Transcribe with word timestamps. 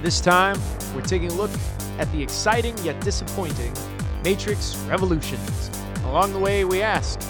This 0.00 0.20
time, 0.20 0.56
we're 0.94 1.02
taking 1.02 1.32
a 1.32 1.34
look 1.34 1.50
at 1.98 2.10
the 2.12 2.22
exciting 2.22 2.78
yet 2.84 3.00
disappointing 3.00 3.72
Matrix 4.22 4.76
Revolutions. 4.88 5.70
Along 6.04 6.32
the 6.32 6.38
way, 6.38 6.64
we 6.64 6.82
ask 6.82 7.20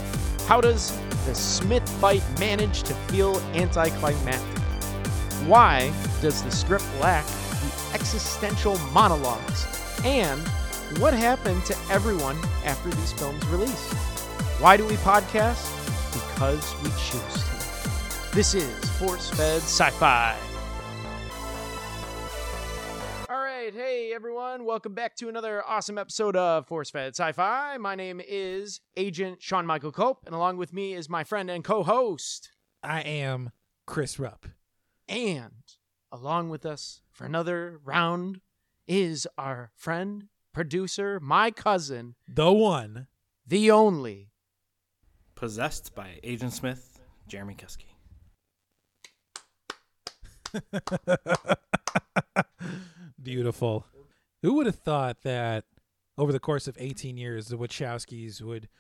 how 0.47 0.61
does 0.61 0.95
the 1.25 1.35
Smith 1.35 1.89
fight 1.99 2.23
manage 2.39 2.83
to 2.83 2.95
feel 2.95 3.39
anticlimactic? 3.55 4.59
Why 5.47 5.91
does 6.21 6.43
the 6.43 6.51
script 6.51 6.85
lack 7.01 7.25
the 7.27 7.95
existential 7.95 8.77
monologues? 8.93 9.67
And 10.05 10.41
what 10.99 11.15
happened 11.15 11.65
to 11.67 11.77
everyone 11.91 12.37
after 12.67 12.91
these 12.91 13.13
films 13.13 13.45
released? 13.47 13.95
Why 14.61 14.77
do 14.77 14.87
we 14.87 14.95
podcast? 14.97 15.73
Because 16.13 16.75
we 16.83 16.91
choose 16.91 17.45
to. 17.45 18.35
This 18.35 18.55
is 18.55 18.91
Force 18.99 19.31
Fed 19.31 19.63
Sci 19.63 19.91
Fi. 19.91 20.48
Right, 23.69 23.75
hey 23.75 24.13
everyone, 24.15 24.65
welcome 24.65 24.95
back 24.95 25.15
to 25.15 25.29
another 25.29 25.63
awesome 25.63 25.99
episode 25.99 26.35
of 26.37 26.67
Force 26.67 26.89
Fed 26.89 27.15
Sci 27.15 27.33
Fi. 27.33 27.77
My 27.77 27.95
name 27.95 28.19
is 28.27 28.81
Agent 28.97 29.43
Sean 29.43 29.67
Michael 29.67 29.93
Cope, 29.93 30.25
and 30.25 30.35
along 30.35 30.57
with 30.57 30.73
me 30.73 30.95
is 30.95 31.11
my 31.11 31.23
friend 31.23 31.51
and 31.51 31.63
co 31.63 31.83
host. 31.83 32.51
I 32.83 33.03
am 33.03 33.51
Chris 33.87 34.19
Rupp. 34.19 34.47
And 35.07 35.65
along 36.11 36.49
with 36.49 36.65
us 36.65 37.03
for 37.11 37.27
another 37.27 37.79
round 37.85 38.41
is 38.87 39.27
our 39.37 39.71
friend, 39.77 40.29
producer, 40.55 41.21
my 41.21 41.51
cousin, 41.51 42.15
The 42.27 42.51
one. 42.51 43.07
the 43.47 43.71
only. 43.71 44.31
Possessed 45.35 45.95
by 45.95 46.21
Agent 46.23 46.55
Smith, 46.55 47.01
Jeremy 47.27 47.55
Kuski. 47.55 47.85
Beautiful. 53.29 53.85
Who 54.41 54.55
would 54.55 54.65
have 54.65 54.77
thought 54.79 55.21
that 55.21 55.67
over 56.17 56.33
the 56.33 56.41
course 56.41 56.67
of 56.67 56.79
18 56.81 57.19
years, 57.19 57.49
the 57.49 57.59
Wachowskis 57.59 58.41
would 58.41 58.71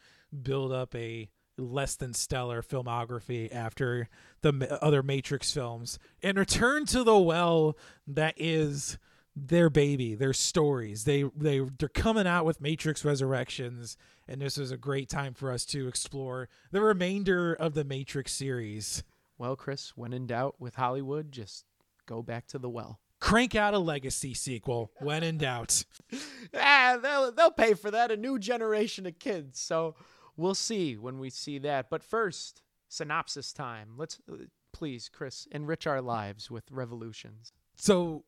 build 0.42 0.72
up 0.72 0.94
a 0.94 1.28
less 1.58 1.96
than 1.96 2.14
stellar 2.14 2.62
filmography 2.62 3.54
after 3.54 4.08
the 4.40 4.78
other 4.82 5.02
Matrix 5.02 5.52
films 5.52 5.98
and 6.22 6.38
return 6.38 6.86
to 6.86 7.04
the 7.04 7.18
well 7.18 7.76
that 8.06 8.32
is 8.38 8.96
their 9.36 9.68
baby, 9.68 10.14
their 10.14 10.32
stories. 10.32 11.04
They 11.04 11.24
they 11.36 11.60
they're 11.78 11.90
coming 11.90 12.26
out 12.26 12.46
with 12.46 12.62
Matrix 12.62 13.04
Resurrections, 13.04 13.98
and 14.26 14.40
this 14.40 14.56
is 14.56 14.70
a 14.70 14.78
great 14.78 15.10
time 15.10 15.34
for 15.34 15.52
us 15.52 15.66
to 15.66 15.88
explore 15.88 16.48
the 16.72 16.80
remainder 16.80 17.52
of 17.52 17.74
the 17.74 17.84
Matrix 17.84 18.32
series. 18.32 19.04
Well, 19.36 19.56
Chris, 19.56 19.92
when 19.94 20.14
in 20.14 20.26
doubt 20.26 20.56
with 20.58 20.76
Hollywood, 20.76 21.32
just 21.32 21.66
go 22.06 22.22
back 22.22 22.46
to 22.46 22.58
the 22.58 22.70
well. 22.70 22.98
Crank 23.20 23.54
out 23.54 23.74
a 23.74 23.78
legacy 23.78 24.34
sequel 24.34 24.92
when 25.00 25.22
in 25.22 25.38
doubt. 25.38 25.84
ah, 26.54 26.98
they'll 27.02 27.32
they'll 27.32 27.50
pay 27.50 27.74
for 27.74 27.90
that. 27.90 28.12
A 28.12 28.16
new 28.16 28.38
generation 28.38 29.06
of 29.06 29.18
kids. 29.18 29.60
So 29.60 29.96
we'll 30.36 30.54
see 30.54 30.96
when 30.96 31.18
we 31.18 31.30
see 31.30 31.58
that. 31.58 31.90
But 31.90 32.04
first, 32.04 32.62
synopsis 32.88 33.52
time. 33.52 33.94
Let's 33.96 34.20
uh, 34.30 34.36
please, 34.72 35.08
Chris, 35.08 35.46
enrich 35.50 35.86
our 35.86 36.00
lives 36.00 36.50
with 36.50 36.70
revolutions. 36.70 37.52
So, 37.76 38.24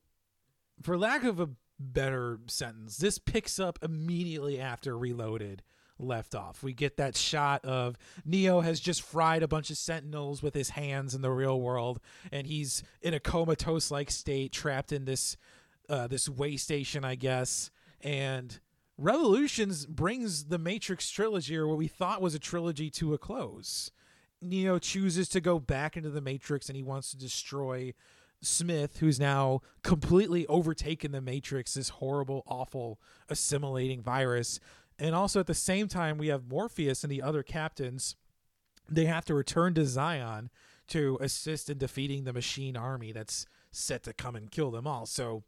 for 0.82 0.98
lack 0.98 1.24
of 1.24 1.40
a 1.40 1.50
better 1.78 2.40
sentence, 2.46 2.96
this 2.96 3.18
picks 3.18 3.58
up 3.58 3.78
immediately 3.82 4.60
after 4.60 4.96
Reloaded 4.98 5.62
left 6.00 6.34
off. 6.34 6.62
We 6.62 6.72
get 6.72 6.96
that 6.96 7.16
shot 7.16 7.64
of 7.64 7.96
Neo 8.24 8.60
has 8.60 8.80
just 8.80 9.02
fried 9.02 9.42
a 9.42 9.48
bunch 9.48 9.70
of 9.70 9.76
sentinels 9.76 10.42
with 10.42 10.54
his 10.54 10.70
hands 10.70 11.14
in 11.14 11.22
the 11.22 11.30
real 11.30 11.60
world, 11.60 12.00
and 12.32 12.46
he's 12.46 12.82
in 13.02 13.14
a 13.14 13.20
comatose 13.20 13.90
like 13.90 14.10
state, 14.10 14.52
trapped 14.52 14.92
in 14.92 15.04
this 15.04 15.36
uh, 15.88 16.06
this 16.06 16.28
way 16.28 16.56
station, 16.56 17.04
I 17.04 17.16
guess. 17.16 17.70
And 18.00 18.58
Revolutions 18.96 19.86
brings 19.86 20.44
the 20.44 20.58
Matrix 20.58 21.10
trilogy, 21.10 21.56
or 21.56 21.66
what 21.66 21.78
we 21.78 21.88
thought 21.88 22.20
was 22.20 22.34
a 22.34 22.38
trilogy, 22.38 22.90
to 22.90 23.14
a 23.14 23.18
close. 23.18 23.90
Neo 24.42 24.78
chooses 24.78 25.28
to 25.30 25.40
go 25.40 25.58
back 25.58 25.96
into 25.96 26.10
the 26.10 26.20
Matrix, 26.20 26.68
and 26.68 26.76
he 26.76 26.82
wants 26.82 27.10
to 27.10 27.16
destroy 27.16 27.94
Smith, 28.42 28.98
who's 28.98 29.20
now 29.20 29.60
completely 29.82 30.46
overtaken 30.46 31.12
the 31.12 31.20
Matrix, 31.20 31.74
this 31.74 31.90
horrible, 31.90 32.42
awful, 32.46 33.00
assimilating 33.28 34.02
virus. 34.02 34.60
And 35.00 35.14
also 35.14 35.40
at 35.40 35.46
the 35.46 35.54
same 35.54 35.88
time, 35.88 36.18
we 36.18 36.28
have 36.28 36.48
Morpheus 36.48 37.02
and 37.02 37.10
the 37.10 37.22
other 37.22 37.42
captains. 37.42 38.16
They 38.88 39.06
have 39.06 39.24
to 39.24 39.34
return 39.34 39.72
to 39.74 39.86
Zion 39.86 40.50
to 40.88 41.16
assist 41.20 41.70
in 41.70 41.78
defeating 41.78 42.24
the 42.24 42.32
machine 42.32 42.76
army 42.76 43.10
that's 43.10 43.46
set 43.72 44.02
to 44.02 44.12
come 44.12 44.36
and 44.36 44.50
kill 44.50 44.70
them 44.70 44.86
all. 44.86 45.06
So, 45.06 45.44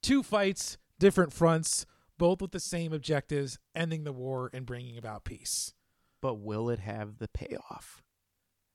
two 0.00 0.22
fights, 0.22 0.78
different 0.98 1.32
fronts, 1.32 1.84
both 2.16 2.40
with 2.40 2.52
the 2.52 2.60
same 2.60 2.92
objectives 2.92 3.58
ending 3.74 4.04
the 4.04 4.12
war 4.12 4.50
and 4.52 4.64
bringing 4.64 4.96
about 4.96 5.24
peace. 5.24 5.74
But 6.20 6.36
will 6.36 6.70
it 6.70 6.80
have 6.80 7.18
the 7.18 7.28
payoff? 7.28 8.02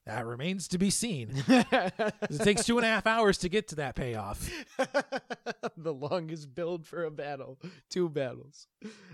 That 0.06 0.26
remains 0.26 0.68
to 0.70 0.78
be 0.78 0.90
seen. 0.90 1.32
it 1.48 2.40
takes 2.40 2.66
two 2.66 2.78
and 2.78 2.86
a 2.86 2.90
half 2.90 3.08
hours 3.08 3.38
to 3.40 3.50
get 3.50 3.70
to 3.70 3.76
that 3.76 3.96
payoff. 3.96 4.50
the 5.78 5.94
longest 5.94 6.54
build 6.54 6.86
for 6.86 7.06
a 7.06 7.12
battle. 7.12 7.58
Two 7.90 8.10
battles. 8.10 8.68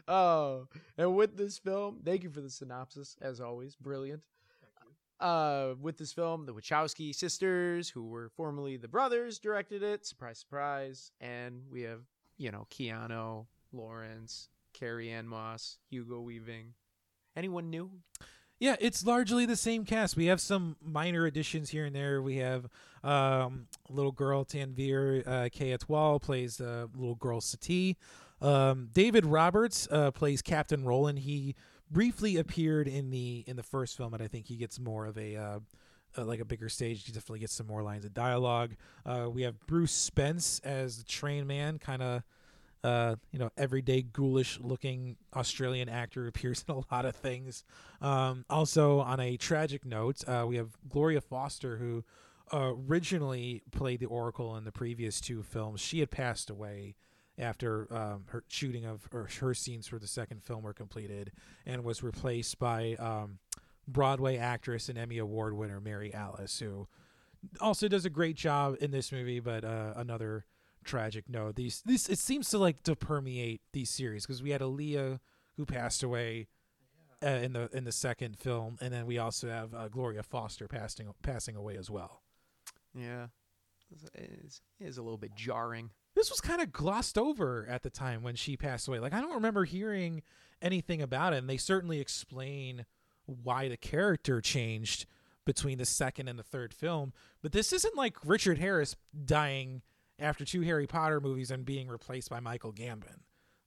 Oh, 0.07 0.67
and 0.97 1.15
with 1.15 1.37
this 1.37 1.59
film, 1.59 1.99
thank 2.03 2.23
you 2.23 2.31
for 2.31 2.41
the 2.41 2.49
synopsis, 2.49 3.15
as 3.21 3.39
always. 3.39 3.75
Brilliant. 3.75 4.23
Uh, 5.19 5.75
with 5.79 5.97
this 5.97 6.13
film, 6.13 6.45
the 6.45 6.53
Wachowski 6.53 7.13
sisters, 7.13 7.89
who 7.89 8.07
were 8.07 8.29
formerly 8.29 8.77
the 8.77 8.87
brothers, 8.87 9.37
directed 9.37 9.83
it. 9.83 10.07
Surprise, 10.07 10.39
surprise. 10.39 11.11
And 11.21 11.63
we 11.69 11.81
have, 11.81 12.01
you 12.37 12.51
know, 12.51 12.65
Keanu, 12.71 13.45
Laurence, 13.71 14.49
Carrie 14.73 15.11
Ann 15.11 15.27
Moss, 15.27 15.77
Hugo 15.89 16.21
Weaving. 16.21 16.73
Anyone 17.35 17.69
new? 17.69 17.91
Yeah, 18.59 18.75
it's 18.81 19.05
largely 19.05 19.45
the 19.45 19.55
same 19.55 19.85
cast. 19.85 20.17
We 20.17 20.25
have 20.25 20.41
some 20.41 20.75
minor 20.83 21.25
additions 21.25 21.69
here 21.69 21.85
and 21.85 21.95
there. 21.95 22.21
We 22.21 22.37
have 22.37 22.67
um, 23.03 23.67
little 23.89 24.11
girl 24.11 24.43
Tanveer 24.43 25.25
uh, 25.25 25.49
K. 25.49 25.75
Atwal 25.77 26.21
plays 26.21 26.59
uh, 26.59 26.87
little 26.93 27.15
girl 27.15 27.39
Sati. 27.39 27.97
Um, 28.41 28.89
David 28.91 29.25
Roberts 29.25 29.87
uh, 29.89 30.11
plays 30.11 30.41
Captain 30.41 30.83
Roland. 30.83 31.19
He 31.19 31.55
briefly 31.89 32.35
appeared 32.35 32.87
in 32.87 33.09
the 33.09 33.45
in 33.47 33.55
the 33.55 33.63
first 33.63 33.95
film, 33.95 34.13
and 34.13 34.21
I 34.21 34.27
think 34.27 34.47
he 34.47 34.57
gets 34.57 34.77
more 34.77 35.05
of 35.05 35.17
a 35.17 35.37
uh, 35.37 35.59
uh, 36.17 36.25
like 36.25 36.41
a 36.41 36.45
bigger 36.45 36.67
stage. 36.67 37.05
He 37.05 37.11
definitely 37.13 37.39
gets 37.39 37.53
some 37.53 37.67
more 37.67 37.81
lines 37.81 38.03
of 38.03 38.13
dialogue. 38.13 38.75
Uh, 39.05 39.29
we 39.31 39.43
have 39.43 39.59
Bruce 39.67 39.91
Spence 39.93 40.59
as 40.65 40.97
the 40.97 41.03
train 41.03 41.47
man, 41.47 41.79
kind 41.79 42.01
of 42.01 42.23
uh, 42.83 43.15
you 43.31 43.39
know, 43.39 43.51
everyday 43.57 44.01
ghoulish 44.01 44.59
looking 44.59 45.17
Australian 45.35 45.89
actor 45.89 46.27
appears 46.27 46.63
in 46.67 46.75
a 46.75 46.81
lot 46.93 47.05
of 47.05 47.15
things. 47.15 47.63
Um, 48.01 48.45
also, 48.49 48.99
on 48.99 49.19
a 49.19 49.37
tragic 49.37 49.85
note, 49.85 50.27
uh, 50.27 50.45
we 50.47 50.57
have 50.57 50.77
Gloria 50.87 51.21
Foster, 51.21 51.77
who 51.77 52.03
originally 52.51 53.61
played 53.71 53.99
the 53.99 54.07
Oracle 54.07 54.55
in 54.55 54.63
the 54.63 54.71
previous 54.71 55.21
two 55.21 55.43
films. 55.43 55.81
She 55.81 55.99
had 55.99 56.09
passed 56.09 56.49
away 56.49 56.95
after 57.37 57.91
um, 57.93 58.25
her 58.27 58.43
shooting 58.47 58.85
of 58.85 59.07
her 59.11 59.53
scenes 59.53 59.87
for 59.87 59.97
the 59.97 60.07
second 60.07 60.43
film 60.43 60.63
were 60.63 60.73
completed 60.73 61.31
and 61.65 61.83
was 61.83 62.03
replaced 62.03 62.59
by 62.59 62.95
um, 62.95 63.39
Broadway 63.87 64.37
actress 64.37 64.89
and 64.89 64.97
Emmy 64.97 65.17
Award 65.17 65.55
winner 65.55 65.79
Mary 65.79 66.13
Alice, 66.13 66.59
who 66.59 66.87
also 67.61 67.87
does 67.87 68.05
a 68.05 68.09
great 68.09 68.35
job 68.35 68.75
in 68.81 68.91
this 68.91 69.11
movie, 69.11 69.39
but 69.39 69.63
uh, 69.63 69.93
another 69.95 70.45
tragic 70.83 71.29
note. 71.29 71.55
These 71.55 71.81
these 71.85 72.09
it 72.09 72.19
seems 72.19 72.49
to 72.49 72.57
like 72.57 72.83
to 72.83 72.95
permeate 72.95 73.61
these 73.73 73.89
series 73.89 74.25
because 74.25 74.41
we 74.43 74.51
had 74.51 74.61
Aaliyah 74.61 75.19
who 75.57 75.65
passed 75.65 76.03
away 76.03 76.47
uh, 77.23 77.27
in 77.27 77.53
the 77.53 77.69
in 77.73 77.83
the 77.83 77.91
second 77.91 78.37
film, 78.37 78.77
and 78.81 78.93
then 78.93 79.05
we 79.05 79.17
also 79.17 79.49
have 79.49 79.73
uh, 79.73 79.87
Gloria 79.89 80.23
Foster 80.23 80.67
passing 80.67 81.13
passing 81.21 81.55
away 81.55 81.77
as 81.77 81.89
well. 81.89 82.21
Yeah, 82.95 83.27
it 84.13 84.61
is 84.79 84.97
a 84.97 85.01
little 85.01 85.17
bit 85.17 85.35
jarring. 85.35 85.91
This 86.15 86.29
was 86.29 86.41
kind 86.41 86.61
of 86.61 86.71
glossed 86.71 87.17
over 87.17 87.67
at 87.69 87.83
the 87.83 87.89
time 87.89 88.23
when 88.23 88.35
she 88.35 88.57
passed 88.57 88.87
away. 88.87 88.99
Like 88.99 89.13
I 89.13 89.21
don't 89.21 89.35
remember 89.35 89.65
hearing 89.65 90.21
anything 90.61 91.01
about 91.01 91.33
it, 91.33 91.37
and 91.37 91.49
they 91.49 91.57
certainly 91.57 91.99
explain 91.99 92.85
why 93.25 93.67
the 93.67 93.77
character 93.77 94.41
changed 94.41 95.05
between 95.45 95.77
the 95.77 95.85
second 95.85 96.27
and 96.27 96.37
the 96.37 96.43
third 96.43 96.73
film. 96.73 97.13
But 97.41 97.51
this 97.51 97.73
isn't 97.73 97.95
like 97.95 98.15
Richard 98.23 98.59
Harris 98.59 98.95
dying 99.25 99.81
after 100.19 100.45
two 100.45 100.61
Harry 100.61 100.87
Potter 100.87 101.19
movies 101.19 101.51
and 101.51 101.65
being 101.65 101.87
replaced 101.87 102.29
by 102.29 102.39
Michael 102.39 102.73
Gambon. 102.73 103.21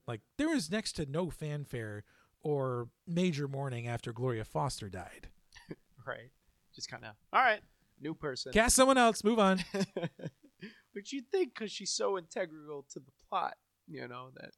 Like 0.07 0.21
there 0.37 0.49
was 0.49 0.71
next 0.71 0.93
to 0.93 1.05
no 1.05 1.29
fanfare 1.29 2.03
or 2.41 2.89
major 3.07 3.47
mourning 3.47 3.87
after 3.87 4.11
Gloria 4.11 4.45
Foster 4.45 4.89
died. 4.89 5.29
right. 6.07 6.31
Just 6.75 6.89
kind 6.89 7.05
of 7.05 7.11
all 7.31 7.41
right, 7.41 7.61
new 8.01 8.13
person. 8.13 8.51
Cast 8.51 8.75
someone 8.75 8.97
else. 8.97 9.23
Move 9.23 9.39
on. 9.39 9.63
But 10.93 11.11
you'd 11.11 11.29
think, 11.31 11.53
because 11.53 11.71
she's 11.71 11.91
so 11.91 12.17
integral 12.17 12.85
to 12.91 12.99
the 12.99 13.11
plot, 13.27 13.55
you 13.87 14.07
know, 14.07 14.29
that 14.35 14.51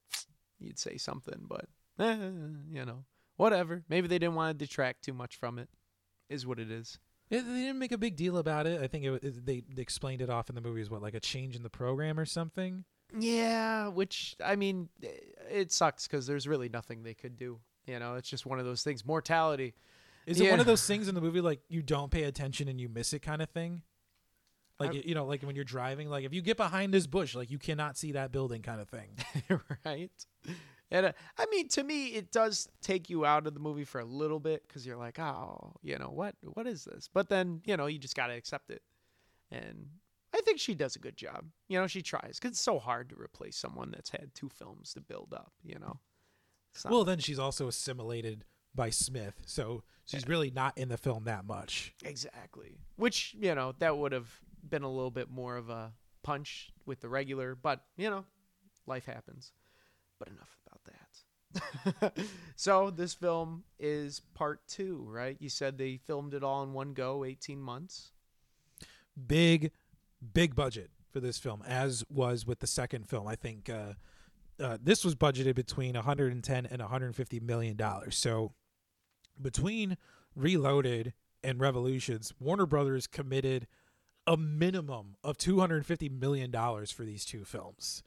you'd 0.59 0.79
say 0.79 0.97
something, 0.97 1.45
but 1.47 1.65
eh, 1.99 2.29
you 2.69 2.85
know, 2.85 3.05
whatever. 3.37 3.83
Maybe 3.87 4.07
they 4.07 4.19
didn't 4.19 4.35
want 4.35 4.57
to 4.57 4.65
detract 4.65 5.03
too 5.03 5.13
much 5.13 5.37
from 5.37 5.57
it. 5.57 5.69
Is 6.29 6.45
what 6.45 6.59
it 6.59 6.71
is. 6.71 6.99
Yeah, 7.29 7.41
they 7.41 7.61
didn't 7.61 7.79
make 7.79 7.91
a 7.91 7.97
big 7.97 8.15
deal 8.15 8.37
about 8.37 8.67
it. 8.67 8.81
I 8.81 8.87
think 8.87 9.03
it, 9.05 9.23
it, 9.23 9.45
they, 9.45 9.63
they 9.73 9.81
explained 9.81 10.21
it 10.21 10.29
off 10.29 10.49
in 10.49 10.55
the 10.55 10.61
movie 10.61 10.81
as 10.81 10.89
what, 10.89 11.01
like 11.01 11.15
a 11.15 11.19
change 11.19 11.55
in 11.55 11.63
the 11.63 11.69
program 11.69 12.19
or 12.19 12.25
something. 12.25 12.83
Yeah, 13.17 13.87
which 13.87 14.35
I 14.43 14.55
mean, 14.55 14.89
eh, 15.03 15.07
it 15.49 15.71
sucks 15.71 16.07
because 16.07 16.27
there's 16.27 16.47
really 16.47 16.69
nothing 16.69 17.03
they 17.03 17.13
could 17.13 17.37
do. 17.37 17.59
You 17.87 17.99
know, 17.99 18.15
it's 18.15 18.29
just 18.29 18.45
one 18.45 18.59
of 18.59 18.65
those 18.65 18.83
things. 18.83 19.05
Mortality. 19.05 19.73
Is 20.25 20.39
it 20.41 20.49
one 20.49 20.59
of 20.59 20.65
those 20.65 20.85
things 20.85 21.07
in 21.07 21.13
the 21.13 21.21
movie 21.21 21.41
like 21.41 21.61
you 21.69 21.83
don't 21.83 22.09
pay 22.09 22.23
attention 22.23 22.67
and 22.67 22.81
you 22.81 22.89
miss 22.89 23.13
it 23.13 23.19
kind 23.19 23.41
of 23.41 23.49
thing? 23.49 23.83
Like 24.79 24.91
I- 24.91 25.03
you 25.05 25.15
know, 25.15 25.25
like 25.25 25.43
when 25.43 25.55
you're 25.55 25.63
driving, 25.65 26.09
like 26.09 26.25
if 26.25 26.33
you 26.33 26.41
get 26.41 26.57
behind 26.57 26.93
this 26.93 27.07
bush, 27.07 27.35
like 27.35 27.51
you 27.51 27.59
cannot 27.59 27.97
see 27.97 28.13
that 28.13 28.31
building 28.31 28.61
kind 28.61 28.81
of 28.81 28.89
thing. 28.89 29.09
right? 29.85 30.11
And 30.95 31.07
uh, 31.07 31.11
I 31.37 31.45
mean, 31.51 31.67
to 31.69 31.83
me, 31.83 32.07
it 32.07 32.31
does 32.31 32.69
take 32.81 33.09
you 33.09 33.25
out 33.25 33.47
of 33.47 33.53
the 33.53 33.59
movie 33.59 33.83
for 33.83 33.99
a 33.99 34.05
little 34.05 34.39
bit 34.39 34.65
because 34.65 34.87
you're 34.87 34.95
like, 34.95 35.19
oh, 35.19 35.73
you 35.81 35.97
know 35.97 36.09
what? 36.09 36.35
What 36.41 36.67
is 36.67 36.85
this? 36.85 37.09
But 37.13 37.27
then, 37.27 37.61
you 37.65 37.75
know, 37.75 37.87
you 37.87 37.99
just 37.99 38.15
gotta 38.15 38.33
accept 38.33 38.71
it. 38.71 38.81
And 39.51 39.87
I 40.33 40.39
think 40.45 40.57
she 40.57 40.73
does 40.73 40.95
a 40.95 40.99
good 40.99 41.17
job. 41.17 41.43
You 41.67 41.81
know, 41.81 41.87
she 41.87 42.01
tries 42.01 42.39
because 42.39 42.51
it's 42.51 42.61
so 42.61 42.79
hard 42.79 43.09
to 43.09 43.15
replace 43.19 43.57
someone 43.57 43.91
that's 43.91 44.09
had 44.09 44.33
two 44.33 44.47
films 44.47 44.93
to 44.93 45.01
build 45.01 45.33
up. 45.35 45.51
You 45.65 45.79
know. 45.79 45.99
Well, 46.89 47.03
then 47.03 47.19
she's 47.19 47.39
also 47.39 47.67
assimilated 47.67 48.45
by 48.73 48.89
Smith, 48.89 49.35
so 49.45 49.83
she's 50.05 50.27
really 50.27 50.49
not 50.49 50.77
in 50.77 50.87
the 50.87 50.97
film 50.97 51.25
that 51.25 51.45
much. 51.45 51.93
Exactly. 52.05 52.77
Which, 52.95 53.35
you 53.37 53.53
know, 53.53 53.73
that 53.79 53.97
would 53.97 54.13
have 54.13 54.29
been 54.67 54.83
a 54.83 54.89
little 54.89 55.11
bit 55.11 55.29
more 55.29 55.57
of 55.57 55.69
a 55.69 55.93
punch 56.23 56.71
with 56.85 57.01
the 57.01 57.07
regular, 57.09 57.55
but, 57.55 57.81
you 57.97 58.09
know, 58.09 58.25
life 58.87 59.05
happens. 59.05 59.51
But 60.19 60.29
enough. 60.29 60.57
so, 62.55 62.89
this 62.89 63.13
film 63.13 63.63
is 63.79 64.21
part 64.33 64.61
two, 64.67 65.05
right? 65.07 65.37
You 65.39 65.49
said 65.49 65.77
they 65.77 65.97
filmed 65.97 66.33
it 66.33 66.43
all 66.43 66.63
in 66.63 66.73
one 66.73 66.93
go, 66.93 67.23
18 67.23 67.59
months. 67.59 68.11
Big, 69.27 69.71
big 70.33 70.55
budget 70.55 70.89
for 71.11 71.19
this 71.19 71.37
film, 71.37 71.63
as 71.65 72.03
was 72.09 72.45
with 72.45 72.59
the 72.59 72.67
second 72.67 73.07
film. 73.07 73.27
I 73.27 73.35
think 73.35 73.69
uh, 73.69 73.93
uh, 74.59 74.77
this 74.81 75.05
was 75.05 75.15
budgeted 75.15 75.55
between 75.55 75.95
110 75.95 76.65
and 76.65 76.81
150 76.81 77.39
million 77.39 77.77
dollars. 77.77 78.17
So, 78.17 78.53
between 79.41 79.97
Reloaded 80.35 81.13
and 81.43 81.59
Revolutions, 81.59 82.33
Warner 82.39 82.65
Brothers 82.65 83.07
committed 83.07 83.67
a 84.27 84.37
minimum 84.37 85.15
of 85.23 85.37
250 85.37 86.09
million 86.09 86.51
dollars 86.51 86.91
for 86.91 87.03
these 87.03 87.25
two 87.25 87.45
films. 87.45 88.03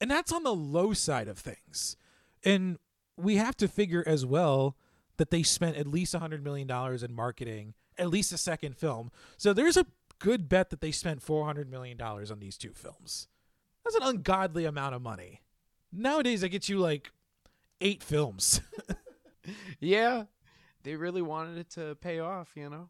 And 0.00 0.10
that's 0.10 0.32
on 0.32 0.42
the 0.42 0.54
low 0.54 0.92
side 0.92 1.28
of 1.28 1.38
things. 1.38 1.96
And 2.44 2.78
we 3.16 3.36
have 3.36 3.56
to 3.58 3.68
figure 3.68 4.04
as 4.06 4.26
well 4.26 4.76
that 5.16 5.30
they 5.30 5.42
spent 5.42 5.76
at 5.76 5.86
least 5.86 6.14
100 6.14 6.42
million 6.42 6.66
dollars 6.66 7.02
in 7.02 7.14
marketing 7.14 7.74
at 7.96 8.10
least 8.10 8.32
a 8.32 8.38
second 8.38 8.76
film. 8.76 9.12
So 9.36 9.52
there's 9.52 9.76
a 9.76 9.86
good 10.18 10.48
bet 10.48 10.70
that 10.70 10.80
they 10.80 10.90
spent 10.90 11.22
400 11.22 11.70
million 11.70 11.96
dollars 11.96 12.30
on 12.30 12.40
these 12.40 12.58
two 12.58 12.72
films. 12.72 13.28
That's 13.84 13.94
an 13.96 14.02
ungodly 14.02 14.64
amount 14.64 14.96
of 14.96 15.02
money. 15.02 15.42
Nowadays 15.92 16.40
that 16.40 16.48
gets 16.48 16.68
you 16.68 16.78
like 16.78 17.12
8 17.80 18.02
films. 18.02 18.60
Yeah. 19.80 20.24
They 20.82 20.96
really 20.96 21.22
wanted 21.22 21.58
it 21.58 21.70
to 21.70 21.96
pay 21.96 22.18
off, 22.18 22.50
you 22.54 22.68
know? 22.68 22.88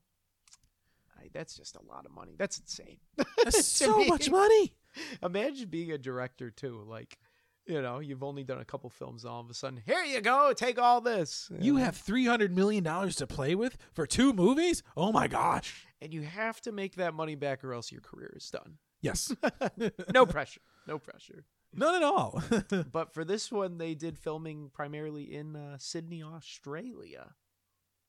I, 1.19 1.29
that's 1.33 1.57
just 1.57 1.77
a 1.77 1.83
lot 1.83 2.07
of 2.07 2.13
money. 2.13 2.35
That's 2.37 2.59
insane. 2.59 2.99
That's 3.45 3.67
so 3.67 3.99
me. 3.99 4.09
much 4.09 4.31
money. 4.31 4.75
Imagine 5.23 5.69
being 5.69 5.93
a 5.93 5.99
director 5.99 6.51
too. 6.51 6.85
Like, 6.89 7.19
you 7.67 7.81
know, 7.83 7.99
you've 8.01 8.23
only 8.23 8.45
done 8.45 8.59
a 8.61 8.65
couple 8.65 8.91
films, 8.91 9.25
all 9.25 9.41
of 9.41 9.49
a 9.51 9.55
sudden, 9.55 9.83
here 9.87 10.03
you 10.05 10.21
go, 10.21 10.53
take 10.55 10.79
all 10.79 11.01
this. 11.01 11.51
You 11.59 11.77
have 11.77 11.97
300 11.97 12.55
million 12.55 12.85
dollars 12.85 13.17
to 13.17 13.27
play 13.27 13.55
with 13.55 13.77
for 13.93 14.07
two 14.07 14.33
movies? 14.33 14.83
Oh 14.97 15.13
my 15.13 15.27
gosh. 15.29 15.87
and 16.01 16.13
you 16.13 16.23
have 16.23 16.61
to 16.63 16.73
make 16.73 16.97
that 16.97 17.15
money 17.15 17.35
back, 17.35 17.65
or 17.65 17.73
else 17.73 17.91
your 17.91 18.01
career 18.03 18.33
is 18.37 18.51
done. 18.51 18.79
Yes. 19.01 19.35
No 20.15 20.25
pressure, 20.27 20.61
no 20.87 20.99
pressure. 20.99 21.45
None 21.73 21.95
at 21.97 22.03
all. 22.03 22.43
But 22.93 23.13
for 23.13 23.25
this 23.25 23.51
one, 23.51 23.79
they 23.79 23.95
did 23.95 24.17
filming 24.19 24.71
primarily 24.73 25.35
in 25.35 25.57
uh, 25.57 25.77
Sydney, 25.79 26.23
Australia, 26.23 27.35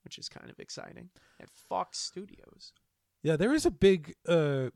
which 0.04 0.18
is 0.20 0.30
kind 0.30 0.50
of 0.52 0.60
exciting 0.60 1.10
at 1.42 1.50
Fox 1.50 1.98
Studios. 1.98 2.74
Yeah, 3.24 3.38
there 3.38 3.54
is 3.54 3.66
a 3.66 3.72
big 3.72 4.14
uh, 4.28 4.70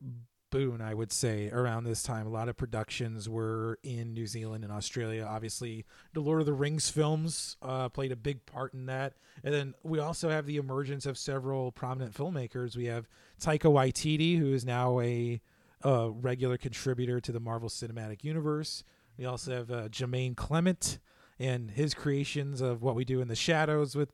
boon, 0.50 0.82
I 0.82 0.94
would 0.94 1.12
say, 1.12 1.50
around 1.50 1.84
this 1.84 2.04
time. 2.04 2.28
A 2.28 2.30
lot 2.30 2.50
of 2.50 2.58
productions 2.58 3.28
were 3.30 3.80
in 3.84 4.14
New 4.14 4.28
Zealand 4.28 4.64
and 4.64 4.74
Australia. 4.74 5.26
Obviously, 5.30 5.86
the 6.14 6.20
Lord 6.20 6.40
of 6.40 6.46
the 6.46 6.54
Rings 6.54 6.90
films 6.90 7.58
uh, 7.62 7.90
played 7.90 8.12
a 8.12 8.16
big 8.16 8.46
part 8.46 8.74
in 8.74 8.86
that. 8.88 9.14
And 9.44 9.54
then 9.54 9.74
we 9.84 10.00
also 10.00 10.30
have 10.30 10.46
the 10.46 10.58
emergence 10.58 11.06
of 11.06 11.18
several 11.18 11.72
prominent 11.72 12.14
filmmakers. 12.14 12.76
We 12.76 12.86
have 12.86 13.08
Taika 13.42 13.72
Waititi, 13.72 14.38
who 14.38 14.54
is 14.54 14.66
now 14.66 15.00
a 15.00 15.42
uh, 15.86 16.10
regular 16.12 16.58
contributor 16.58 17.20
to 17.22 17.32
the 17.32 17.40
Marvel 17.40 17.70
Cinematic 17.70 18.24
Universe. 18.24 18.84
We 19.18 19.26
also 19.26 19.52
have 19.52 19.72
uh, 19.72 19.88
Jermaine 19.90 20.36
Clement 20.36 21.00
and 21.40 21.72
his 21.72 21.94
creations 21.94 22.62
of 22.62 22.82
what 22.82 22.96
we 22.96 23.06
do 23.06 23.22
in 23.22 23.28
the 23.28 23.36
shadows 23.36 23.96
with 23.96 24.12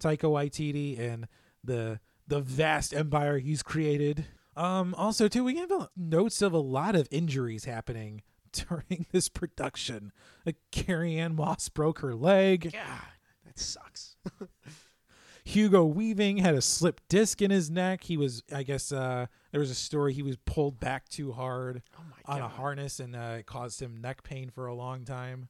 Taika 0.00 0.28
Waititi 0.30 0.98
and 0.98 1.26
the 1.64 2.00
the 2.28 2.40
vast 2.40 2.92
empire 2.92 3.38
he's 3.38 3.62
created. 3.62 4.26
Um, 4.56 4.94
also, 4.96 5.28
too, 5.28 5.44
we 5.44 5.56
have 5.56 5.70
notes 5.96 6.40
of 6.42 6.52
a 6.52 6.58
lot 6.58 6.96
of 6.96 7.08
injuries 7.10 7.64
happening 7.66 8.22
during 8.52 9.06
this 9.12 9.28
production. 9.28 10.12
Like 10.44 10.56
Carrie 10.72 11.18
Ann 11.18 11.36
Moss 11.36 11.68
broke 11.68 11.98
her 12.00 12.14
leg. 12.14 12.70
Yeah, 12.72 13.00
that 13.44 13.58
sucks. 13.58 14.16
Hugo 15.44 15.84
Weaving 15.84 16.38
had 16.38 16.56
a 16.56 16.60
slip 16.60 17.00
disc 17.08 17.40
in 17.40 17.52
his 17.52 17.70
neck. 17.70 18.02
He 18.02 18.16
was, 18.16 18.42
I 18.52 18.64
guess, 18.64 18.90
uh, 18.90 19.26
there 19.52 19.60
was 19.60 19.70
a 19.70 19.76
story 19.76 20.12
he 20.12 20.22
was 20.22 20.36
pulled 20.44 20.80
back 20.80 21.08
too 21.08 21.30
hard 21.30 21.82
Oh 21.96 22.02
on 22.32 22.40
a 22.40 22.48
harness 22.48 22.98
and 22.98 23.14
uh, 23.14 23.36
it 23.38 23.46
caused 23.46 23.80
him 23.80 24.00
neck 24.00 24.24
pain 24.24 24.50
for 24.50 24.66
a 24.66 24.74
long 24.74 25.04
time. 25.04 25.48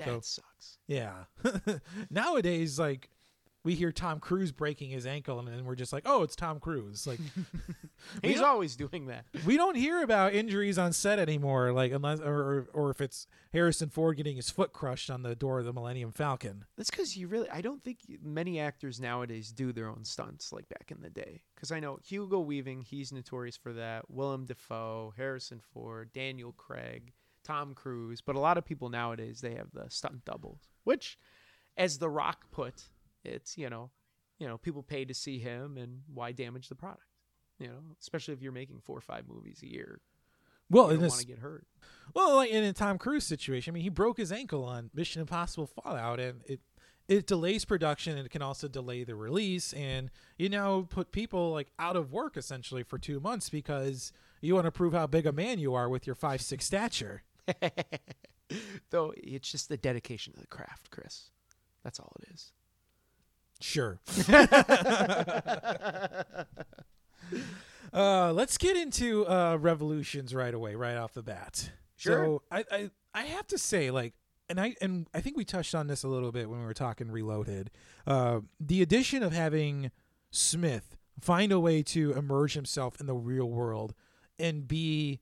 that 0.00 0.06
so- 0.06 0.20
sucks. 0.20 0.78
Yeah. 0.86 1.24
Nowadays, 2.10 2.78
like 2.78 3.08
we 3.68 3.74
hear 3.74 3.92
Tom 3.92 4.18
Cruise 4.18 4.50
breaking 4.50 4.88
his 4.88 5.04
ankle, 5.04 5.38
and 5.38 5.46
then 5.46 5.66
we're 5.66 5.74
just 5.74 5.92
like, 5.92 6.04
"Oh, 6.06 6.22
it's 6.22 6.34
Tom 6.34 6.58
Cruise." 6.58 7.06
Like 7.06 7.20
He's 8.22 8.40
always 8.40 8.76
doing 8.76 9.08
that. 9.08 9.26
we 9.44 9.58
don't 9.58 9.74
hear 9.74 10.02
about 10.02 10.32
injuries 10.32 10.78
on 10.78 10.94
set 10.94 11.18
anymore. 11.18 11.72
Like 11.72 11.92
unless, 11.92 12.18
or, 12.20 12.66
or 12.72 12.88
if 12.88 13.02
it's 13.02 13.26
Harrison 13.52 13.90
Ford 13.90 14.16
getting 14.16 14.36
his 14.36 14.48
foot 14.48 14.72
crushed 14.72 15.10
on 15.10 15.22
the 15.22 15.34
door 15.34 15.58
of 15.58 15.66
the 15.66 15.74
Millennium 15.74 16.12
Falcon. 16.12 16.64
That's 16.78 16.90
because 16.90 17.14
you 17.14 17.28
really, 17.28 17.50
I 17.50 17.60
don't 17.60 17.84
think 17.84 17.98
many 18.22 18.58
actors 18.58 19.00
nowadays 19.00 19.52
do 19.52 19.70
their 19.70 19.90
own 19.90 20.02
stunts 20.02 20.50
like 20.50 20.66
back 20.70 20.90
in 20.90 21.02
the 21.02 21.10
day. 21.10 21.42
Because 21.54 21.70
I 21.70 21.78
know 21.78 21.98
Hugo 22.02 22.40
Weaving, 22.40 22.80
he's 22.80 23.12
notorious 23.12 23.58
for 23.58 23.74
that. 23.74 24.10
Willem 24.10 24.46
Dafoe, 24.46 25.12
Harrison 25.14 25.60
Ford, 25.74 26.10
Daniel 26.14 26.52
Craig, 26.52 27.12
Tom 27.44 27.74
Cruise. 27.74 28.22
But 28.22 28.34
a 28.34 28.40
lot 28.40 28.56
of 28.56 28.64
people 28.64 28.88
nowadays, 28.88 29.42
they 29.42 29.56
have 29.56 29.72
the 29.74 29.90
stunt 29.90 30.24
doubles, 30.24 30.70
which, 30.84 31.18
as 31.76 31.98
The 31.98 32.08
Rock 32.08 32.46
put, 32.50 32.84
it's, 33.28 33.56
you 33.58 33.68
know, 33.70 33.90
you 34.38 34.46
know, 34.46 34.56
people 34.58 34.82
pay 34.82 35.04
to 35.04 35.14
see 35.14 35.38
him 35.38 35.76
and 35.76 36.02
why 36.12 36.32
damage 36.32 36.68
the 36.68 36.74
product? 36.74 37.02
You 37.58 37.68
know, 37.68 37.80
especially 38.00 38.34
if 38.34 38.42
you're 38.42 38.52
making 38.52 38.80
four 38.80 38.96
or 38.96 39.00
five 39.00 39.24
movies 39.28 39.60
a 39.62 39.66
year. 39.66 40.00
Well, 40.70 40.92
You 40.92 40.98
this, 40.98 41.12
want 41.12 41.20
to 41.22 41.26
get 41.26 41.38
hurt. 41.38 41.66
well, 42.14 42.36
like 42.36 42.50
in 42.50 42.62
a 42.62 42.72
Tom 42.72 42.98
Cruise 42.98 43.24
situation, 43.24 43.72
I 43.72 43.74
mean, 43.74 43.82
he 43.82 43.88
broke 43.88 44.18
his 44.18 44.30
ankle 44.30 44.64
on 44.64 44.90
Mission 44.94 45.20
Impossible 45.22 45.66
Fallout, 45.66 46.20
and 46.20 46.40
it 46.46 46.60
it 47.08 47.26
delays 47.26 47.64
production 47.64 48.18
and 48.18 48.26
it 48.26 48.28
can 48.28 48.42
also 48.42 48.68
delay 48.68 49.02
the 49.02 49.14
release, 49.14 49.72
and 49.72 50.10
you 50.36 50.50
know 50.50 50.86
put 50.90 51.10
people 51.10 51.52
like 51.52 51.68
out 51.78 51.96
of 51.96 52.12
work 52.12 52.36
essentially 52.36 52.82
for 52.82 52.98
two 52.98 53.18
months 53.18 53.48
because 53.48 54.12
you 54.42 54.54
want 54.54 54.66
to 54.66 54.70
prove 54.70 54.92
how 54.92 55.06
big 55.06 55.26
a 55.26 55.32
man 55.32 55.58
you 55.58 55.72
are 55.74 55.88
with 55.88 56.06
your 56.06 56.14
five 56.14 56.42
six 56.42 56.66
stature. 56.66 57.22
Though 58.90 59.12
it's 59.16 59.50
just 59.50 59.68
the 59.68 59.76
dedication 59.78 60.32
to 60.34 60.40
the 60.40 60.46
craft, 60.46 60.90
Chris. 60.90 61.30
That's 61.82 61.98
all 61.98 62.12
it 62.22 62.28
is. 62.32 62.52
Sure. 63.60 63.98
uh, 67.92 68.32
let's 68.32 68.56
get 68.58 68.76
into 68.76 69.26
uh, 69.26 69.56
revolutions 69.60 70.34
right 70.34 70.54
away, 70.54 70.74
right 70.74 70.96
off 70.96 71.12
the 71.12 71.22
bat. 71.22 71.70
Sure. 71.96 72.24
So 72.24 72.42
I, 72.50 72.64
I 72.70 72.90
I 73.14 73.22
have 73.22 73.46
to 73.48 73.58
say, 73.58 73.90
like, 73.90 74.14
and 74.48 74.60
I 74.60 74.76
and 74.80 75.08
I 75.12 75.20
think 75.20 75.36
we 75.36 75.44
touched 75.44 75.74
on 75.74 75.88
this 75.88 76.04
a 76.04 76.08
little 76.08 76.30
bit 76.30 76.48
when 76.48 76.60
we 76.60 76.64
were 76.64 76.74
talking 76.74 77.10
Reloaded. 77.10 77.70
Uh, 78.06 78.40
the 78.60 78.82
addition 78.82 79.22
of 79.22 79.32
having 79.32 79.90
Smith 80.30 80.96
find 81.20 81.50
a 81.50 81.58
way 81.58 81.82
to 81.82 82.12
immerse 82.12 82.54
himself 82.54 83.00
in 83.00 83.06
the 83.06 83.14
real 83.14 83.50
world 83.50 83.94
and 84.38 84.68
be 84.68 85.18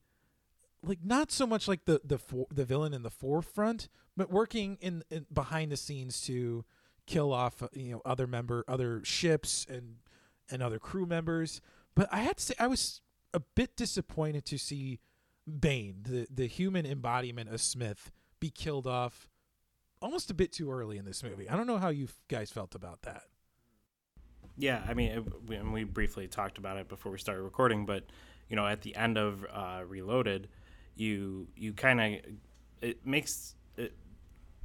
like 0.83 0.99
not 1.03 1.33
so 1.33 1.47
much 1.47 1.67
like 1.67 1.87
the 1.87 2.01
the 2.05 2.19
for, 2.19 2.47
the 2.53 2.65
villain 2.65 2.93
in 2.93 3.03
the 3.03 3.11
forefront, 3.11 3.89
but 4.17 4.31
working 4.31 4.77
in, 4.81 5.03
in 5.11 5.27
behind 5.33 5.73
the 5.73 5.77
scenes 5.77 6.21
to 6.23 6.65
kill 7.07 7.33
off 7.33 7.63
uh, 7.63 7.69
you 7.73 7.93
know 7.93 8.03
other 8.05 8.27
member 8.27 8.65
other 8.69 9.03
ships 9.05 9.67
and 9.69 9.97
and 10.51 10.63
other 10.63 10.79
crew 10.79 11.07
members. 11.07 11.61
But 11.95 12.09
I 12.13 12.19
had 12.19 12.37
to 12.37 12.43
say 12.43 12.55
I 12.59 12.67
was 12.67 13.01
a 13.33 13.41
bit 13.41 13.77
disappointed 13.77 14.45
to 14.47 14.59
see 14.59 15.01
Bane, 15.47 15.97
the 16.03 16.27
the 16.31 16.47
human 16.47 16.87
embodiment 16.87 17.51
of 17.51 17.61
Smith, 17.61 18.11
be 18.41 18.51
killed 18.51 18.87
off 18.87 19.29
almost 20.03 20.31
a 20.31 20.35
bit 20.35 20.53
too 20.53 20.71
early 20.71 20.99
in 20.99 21.05
this 21.05 21.23
movie. 21.23 21.49
I 21.49 21.57
don't 21.57 21.67
know 21.67 21.79
how 21.79 21.89
you 21.89 22.09
guys 22.29 22.51
felt 22.51 22.75
about 22.75 23.03
that. 23.03 23.23
Yeah, 24.59 24.83
I 24.89 24.95
mean, 24.95 25.11
it, 25.11 25.49
we, 25.49 25.57
and 25.57 25.73
we 25.73 25.85
briefly 25.85 26.29
talked 26.29 26.59
about 26.59 26.79
it 26.79 26.89
before 26.89 27.13
we 27.13 27.19
started 27.19 27.43
recording, 27.43 27.85
but 27.85 28.05
you 28.49 28.57
know, 28.57 28.67
at 28.67 28.83
the 28.83 28.97
end 28.97 29.19
of 29.19 29.45
uh, 29.53 29.83
Reloaded, 29.87 30.49
you 30.95 31.49
you 31.57 31.73
kind 31.73 32.01
of 32.01 32.33
it 32.81 33.07
makes 33.07 33.56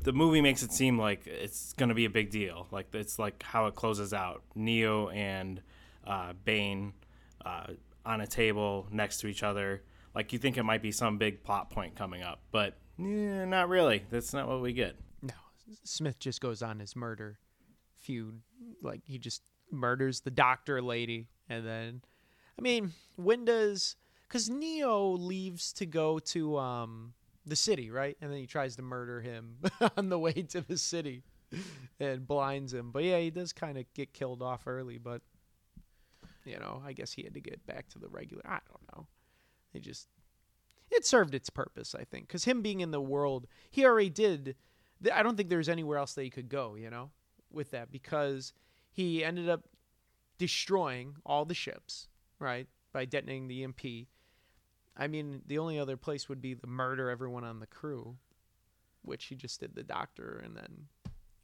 the 0.03 0.13
movie 0.13 0.41
makes 0.41 0.63
it 0.63 0.71
seem 0.71 0.97
like 0.97 1.27
it's 1.27 1.73
gonna 1.73 1.93
be 1.93 2.05
a 2.05 2.09
big 2.09 2.29
deal. 2.29 2.67
Like 2.71 2.93
it's 2.93 3.19
like 3.19 3.43
how 3.43 3.67
it 3.67 3.75
closes 3.75 4.13
out 4.13 4.43
Neo 4.55 5.09
and 5.09 5.61
uh, 6.05 6.33
Bane 6.43 6.93
uh, 7.45 7.67
on 8.05 8.21
a 8.21 8.27
table 8.27 8.87
next 8.91 9.19
to 9.19 9.27
each 9.27 9.43
other. 9.43 9.83
Like 10.15 10.33
you 10.33 10.39
think 10.39 10.57
it 10.57 10.63
might 10.63 10.81
be 10.81 10.91
some 10.91 11.17
big 11.17 11.43
plot 11.43 11.69
point 11.69 11.95
coming 11.95 12.21
up, 12.21 12.41
but 12.51 12.77
yeah, 12.97 13.45
not 13.45 13.69
really. 13.69 14.03
That's 14.09 14.33
not 14.33 14.47
what 14.47 14.61
we 14.61 14.73
get. 14.73 14.95
No, 15.21 15.33
Smith 15.83 16.19
just 16.19 16.41
goes 16.41 16.61
on 16.61 16.79
his 16.79 16.95
murder 16.95 17.37
feud. 17.97 18.41
Like 18.81 19.01
he 19.05 19.17
just 19.17 19.41
murders 19.71 20.21
the 20.21 20.31
doctor 20.31 20.81
lady, 20.81 21.27
and 21.47 21.65
then, 21.65 22.01
I 22.57 22.61
mean, 22.61 22.91
when 23.15 23.45
does? 23.45 23.95
Because 24.27 24.49
Neo 24.49 25.09
leaves 25.09 25.73
to 25.73 25.85
go 25.85 26.19
to 26.19 26.57
um 26.57 27.13
the 27.45 27.55
city, 27.55 27.89
right? 27.89 28.17
And 28.21 28.31
then 28.31 28.39
he 28.39 28.47
tries 28.47 28.75
to 28.75 28.81
murder 28.81 29.21
him 29.21 29.57
on 29.97 30.09
the 30.09 30.19
way 30.19 30.33
to 30.33 30.61
the 30.61 30.77
city, 30.77 31.23
and 31.99 32.27
blinds 32.27 32.73
him. 32.73 32.91
But 32.91 33.03
yeah, 33.03 33.19
he 33.19 33.29
does 33.29 33.53
kind 33.53 33.77
of 33.77 33.85
get 33.93 34.13
killed 34.13 34.41
off 34.41 34.67
early, 34.67 34.97
but. 34.97 35.21
You 36.43 36.57
know, 36.57 36.81
I 36.83 36.93
guess 36.93 37.11
he 37.13 37.21
had 37.21 37.35
to 37.35 37.39
get 37.39 37.63
back 37.67 37.87
to 37.89 37.99
the 37.99 38.07
regular. 38.07 38.41
I 38.43 38.57
don't 38.67 38.97
know. 38.97 39.05
He 39.73 39.79
just 39.79 40.07
it 40.91 41.05
served 41.05 41.33
its 41.33 41.49
purpose, 41.49 41.95
I 41.95 42.03
think, 42.03 42.27
because 42.27 42.43
him 42.43 42.61
being 42.61 42.81
in 42.81 42.91
the 42.91 43.01
world, 43.01 43.47
he 43.69 43.85
already 43.85 44.09
did. 44.09 44.55
I 45.11 45.23
don't 45.23 45.37
think 45.37 45.49
there's 45.49 45.69
anywhere 45.69 45.97
else 45.97 46.13
that 46.13 46.23
he 46.23 46.29
could 46.29 46.49
go, 46.49 46.75
you 46.75 46.89
know, 46.89 47.11
with 47.49 47.71
that 47.71 47.91
because 47.91 48.53
he 48.91 49.23
ended 49.23 49.49
up 49.49 49.63
destroying 50.37 51.15
all 51.25 51.45
the 51.45 51.53
ships, 51.53 52.07
right, 52.39 52.67
by 52.91 53.05
detonating 53.05 53.47
the 53.47 53.63
EMP. 53.63 54.07
I 54.97 55.07
mean, 55.07 55.41
the 55.47 55.57
only 55.57 55.79
other 55.79 55.97
place 55.97 56.27
would 56.29 56.41
be 56.41 56.53
the 56.53 56.67
murder 56.67 57.09
everyone 57.09 57.43
on 57.43 57.59
the 57.59 57.67
crew, 57.67 58.17
which 59.03 59.25
he 59.25 59.35
just 59.35 59.59
did 59.59 59.75
the 59.75 59.83
doctor, 59.83 60.41
and 60.43 60.55
then 60.55 60.87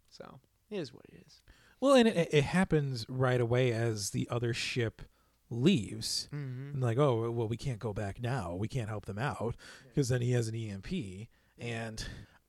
so 0.09 0.39
it 0.69 0.77
is 0.77 0.93
what 0.93 1.05
it 1.11 1.23
is. 1.25 1.41
Well, 1.79 1.95
and 1.95 2.07
it, 2.07 2.29
it 2.31 2.43
happens 2.43 3.05
right 3.07 3.39
away 3.39 3.71
as 3.71 4.09
the 4.09 4.27
other 4.29 4.53
ship 4.53 5.03
leaves. 5.49 6.27
Mm-hmm. 6.33 6.73
And 6.73 6.81
like, 6.81 6.97
oh, 6.97 7.29
well, 7.31 7.47
we 7.47 7.57
can't 7.57 7.79
go 7.79 7.93
back 7.93 8.21
now. 8.21 8.55
We 8.55 8.67
can't 8.67 8.89
help 8.89 9.05
them 9.05 9.19
out 9.19 9.55
because 9.87 10.09
then 10.09 10.21
he 10.21 10.31
has 10.31 10.47
an 10.47 10.55
EMP. 10.55 11.27
And 11.59 12.03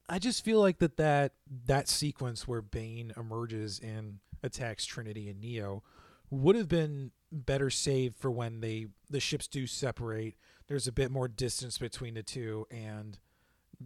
I 0.09 0.19
just 0.19 0.45
feel 0.45 0.61
like 0.61 0.79
that 0.79 0.97
that 0.97 1.33
that 1.67 1.89
sequence 1.89 2.49
where 2.49 2.63
Bane 2.63 3.13
emerges 3.17 3.81
and 3.81 4.19
attacks 4.43 4.85
Trinity 4.85 5.29
and 5.29 5.41
Neo 5.41 5.83
would 6.31 6.57
have 6.57 6.69
been 6.69 7.11
better 7.31 7.71
saved 7.71 8.17
for 8.17 8.31
when 8.31 8.61
they 8.61 8.87
the 9.11 9.21
ships 9.21 9.47
do 9.49 9.67
separate. 9.67 10.35
There's 10.67 10.87
a 10.87 10.93
bit 10.93 11.11
more 11.11 11.29
distance 11.29 11.79
between 11.79 12.15
the 12.15 12.23
two, 12.23 12.67
and 12.71 13.19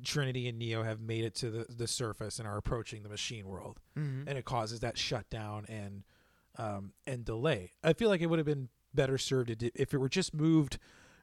Trinity 0.04 0.48
and 0.48 0.58
Neo 0.58 0.82
have 0.82 1.00
made 1.00 1.24
it 1.24 1.34
to 1.36 1.50
the, 1.50 1.66
the 1.68 1.86
surface 1.86 2.38
and 2.38 2.48
are 2.48 2.56
approaching 2.56 3.02
the 3.02 3.08
machine 3.08 3.46
world 3.46 3.78
Mm-hmm. 3.98 4.26
and 4.28 4.38
it 4.38 4.44
causes 4.44 4.80
that 4.80 4.96
shutdown 4.98 5.64
and 5.68 6.02
um, 6.58 6.92
and 7.06 7.24
delay. 7.24 7.72
I 7.84 7.92
feel 7.92 8.08
like 8.08 8.20
it 8.20 8.26
would 8.26 8.38
have 8.38 8.46
been 8.46 8.68
better 8.94 9.16
served 9.18 9.50
if 9.50 9.62
it- 9.62 9.72
if 9.74 9.94
it 9.94 9.98
were 9.98 10.08
just 10.08 10.34
moved 10.34 10.78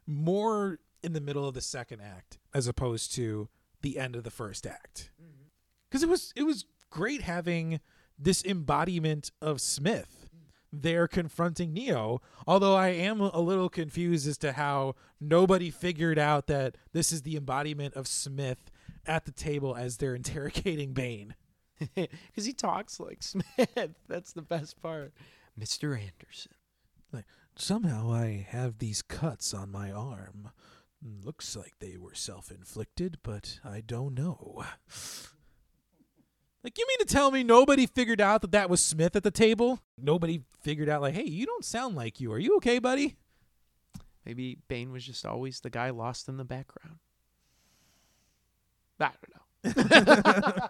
more 0.08 0.80
in 1.04 1.14
the 1.14 1.22
middle 1.22 1.48
of 1.48 1.54
the 1.54 1.62
second 1.62 2.02
act 2.02 2.38
as 2.54 2.68
opposed 2.68 3.14
to 3.14 3.48
the 3.82 3.98
end 3.98 4.16
of 4.16 4.24
the 4.24 4.32
first 4.32 4.66
act. 4.68 5.12
Because 5.90 6.04
it 6.04 6.10
was 6.10 6.34
it 6.36 6.44
was 6.44 6.66
great 6.90 7.22
having 7.22 7.80
this 8.18 8.44
embodiment 8.44 9.32
of 9.42 9.62
Smith 9.62 10.19
there 10.72 11.08
confronting 11.08 11.74
Neo. 11.74 12.22
Although 12.48 12.76
I 12.76 12.90
am 12.90 13.22
a 13.22 13.40
little 13.40 13.70
confused 13.70 14.28
as 14.28 14.38
to 14.40 14.54
how 14.54 14.96
nobody 15.20 15.70
figured 15.70 16.20
out 16.20 16.48
that 16.48 16.76
this 16.94 17.12
is 17.12 17.24
the 17.24 17.36
embodiment 17.36 17.94
of 17.96 18.08
Smith 18.08 18.72
at 19.06 19.26
the 19.26 19.32
table 19.32 19.76
as 19.76 19.98
they're 19.98 20.16
interrogating 20.16 20.94
Bane. 20.94 21.36
Because 21.96 22.46
he 22.46 22.52
talks 22.52 23.00
like 23.00 23.24
Smith. 23.24 23.96
That's 24.08 24.34
the 24.34 24.42
best 24.42 24.82
part. 24.82 25.14
Mr. 25.58 25.98
Anderson. 25.98 26.52
Like, 27.14 27.26
Somehow 27.56 28.14
I 28.14 28.46
have 28.50 28.78
these 28.78 29.02
cuts 29.02 29.54
on 29.54 29.72
my 29.72 29.92
arm. 29.92 30.52
Looks 31.02 31.56
like 31.58 31.74
they 31.80 31.98
were 31.98 32.14
self 32.14 32.52
inflicted, 32.52 33.18
but 33.24 33.60
I 33.66 33.82
don't 33.82 34.14
know. 34.14 34.64
Like, 36.64 36.78
you 36.78 36.86
mean 36.88 37.00
to 37.00 37.06
tell 37.14 37.32
me 37.32 37.44
nobody 37.44 37.86
figured 37.86 38.20
out 38.20 38.42
that 38.42 38.52
that 38.52 38.70
was 38.70 38.82
Smith 38.82 39.16
at 39.16 39.24
the 39.24 39.32
table? 39.32 39.80
Nobody 39.98 40.42
figured 40.62 40.90
out, 40.90 41.02
like, 41.02 41.14
hey, 41.14 41.24
you 41.24 41.46
don't 41.46 41.64
sound 41.64 41.96
like 41.96 42.20
you. 42.20 42.32
Are 42.34 42.40
you 42.40 42.58
okay, 42.58 42.80
buddy? 42.80 43.16
Maybe 44.26 44.58
Bane 44.68 44.92
was 44.92 45.06
just 45.06 45.26
always 45.26 45.62
the 45.62 45.70
guy 45.70 45.90
lost 45.90 46.28
in 46.28 46.36
the 46.38 46.44
background. 46.44 46.98
I 49.00 49.12
don't 49.64 49.74
know. 49.74 50.68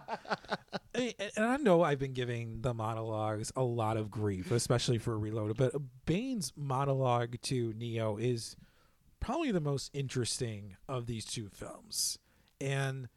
I- 0.94 1.14
And 1.36 1.44
I 1.44 1.56
know 1.56 1.82
I've 1.82 1.98
been 1.98 2.12
giving 2.12 2.60
the 2.60 2.74
monologues 2.74 3.52
a 3.56 3.62
lot 3.62 3.96
of 3.96 4.10
grief, 4.10 4.50
especially 4.50 4.98
for 4.98 5.18
Reloaded, 5.18 5.56
but 5.56 5.72
Bane's 6.06 6.52
monologue 6.56 7.40
to 7.42 7.72
Neo 7.76 8.16
is 8.16 8.56
probably 9.18 9.50
the 9.50 9.60
most 9.60 9.90
interesting 9.92 10.76
of 10.88 11.06
these 11.06 11.24
two 11.24 11.48
films. 11.48 12.18
And 12.60 13.08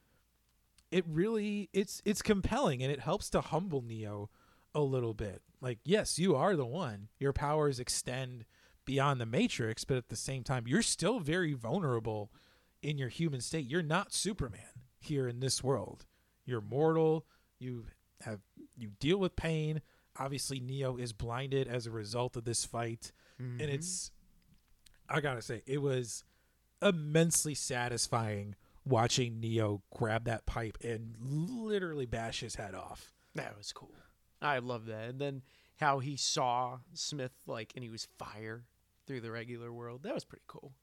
it 0.93 1.05
really 1.07 1.69
it's 1.73 2.01
it's 2.05 2.21
compelling 2.21 2.83
and 2.83 2.91
it 2.91 2.99
helps 2.99 3.29
to 3.31 3.41
humble 3.41 3.81
Neo 3.81 4.29
a 4.75 4.81
little 4.81 5.13
bit. 5.13 5.41
Like, 5.59 5.79
yes, 5.83 6.19
you 6.19 6.35
are 6.35 6.55
the 6.55 6.65
one. 6.65 7.09
Your 7.19 7.33
powers 7.33 7.79
extend 7.79 8.45
beyond 8.85 9.19
the 9.19 9.25
matrix, 9.25 9.85
but 9.85 9.97
at 9.97 10.09
the 10.09 10.15
same 10.15 10.43
time, 10.43 10.65
you're 10.67 10.81
still 10.81 11.19
very 11.19 11.53
vulnerable 11.53 12.31
in 12.81 12.97
your 12.97 13.09
human 13.09 13.41
state. 13.41 13.65
You're 13.65 13.81
not 13.81 14.13
Superman 14.13 14.83
here 14.99 15.27
in 15.27 15.39
this 15.39 15.63
world. 15.63 16.05
You're 16.45 16.61
mortal. 16.61 17.25
You 17.59 17.85
have 18.21 18.41
you 18.77 18.91
deal 18.99 19.17
with 19.17 19.35
pain. 19.35 19.81
Obviously, 20.19 20.59
Neo 20.59 20.97
is 20.97 21.11
blinded 21.11 21.67
as 21.67 21.87
a 21.87 21.91
result 21.91 22.37
of 22.37 22.43
this 22.43 22.65
fight, 22.65 23.11
and 23.39 23.59
mm-hmm. 23.59 23.69
it's 23.69 24.11
I 25.09 25.21
gotta 25.21 25.41
say 25.41 25.63
it 25.65 25.81
was 25.81 26.23
immensely 26.83 27.55
satisfying 27.55 28.55
watching 28.85 29.39
Neo 29.39 29.81
grab 29.95 30.25
that 30.25 30.45
pipe 30.45 30.77
and 30.83 31.15
literally 31.19 32.05
bash 32.05 32.41
his 32.41 32.55
head 32.55 32.75
off. 32.75 33.11
that 33.35 33.57
was 33.57 33.71
cool. 33.71 33.91
I 34.41 34.59
love 34.59 34.87
that. 34.87 35.09
And 35.09 35.19
then 35.19 35.41
how 35.77 35.99
he 35.99 36.17
saw 36.17 36.79
Smith 36.93 37.31
like, 37.47 37.71
and 37.75 37.83
he 37.83 37.89
was 37.89 38.07
fire 38.19 38.65
through 39.07 39.21
the 39.21 39.31
regular 39.31 39.71
world. 39.71 40.03
That 40.03 40.13
was 40.13 40.25
pretty 40.25 40.43
cool. 40.47 40.73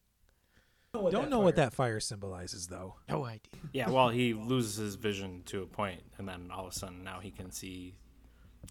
Don't 0.93 1.31
know 1.31 1.39
what 1.39 1.57
that 1.57 1.73
fire 1.73 2.01
symbolizes 2.01 2.67
though. 2.67 2.97
No 3.09 3.25
idea. 3.25 3.61
Yeah, 3.73 3.91
well, 3.91 4.09
he 4.09 4.35
loses 4.35 4.77
his 4.77 4.95
vision 4.97 5.43
to 5.47 5.63
a 5.63 5.67
point, 5.67 6.03
and 6.19 6.29
then 6.29 6.51
all 6.53 6.67
of 6.67 6.73
a 6.73 6.75
sudden 6.75 7.05
now 7.05 7.21
he 7.21 7.31
can 7.31 7.53
see 7.53 7.95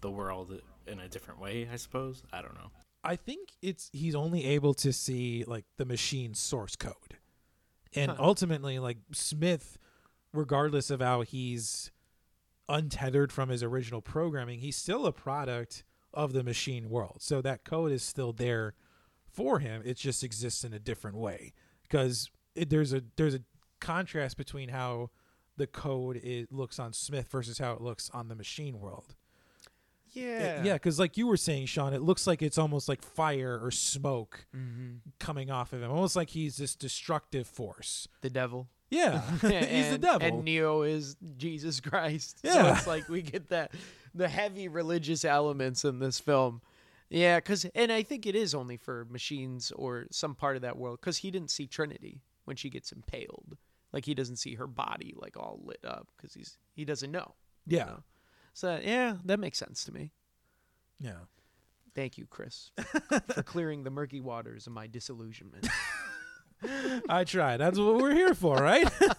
the 0.02 0.10
world 0.10 0.60
in 0.86 1.00
a 1.00 1.08
different 1.08 1.40
way. 1.40 1.66
I 1.72 1.76
suppose. 1.76 2.22
I 2.30 2.42
don't 2.42 2.54
know. 2.54 2.70
I 3.02 3.16
think 3.16 3.48
it's 3.62 3.88
he's 3.94 4.14
only 4.14 4.44
able 4.44 4.74
to 4.74 4.92
see 4.92 5.44
like 5.46 5.64
the 5.78 5.86
machine's 5.86 6.38
source 6.38 6.76
code. 6.76 7.16
And 7.94 8.10
Huh. 8.12 8.16
ultimately 8.20 8.78
like 8.78 8.98
Smith 9.12 9.78
regardless 10.32 10.90
of 10.90 11.00
how 11.00 11.22
he's 11.22 11.90
untethered 12.68 13.32
from 13.32 13.48
his 13.48 13.62
original 13.62 14.00
programming, 14.00 14.60
he's 14.60 14.76
still 14.76 15.06
a 15.06 15.12
product 15.12 15.84
of 16.14 16.32
the 16.32 16.44
machine 16.44 16.88
world. 16.88 17.18
So 17.20 17.42
that 17.42 17.64
code 17.64 17.92
is 17.92 18.02
still 18.02 18.32
there 18.32 18.74
for 19.26 19.58
him. 19.58 19.82
It 19.84 19.96
just 19.96 20.22
exists 20.22 20.64
in 20.64 20.72
a 20.72 20.78
different 20.78 21.16
way 21.16 21.52
because 21.82 22.30
there's 22.54 22.92
a 22.92 23.02
there's 23.16 23.34
a 23.34 23.42
contrast 23.80 24.36
between 24.36 24.68
how 24.68 25.10
the 25.56 25.66
code 25.66 26.16
it 26.16 26.52
looks 26.52 26.78
on 26.78 26.92
Smith 26.92 27.28
versus 27.30 27.58
how 27.58 27.72
it 27.72 27.80
looks 27.80 28.10
on 28.10 28.28
the 28.28 28.34
machine 28.34 28.78
world. 28.80 29.14
Yeah. 30.12 30.62
Yeah, 30.64 30.72
because 30.74 30.98
like 30.98 31.16
you 31.16 31.26
were 31.26 31.36
saying, 31.36 31.66
Sean, 31.66 31.92
it 31.92 32.02
looks 32.02 32.26
like 32.26 32.42
it's 32.42 32.58
almost 32.58 32.88
like 32.88 33.02
fire 33.02 33.58
or 33.62 33.70
smoke 33.70 34.46
Mm-hmm. 34.56 34.96
coming 35.18 35.50
off 35.50 35.72
of 35.72 35.82
him, 35.82 35.90
almost 35.90 36.16
like 36.16 36.30
he's 36.30 36.56
this 36.56 36.74
destructive 36.74 37.46
force. 37.46 38.08
The 38.22 38.30
devil. 38.30 38.68
Yeah, 38.90 39.20
he's 39.40 39.90
the 39.90 39.98
devil. 39.98 40.26
And 40.26 40.44
Neo 40.44 40.82
is 40.82 41.16
Jesus 41.36 41.80
Christ. 41.80 42.38
So 42.44 42.52
Yeah. 42.52 42.76
it's 42.76 42.86
like 42.86 43.08
we 43.08 43.22
get 43.22 43.48
that 43.50 43.72
the 44.14 44.28
heavy 44.28 44.66
religious 44.68 45.24
elements 45.24 45.84
in 45.84 45.98
this 46.00 46.18
film. 46.18 46.60
Yeah, 47.08 47.38
cuz 47.40 47.64
and 47.74 47.90
I 47.92 48.02
think 48.02 48.26
it 48.26 48.34
is 48.34 48.54
only 48.54 48.76
for 48.76 49.04
machines 49.10 49.70
or 49.72 50.06
some 50.10 50.34
part 50.34 50.56
of 50.56 50.62
that 50.62 50.76
world 50.76 51.00
cuz 51.00 51.18
he 51.18 51.30
didn't 51.30 51.50
see 51.50 51.66
Trinity 51.66 52.20
when 52.44 52.56
she 52.56 52.68
gets 52.70 52.90
impaled. 52.92 53.56
Like 53.92 54.04
he 54.06 54.14
doesn't 54.14 54.36
see 54.36 54.54
her 54.54 54.66
body 54.66 55.14
like 55.16 55.36
all 55.36 55.60
lit 55.64 55.84
up 55.84 56.08
cuz 56.20 56.34
he's 56.34 56.58
he 56.72 56.84
doesn't 56.84 57.10
know. 57.12 57.34
yeah, 57.66 57.84
know? 57.84 58.02
So 58.52 58.78
yeah, 58.82 59.16
that 59.24 59.38
makes 59.40 59.58
sense 59.58 59.84
to 59.84 59.92
me. 59.92 60.12
yeah. 60.98 61.12
Thank 61.92 62.16
you, 62.18 62.26
Chris, 62.30 62.70
for 63.34 63.42
clearing 63.42 63.82
the 63.82 63.90
murky 63.90 64.20
waters 64.20 64.68
of 64.68 64.72
my 64.72 64.86
disillusionment. 64.86 65.66
I 67.08 67.24
try. 67.24 67.56
That's 67.56 67.78
what 67.80 67.96
we're 67.96 68.14
here 68.14 68.32
for, 68.32 68.56
right? 68.56 68.88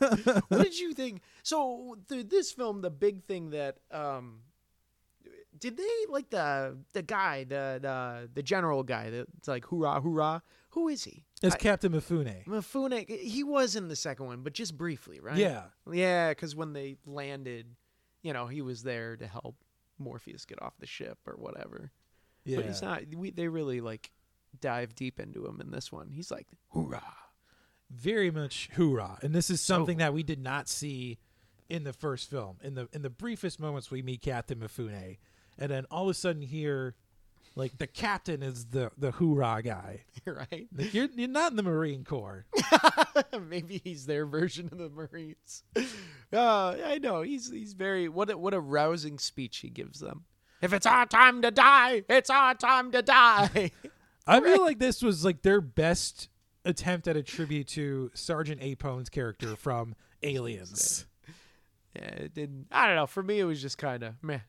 what 0.47 0.61
did 0.63 0.79
you 0.79 0.93
think? 0.93 1.21
So, 1.43 1.97
th- 2.07 2.29
this 2.29 2.51
film, 2.53 2.81
the 2.81 2.89
big 2.89 3.25
thing 3.25 3.49
that 3.49 3.79
um, 3.91 4.41
did 5.59 5.75
they 5.75 5.83
like 6.07 6.29
the 6.29 6.77
the 6.93 7.01
guy, 7.01 7.43
the 7.43 7.79
the 7.81 8.29
the 8.33 8.43
general 8.43 8.83
guy 8.83 9.09
that's 9.09 9.47
like 9.49 9.65
hoorah 9.65 9.99
hoorah? 9.99 10.41
Who 10.69 10.87
is 10.87 11.03
he? 11.03 11.25
It's 11.41 11.55
I- 11.55 11.57
Captain 11.57 11.91
Mifune. 11.91 12.45
Mifune. 12.45 13.09
He 13.09 13.43
was 13.43 13.75
in 13.75 13.89
the 13.89 13.95
second 13.97 14.27
one, 14.27 14.43
but 14.43 14.53
just 14.53 14.77
briefly, 14.77 15.19
right? 15.19 15.35
Yeah. 15.37 15.63
Yeah, 15.91 16.29
because 16.29 16.55
when 16.55 16.71
they 16.71 16.95
landed, 17.05 17.65
you 18.21 18.33
know, 18.33 18.47
he 18.47 18.61
was 18.61 18.83
there 18.83 19.15
to 19.17 19.27
help 19.27 19.55
Morpheus 19.97 20.45
get 20.45 20.61
off 20.61 20.73
the 20.79 20.87
ship 20.87 21.17
or 21.27 21.33
whatever. 21.37 21.91
Yeah. 22.45 22.57
But 22.57 22.65
he's 22.65 22.81
not. 22.81 23.01
We, 23.15 23.31
they 23.31 23.47
really 23.47 23.81
like 23.81 24.11
dive 24.59 24.95
deep 24.95 25.19
into 25.19 25.45
him 25.45 25.61
in 25.61 25.71
this 25.71 25.91
one. 25.91 26.09
He's 26.11 26.31
like, 26.31 26.47
hoorah. 26.69 27.01
very 27.89 28.31
much 28.31 28.69
hoorah 28.73 29.17
and 29.21 29.33
this 29.33 29.49
is 29.49 29.61
So- 29.61 29.75
something 29.75 29.97
that 29.97 30.13
we 30.13 30.23
did 30.23 30.39
not 30.39 30.67
see 30.69 31.17
in 31.69 31.83
the 31.83 31.93
first 31.93 32.29
film 32.29 32.57
in 32.63 32.73
the 32.75 32.87
in 32.93 33.01
the 33.01 33.09
briefest 33.09 33.59
moments 33.59 33.89
we 33.91 34.01
meet 34.01 34.21
captain 34.21 34.59
mifune 34.59 35.17
and 35.57 35.71
then 35.71 35.85
all 35.89 36.03
of 36.03 36.09
a 36.09 36.13
sudden 36.13 36.41
here 36.41 36.95
like 37.55 37.77
the 37.77 37.87
captain 37.87 38.41
is 38.43 38.65
the 38.67 38.91
the 38.97 39.11
hoorah 39.11 39.61
guy 39.63 40.01
right? 40.25 40.67
Like, 40.75 40.93
you're, 40.93 41.07
you're 41.15 41.27
not 41.29 41.51
in 41.51 41.57
the 41.57 41.63
marine 41.63 42.03
corps 42.03 42.45
Maybe 43.49 43.81
he's 43.83 44.05
their 44.05 44.25
version 44.25 44.69
of 44.71 44.77
the 44.77 44.89
Marines. 44.89 45.63
Uh, 46.33 46.77
I 46.85 46.97
know 46.99 47.23
he's 47.23 47.51
he's 47.51 47.73
very 47.73 48.07
what 48.07 48.29
a, 48.29 48.37
what 48.37 48.53
a 48.53 48.59
rousing 48.61 49.19
speech 49.19 49.57
he 49.57 49.69
gives 49.69 49.99
them. 49.99 50.23
If 50.61 50.71
it's 50.71 50.85
our 50.85 51.05
time 51.05 51.41
to 51.41 51.51
die, 51.51 52.03
it's 52.07 52.29
our 52.29 52.55
time 52.55 52.93
to 52.93 53.01
die. 53.01 53.71
i 54.27 54.39
feel 54.39 54.61
like 54.61 54.79
this 54.79 55.01
was 55.01 55.25
like 55.25 55.41
their 55.41 55.59
best 55.59 56.29
attempt 56.63 57.09
at 57.09 57.17
a 57.17 57.21
tribute 57.21 57.67
to 57.67 58.11
sergeant 58.13 58.61
apone's 58.61 59.09
character 59.09 59.57
from 59.57 59.93
aliens 60.23 61.05
yeah, 61.95 62.03
it 62.03 62.33
didn't. 62.33 62.67
I 62.71 62.87
don't 62.87 62.95
know. 62.95 63.07
For 63.07 63.23
me, 63.23 63.39
it 63.39 63.43
was 63.43 63.61
just 63.61 63.77
kind 63.77 64.03
of 64.03 64.15
meh. 64.21 64.39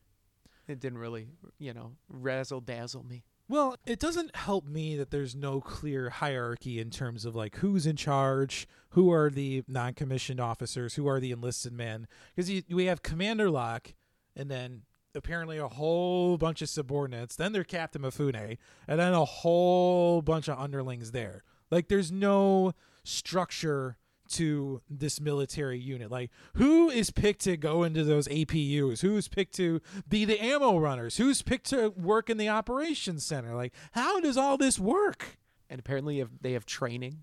It 0.68 0.80
didn't 0.80 0.98
really, 0.98 1.28
you 1.58 1.74
know, 1.74 1.92
razzle 2.08 2.60
dazzle 2.60 3.04
me. 3.04 3.24
Well, 3.48 3.76
it 3.84 3.98
doesn't 3.98 4.34
help 4.36 4.64
me 4.64 4.96
that 4.96 5.10
there's 5.10 5.34
no 5.34 5.60
clear 5.60 6.10
hierarchy 6.10 6.80
in 6.80 6.90
terms 6.90 7.24
of 7.24 7.34
like 7.34 7.56
who's 7.56 7.86
in 7.86 7.96
charge, 7.96 8.66
who 8.90 9.12
are 9.12 9.30
the 9.30 9.62
non-commissioned 9.68 10.40
officers, 10.40 10.94
who 10.94 11.06
are 11.06 11.20
the 11.20 11.32
enlisted 11.32 11.72
men. 11.72 12.06
Because 12.34 12.62
we 12.70 12.86
have 12.86 13.02
Commander 13.02 13.50
Locke, 13.50 13.94
and 14.34 14.50
then 14.50 14.82
apparently 15.14 15.58
a 15.58 15.68
whole 15.68 16.38
bunch 16.38 16.62
of 16.62 16.68
subordinates. 16.68 17.36
Then 17.36 17.52
they're 17.52 17.64
Captain 17.64 18.02
Mifune, 18.02 18.56
and 18.88 19.00
then 19.00 19.12
a 19.12 19.24
whole 19.24 20.22
bunch 20.22 20.48
of 20.48 20.58
underlings 20.58 21.12
there. 21.12 21.42
Like 21.70 21.88
there's 21.88 22.12
no 22.12 22.72
structure 23.04 23.96
to 24.32 24.80
this 24.88 25.20
military 25.20 25.78
unit. 25.78 26.10
Like 26.10 26.30
who 26.54 26.90
is 26.90 27.10
picked 27.10 27.42
to 27.42 27.56
go 27.56 27.82
into 27.82 28.04
those 28.04 28.28
APUs? 28.28 29.00
Who's 29.00 29.28
picked 29.28 29.54
to 29.56 29.80
be 30.08 30.24
the 30.24 30.42
ammo 30.42 30.78
runners? 30.78 31.16
Who's 31.16 31.42
picked 31.42 31.70
to 31.70 31.90
work 31.90 32.30
in 32.30 32.36
the 32.36 32.48
operations 32.48 33.24
center? 33.24 33.54
Like 33.54 33.72
how 33.92 34.20
does 34.20 34.36
all 34.36 34.56
this 34.56 34.78
work? 34.78 35.38
And 35.72 35.78
apparently, 35.78 36.18
have, 36.18 36.28
they 36.42 36.52
have 36.52 36.66
training, 36.66 37.22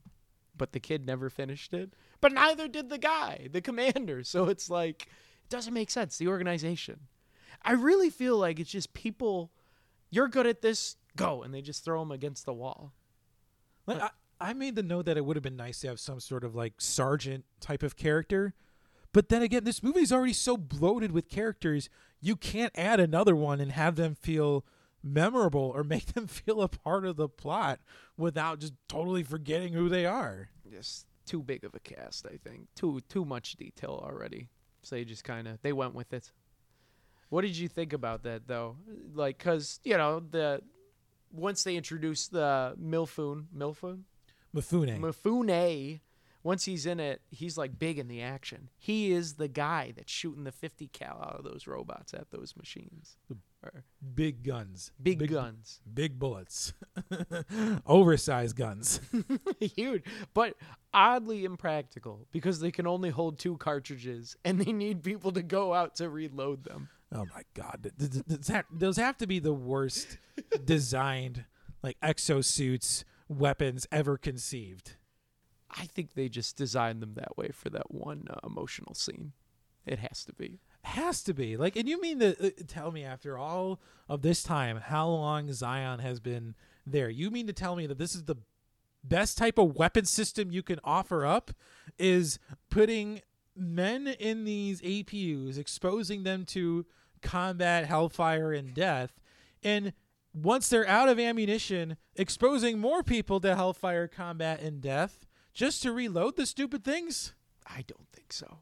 but 0.57 0.71
the 0.71 0.79
kid 0.79 1.05
never 1.05 1.29
finished 1.29 1.71
it. 1.71 1.93
But 2.19 2.33
neither 2.33 2.67
did 2.67 2.89
the 2.89 2.97
guy, 2.97 3.47
the 3.51 3.61
commander. 3.61 4.23
So 4.29 4.45
it's 4.45 4.71
like 4.71 5.03
it 5.03 5.49
doesn't 5.49 5.73
make 5.73 5.91
sense. 5.91 6.17
The 6.17 6.29
organization. 6.29 7.01
I 7.61 7.73
really 7.73 8.09
feel 8.09 8.37
like 8.37 8.59
it's 8.59 8.71
just 8.71 8.93
people. 8.95 9.51
You're 10.09 10.27
good 10.27 10.47
at 10.47 10.63
this. 10.63 10.95
Go, 11.15 11.43
and 11.43 11.53
they 11.53 11.61
just 11.61 11.85
throw 11.85 11.99
them 11.99 12.11
against 12.11 12.47
the 12.47 12.53
wall. 12.53 12.91
Like 13.85 14.01
I, 14.01 14.09
I 14.39 14.53
made 14.53 14.75
the 14.75 14.83
note 14.83 15.05
that 15.05 15.17
it 15.17 15.25
would 15.25 15.35
have 15.35 15.43
been 15.43 15.57
nice 15.57 15.81
to 15.81 15.87
have 15.87 15.99
some 15.99 16.19
sort 16.19 16.43
of 16.43 16.55
like 16.55 16.73
sergeant 16.79 17.45
type 17.59 17.83
of 17.83 17.95
character. 17.95 18.53
But 19.11 19.29
then 19.29 19.41
again, 19.41 19.63
this 19.63 19.83
movie 19.83 20.01
is 20.01 20.13
already 20.13 20.33
so 20.33 20.55
bloated 20.55 21.11
with 21.11 21.29
characters, 21.29 21.89
you 22.21 22.35
can't 22.35 22.71
add 22.77 22.99
another 22.99 23.35
one 23.35 23.59
and 23.59 23.71
have 23.71 23.95
them 23.95 24.15
feel 24.15 24.65
memorable 25.03 25.71
or 25.73 25.83
make 25.83 26.13
them 26.13 26.27
feel 26.27 26.61
a 26.61 26.67
part 26.67 27.05
of 27.05 27.15
the 27.15 27.27
plot 27.27 27.79
without 28.17 28.59
just 28.59 28.73
totally 28.87 29.23
forgetting 29.23 29.73
who 29.73 29.89
they 29.89 30.05
are. 30.05 30.49
Just 30.69 31.05
too 31.25 31.41
big 31.41 31.63
of 31.63 31.75
a 31.75 31.79
cast. 31.79 32.25
I 32.25 32.37
think 32.37 32.67
too 32.75 33.01
too 33.09 33.25
much 33.25 33.55
detail 33.55 34.01
already. 34.03 34.47
So 34.81 34.95
they 34.95 35.05
just 35.05 35.23
kind 35.23 35.47
of 35.47 35.61
they 35.61 35.73
went 35.73 35.95
with 35.95 36.13
it. 36.13 36.31
What 37.29 37.41
did 37.41 37.57
you 37.57 37.67
think 37.67 37.93
about 37.93 38.23
that 38.23 38.47
though? 38.47 38.77
Like, 39.13 39.37
cause 39.37 39.79
you 39.83 39.97
know 39.97 40.19
the 40.19 40.61
once 41.31 41.63
they 41.63 41.75
introduced 41.75 42.31
the 42.31 42.75
Milfoon, 42.81 43.45
Milfoon, 43.55 44.01
Mifune. 44.55 44.99
Mifune, 44.99 45.99
once 46.43 46.65
he's 46.65 46.85
in 46.85 46.99
it, 46.99 47.21
he's 47.29 47.57
like 47.57 47.77
big 47.77 47.99
in 47.99 48.07
the 48.07 48.21
action. 48.21 48.69
He 48.77 49.11
is 49.11 49.33
the 49.33 49.47
guy 49.47 49.93
that's 49.95 50.11
shooting 50.11 50.45
the 50.45 50.51
50 50.51 50.87
cal 50.87 51.19
out 51.21 51.35
of 51.37 51.43
those 51.43 51.67
robots 51.67 52.13
at 52.13 52.31
those 52.31 52.55
machines. 52.57 53.17
Big 54.15 54.43
guns. 54.43 54.91
big, 55.01 55.19
big 55.19 55.31
guns. 55.31 55.81
Big 55.93 56.17
bullets. 56.17 56.73
Oversized 57.85 58.55
guns. 58.55 59.01
Huge, 59.59 60.03
but 60.33 60.55
oddly 60.93 61.43
impractical 61.43 62.25
because 62.31 62.61
they 62.61 62.71
can 62.71 62.87
only 62.87 63.09
hold 63.09 63.37
two 63.37 63.57
cartridges 63.57 64.37
and 64.45 64.59
they 64.59 64.71
need 64.71 65.03
people 65.03 65.31
to 65.33 65.43
go 65.43 65.73
out 65.73 65.95
to 65.95 66.09
reload 66.09 66.63
them. 66.63 66.87
Oh 67.13 67.25
my 67.35 67.41
god, 67.53 67.91
those 68.71 68.97
have 68.97 69.17
to 69.17 69.27
be 69.27 69.39
the 69.39 69.53
worst 69.53 70.17
designed 70.63 71.43
like 71.83 71.99
exosuits 72.01 73.03
weapons 73.29 73.87
ever 73.91 74.17
conceived. 74.17 74.95
I 75.71 75.85
think 75.85 76.13
they 76.13 76.27
just 76.27 76.57
designed 76.57 77.01
them 77.01 77.13
that 77.13 77.37
way 77.37 77.49
for 77.53 77.69
that 77.69 77.91
one 77.91 78.27
uh, 78.29 78.39
emotional 78.45 78.95
scene. 78.95 79.33
It 79.85 79.99
has 79.99 80.25
to 80.25 80.33
be. 80.33 80.59
Has 80.83 81.23
to 81.23 81.33
be 81.33 81.57
like, 81.57 81.75
and 81.75 81.87
you 81.87 82.01
mean 82.01 82.19
to 82.19 82.47
uh, 82.47 82.49
tell 82.67 82.91
me 82.91 83.03
after 83.03 83.37
all 83.37 83.79
of 84.07 84.21
this 84.21 84.43
time 84.43 84.77
how 84.77 85.07
long 85.07 85.51
Zion 85.53 85.99
has 85.99 86.19
been 86.19 86.55
there? 86.85 87.09
You 87.09 87.29
mean 87.29 87.47
to 87.47 87.53
tell 87.53 87.75
me 87.75 87.85
that 87.87 87.97
this 87.97 88.15
is 88.15 88.23
the 88.23 88.37
best 89.03 89.37
type 89.37 89.57
of 89.57 89.75
weapon 89.75 90.05
system 90.05 90.51
you 90.51 90.63
can 90.63 90.79
offer 90.83 91.25
up? 91.25 91.51
Is 91.97 92.39
putting 92.69 93.21
men 93.55 94.07
in 94.07 94.45
these 94.45 94.81
APUs, 94.81 95.57
exposing 95.57 96.23
them 96.23 96.45
to 96.45 96.85
combat, 97.21 97.85
hellfire, 97.85 98.53
and 98.53 98.73
death, 98.73 99.19
and 99.63 99.93
once 100.43 100.69
they're 100.69 100.87
out 100.87 101.09
of 101.09 101.19
ammunition, 101.19 101.97
exposing 102.15 102.79
more 102.79 103.03
people 103.03 103.39
to 103.41 103.55
hellfire, 103.55 104.07
combat, 104.07 104.61
and 104.61 104.81
death 104.81 105.25
just 105.53 105.81
to 105.83 105.91
reload 105.91 106.35
the 106.35 106.45
stupid 106.45 106.83
things? 106.83 107.33
I 107.65 107.83
don't 107.87 108.07
think 108.13 108.33
so. 108.33 108.59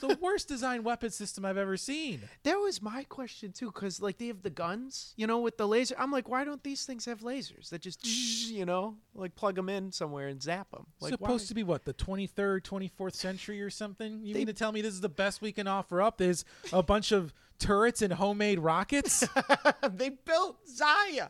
The 0.00 0.18
worst 0.20 0.48
designed 0.48 0.84
weapon 0.84 1.08
system 1.10 1.46
I've 1.46 1.56
ever 1.56 1.78
seen. 1.78 2.20
That 2.42 2.56
was 2.56 2.82
my 2.82 3.04
question 3.04 3.52
too, 3.52 3.72
because 3.72 4.02
like 4.02 4.18
they 4.18 4.26
have 4.26 4.42
the 4.42 4.50
guns, 4.50 5.14
you 5.16 5.26
know, 5.26 5.40
with 5.40 5.56
the 5.56 5.66
laser. 5.66 5.94
I'm 5.98 6.10
like, 6.10 6.28
why 6.28 6.44
don't 6.44 6.62
these 6.62 6.84
things 6.84 7.06
have 7.06 7.20
lasers 7.20 7.70
that 7.70 7.80
just, 7.80 8.04
you 8.50 8.66
know, 8.66 8.96
like 9.14 9.34
plug 9.34 9.54
them 9.54 9.70
in 9.70 9.92
somewhere 9.92 10.28
and 10.28 10.42
zap 10.42 10.70
them? 10.72 10.86
Like, 11.00 11.12
supposed 11.12 11.48
to 11.48 11.54
be 11.54 11.62
what 11.62 11.86
the 11.86 11.94
23rd 11.94 12.60
24th 12.64 13.14
century 13.14 13.62
or 13.62 13.70
something 13.70 14.20
you 14.22 14.34
They- 14.34 14.40
mean 14.40 14.46
to 14.48 14.52
tell 14.52 14.72
me 14.72 14.82
this 14.82 14.92
is 14.92 15.00
the 15.00 15.08
best 15.08 15.40
we 15.40 15.52
can 15.52 15.66
offer 15.66 16.02
up 16.02 16.18
there's 16.18 16.44
a 16.70 16.82
bunch 16.82 17.10
of 17.10 17.32
turrets 17.58 18.02
and 18.02 18.12
homemade 18.12 18.58
rockets 18.58 19.26
they 19.90 20.10
built 20.10 20.58
Zion. 20.68 21.28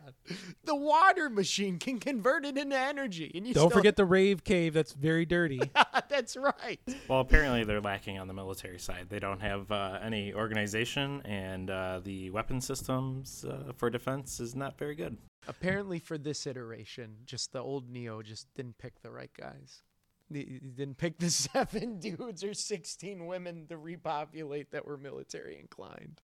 The 0.65 0.75
water 0.75 1.29
machine 1.29 1.79
can 1.79 1.99
convert 1.99 2.45
it 2.45 2.57
into 2.57 2.77
energy, 2.77 3.31
and 3.33 3.47
you 3.47 3.53
don't 3.53 3.69
still- 3.69 3.77
forget 3.77 3.95
the 3.95 4.05
rave 4.05 4.43
cave 4.43 4.73
that's 4.73 4.93
very 4.93 5.25
dirty 5.25 5.59
that's 6.09 6.35
right. 6.37 6.79
Well, 7.07 7.19
apparently 7.19 7.63
they're 7.63 7.81
lacking 7.81 8.17
on 8.19 8.27
the 8.27 8.33
military 8.33 8.79
side. 8.79 9.07
They 9.09 9.19
don't 9.19 9.41
have 9.41 9.71
uh, 9.71 9.99
any 10.01 10.33
organization, 10.33 11.21
and 11.25 11.69
uh, 11.69 12.01
the 12.03 12.29
weapon 12.31 12.61
systems 12.61 13.45
uh, 13.45 13.73
for 13.75 13.89
defense 13.89 14.39
is 14.39 14.55
not 14.55 14.77
very 14.77 14.95
good. 14.95 15.17
Apparently, 15.47 15.99
for 15.99 16.17
this 16.17 16.45
iteration, 16.45 17.17
just 17.25 17.53
the 17.53 17.59
old 17.61 17.89
Neo 17.89 18.21
just 18.21 18.47
didn't 18.55 18.77
pick 18.77 19.01
the 19.01 19.11
right 19.11 19.31
guys. 19.39 19.83
He 20.31 20.59
didn't 20.75 20.97
pick 20.97 21.19
the 21.19 21.29
seven 21.29 21.99
dudes 21.99 22.43
or 22.43 22.53
sixteen 22.53 23.25
women 23.27 23.67
to 23.67 23.77
repopulate 23.77 24.71
that 24.71 24.85
were 24.85 24.97
military 24.97 25.59
inclined. 25.59 26.21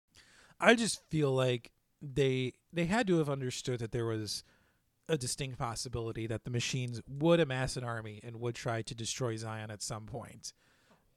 i 0.60 0.74
just 0.74 1.00
feel 1.10 1.32
like 1.32 1.70
they 2.02 2.52
they 2.72 2.84
had 2.86 3.06
to 3.06 3.18
have 3.18 3.28
understood 3.30 3.80
that 3.80 3.92
there 3.92 4.06
was 4.06 4.44
a 5.08 5.16
distinct 5.16 5.58
possibility 5.58 6.26
that 6.26 6.44
the 6.44 6.50
machines 6.50 7.00
would 7.08 7.40
amass 7.40 7.76
an 7.76 7.84
army 7.84 8.20
and 8.24 8.40
would 8.40 8.54
try 8.54 8.82
to 8.82 8.94
destroy 8.94 9.36
zion 9.36 9.70
at 9.70 9.82
some 9.82 10.04
point 10.04 10.52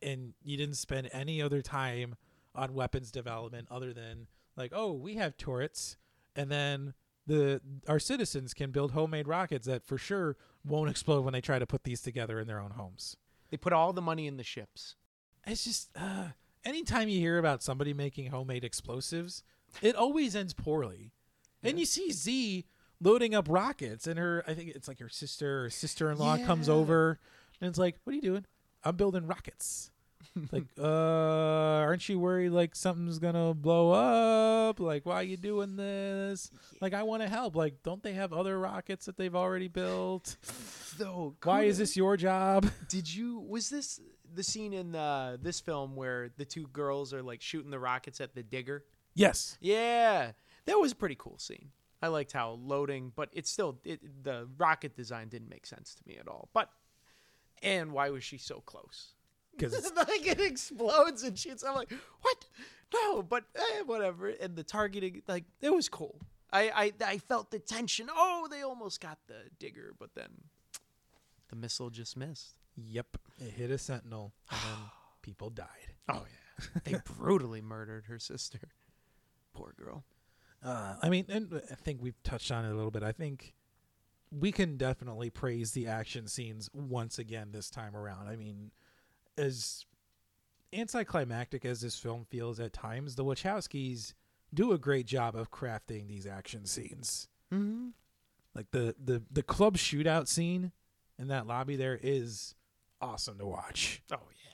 and 0.01 0.33
you 0.43 0.55
didn't 0.57 0.75
spend 0.77 1.09
any 1.11 1.41
other 1.41 1.61
time 1.61 2.15
on 2.55 2.73
weapons 2.73 3.11
development 3.11 3.67
other 3.71 3.93
than 3.93 4.27
like 4.55 4.71
oh 4.75 4.93
we 4.93 5.15
have 5.15 5.35
turrets 5.37 5.97
and 6.35 6.51
then 6.51 6.93
the 7.27 7.61
our 7.87 7.99
citizens 7.99 8.53
can 8.53 8.71
build 8.71 8.91
homemade 8.91 9.27
rockets 9.27 9.67
that 9.67 9.85
for 9.85 9.97
sure 9.97 10.35
won't 10.65 10.89
explode 10.89 11.21
when 11.21 11.33
they 11.33 11.41
try 11.41 11.59
to 11.59 11.65
put 11.67 11.83
these 11.83 12.01
together 12.01 12.39
in 12.39 12.47
their 12.47 12.59
own 12.59 12.71
homes. 12.71 13.15
They 13.49 13.57
put 13.57 13.73
all 13.73 13.93
the 13.93 14.01
money 14.01 14.27
in 14.27 14.37
the 14.37 14.43
ships. 14.43 14.95
it's 15.45 15.63
just 15.63 15.89
uh, 15.95 16.29
anytime 16.65 17.09
you 17.09 17.19
hear 17.19 17.37
about 17.37 17.63
somebody 17.63 17.93
making 17.93 18.31
homemade 18.31 18.63
explosives 18.63 19.43
it 19.81 19.95
always 19.95 20.35
ends 20.35 20.53
poorly. 20.53 21.11
And 21.63 21.79
you 21.79 21.85
see 21.85 22.11
Zee 22.11 22.65
loading 23.01 23.35
up 23.35 23.45
rockets 23.49 24.07
and 24.07 24.19
her 24.19 24.43
i 24.45 24.53
think 24.53 24.69
it's 24.75 24.87
like 24.87 24.99
her 24.99 25.07
sister 25.07 25.63
or 25.65 25.69
sister-in-law 25.69 26.37
comes 26.45 26.67
over 26.67 27.17
and 27.61 27.69
it's 27.69 27.79
like 27.79 27.95
what 28.03 28.11
are 28.11 28.15
you 28.15 28.21
doing? 28.21 28.45
I'm 28.83 28.95
building 28.95 29.25
rockets 29.27 29.91
like, 30.51 30.65
uh, 30.77 30.83
aren't 30.83 32.07
you 32.09 32.19
worried 32.19 32.49
like 32.49 32.75
something's 32.75 33.19
gonna 33.19 33.53
blow 33.53 33.91
up? 33.91 34.79
Like, 34.79 35.05
why 35.05 35.15
are 35.15 35.23
you 35.23 35.37
doing 35.37 35.75
this? 35.75 36.51
Like, 36.81 36.93
I 36.93 37.03
want 37.03 37.21
to 37.23 37.29
help. 37.29 37.55
Like, 37.55 37.81
don't 37.83 38.03
they 38.03 38.13
have 38.13 38.33
other 38.33 38.59
rockets 38.59 39.05
that 39.05 39.17
they've 39.17 39.35
already 39.35 39.67
built? 39.67 40.37
Though, 40.97 41.35
Why 41.43 41.63
is 41.63 41.77
this 41.77 41.95
your 41.95 42.17
job? 42.17 42.69
Did 42.89 43.13
you? 43.13 43.39
Was 43.39 43.69
this 43.69 43.99
the 44.33 44.43
scene 44.43 44.73
in 44.73 44.95
uh, 44.95 45.37
this 45.41 45.59
film 45.59 45.95
where 45.95 46.29
the 46.37 46.45
two 46.45 46.67
girls 46.67 47.13
are 47.13 47.23
like 47.23 47.41
shooting 47.41 47.71
the 47.71 47.79
rockets 47.79 48.21
at 48.21 48.35
the 48.35 48.43
digger? 48.43 48.83
yes. 49.15 49.57
Yeah, 49.59 50.31
that 50.65 50.79
was 50.79 50.91
a 50.91 50.95
pretty 50.95 51.15
cool 51.17 51.37
scene. 51.39 51.69
I 52.01 52.07
liked 52.07 52.31
how 52.31 52.51
loading, 52.51 53.11
but 53.15 53.29
it's 53.33 53.49
still 53.51 53.79
it, 53.83 54.23
the 54.23 54.47
rocket 54.57 54.95
design 54.95 55.27
didn't 55.27 55.49
make 55.49 55.65
sense 55.65 55.95
to 55.95 56.01
me 56.07 56.17
at 56.17 56.27
all. 56.27 56.49
But 56.53 56.69
and 57.61 57.91
why 57.91 58.09
was 58.09 58.23
she 58.23 58.37
so 58.37 58.61
close? 58.61 59.15
Because 59.59 59.91
like 59.95 60.25
it 60.25 60.39
explodes 60.39 61.23
and 61.23 61.37
shoots. 61.37 61.63
I'm 61.63 61.75
like, 61.75 61.91
what? 62.21 62.45
No, 62.93 63.21
but 63.21 63.43
eh, 63.55 63.81
whatever. 63.85 64.29
And 64.29 64.55
the 64.55 64.63
targeting, 64.63 65.21
like 65.27 65.45
it 65.61 65.73
was 65.73 65.89
cool. 65.89 66.19
I, 66.51 66.69
I 66.69 66.93
I 67.05 67.17
felt 67.19 67.51
the 67.51 67.59
tension. 67.59 68.07
Oh, 68.09 68.47
they 68.49 68.61
almost 68.61 69.01
got 69.01 69.19
the 69.27 69.49
digger, 69.59 69.93
but 69.99 70.15
then 70.15 70.29
the 71.49 71.55
missile 71.55 71.89
just 71.89 72.17
missed. 72.17 72.55
yep, 72.75 73.17
it 73.37 73.51
hit 73.51 73.69
a 73.71 73.77
sentinel, 73.77 74.33
and 74.49 74.59
then 74.59 74.79
people 75.21 75.49
died. 75.49 75.93
Oh 76.07 76.25
yeah, 76.25 76.81
they 76.83 76.95
brutally 77.05 77.61
murdered 77.61 78.05
her 78.05 78.17
sister. 78.17 78.59
Poor 79.53 79.73
girl. 79.77 80.03
Uh, 80.63 80.95
I 81.01 81.09
mean, 81.09 81.25
and 81.29 81.61
I 81.71 81.75
think 81.75 82.01
we've 82.01 82.21
touched 82.23 82.51
on 82.51 82.65
it 82.65 82.71
a 82.71 82.75
little 82.75 82.91
bit. 82.91 83.03
I 83.03 83.11
think 83.11 83.53
we 84.31 84.51
can 84.51 84.77
definitely 84.77 85.29
praise 85.29 85.71
the 85.71 85.87
action 85.87 86.27
scenes 86.27 86.69
once 86.73 87.17
again 87.17 87.49
this 87.51 87.69
time 87.69 87.95
around. 87.95 88.27
I 88.27 88.35
mean, 88.35 88.71
as 89.39 89.85
anticlimactic 90.73 91.65
as 91.65 91.81
this 91.81 91.97
film 91.97 92.25
feels 92.29 92.59
at 92.59 92.73
times, 92.73 93.15
the 93.15 93.23
Wachowskis 93.23 94.13
do 94.53 94.71
a 94.71 94.77
great 94.77 95.05
job 95.05 95.35
of 95.35 95.51
crafting 95.51 96.07
these 96.07 96.27
action 96.27 96.65
scenes. 96.65 97.27
Mm-hmm. 97.53 97.89
Like 98.55 98.71
the 98.71 98.95
the 99.03 99.23
the 99.31 99.43
club 99.43 99.77
shootout 99.77 100.27
scene 100.27 100.71
in 101.17 101.27
that 101.27 101.47
lobby 101.47 101.75
there 101.75 101.99
is 102.01 102.55
awesome 102.99 103.37
to 103.37 103.45
watch. 103.45 104.01
Oh 104.11 104.17
yeah, 104.31 104.51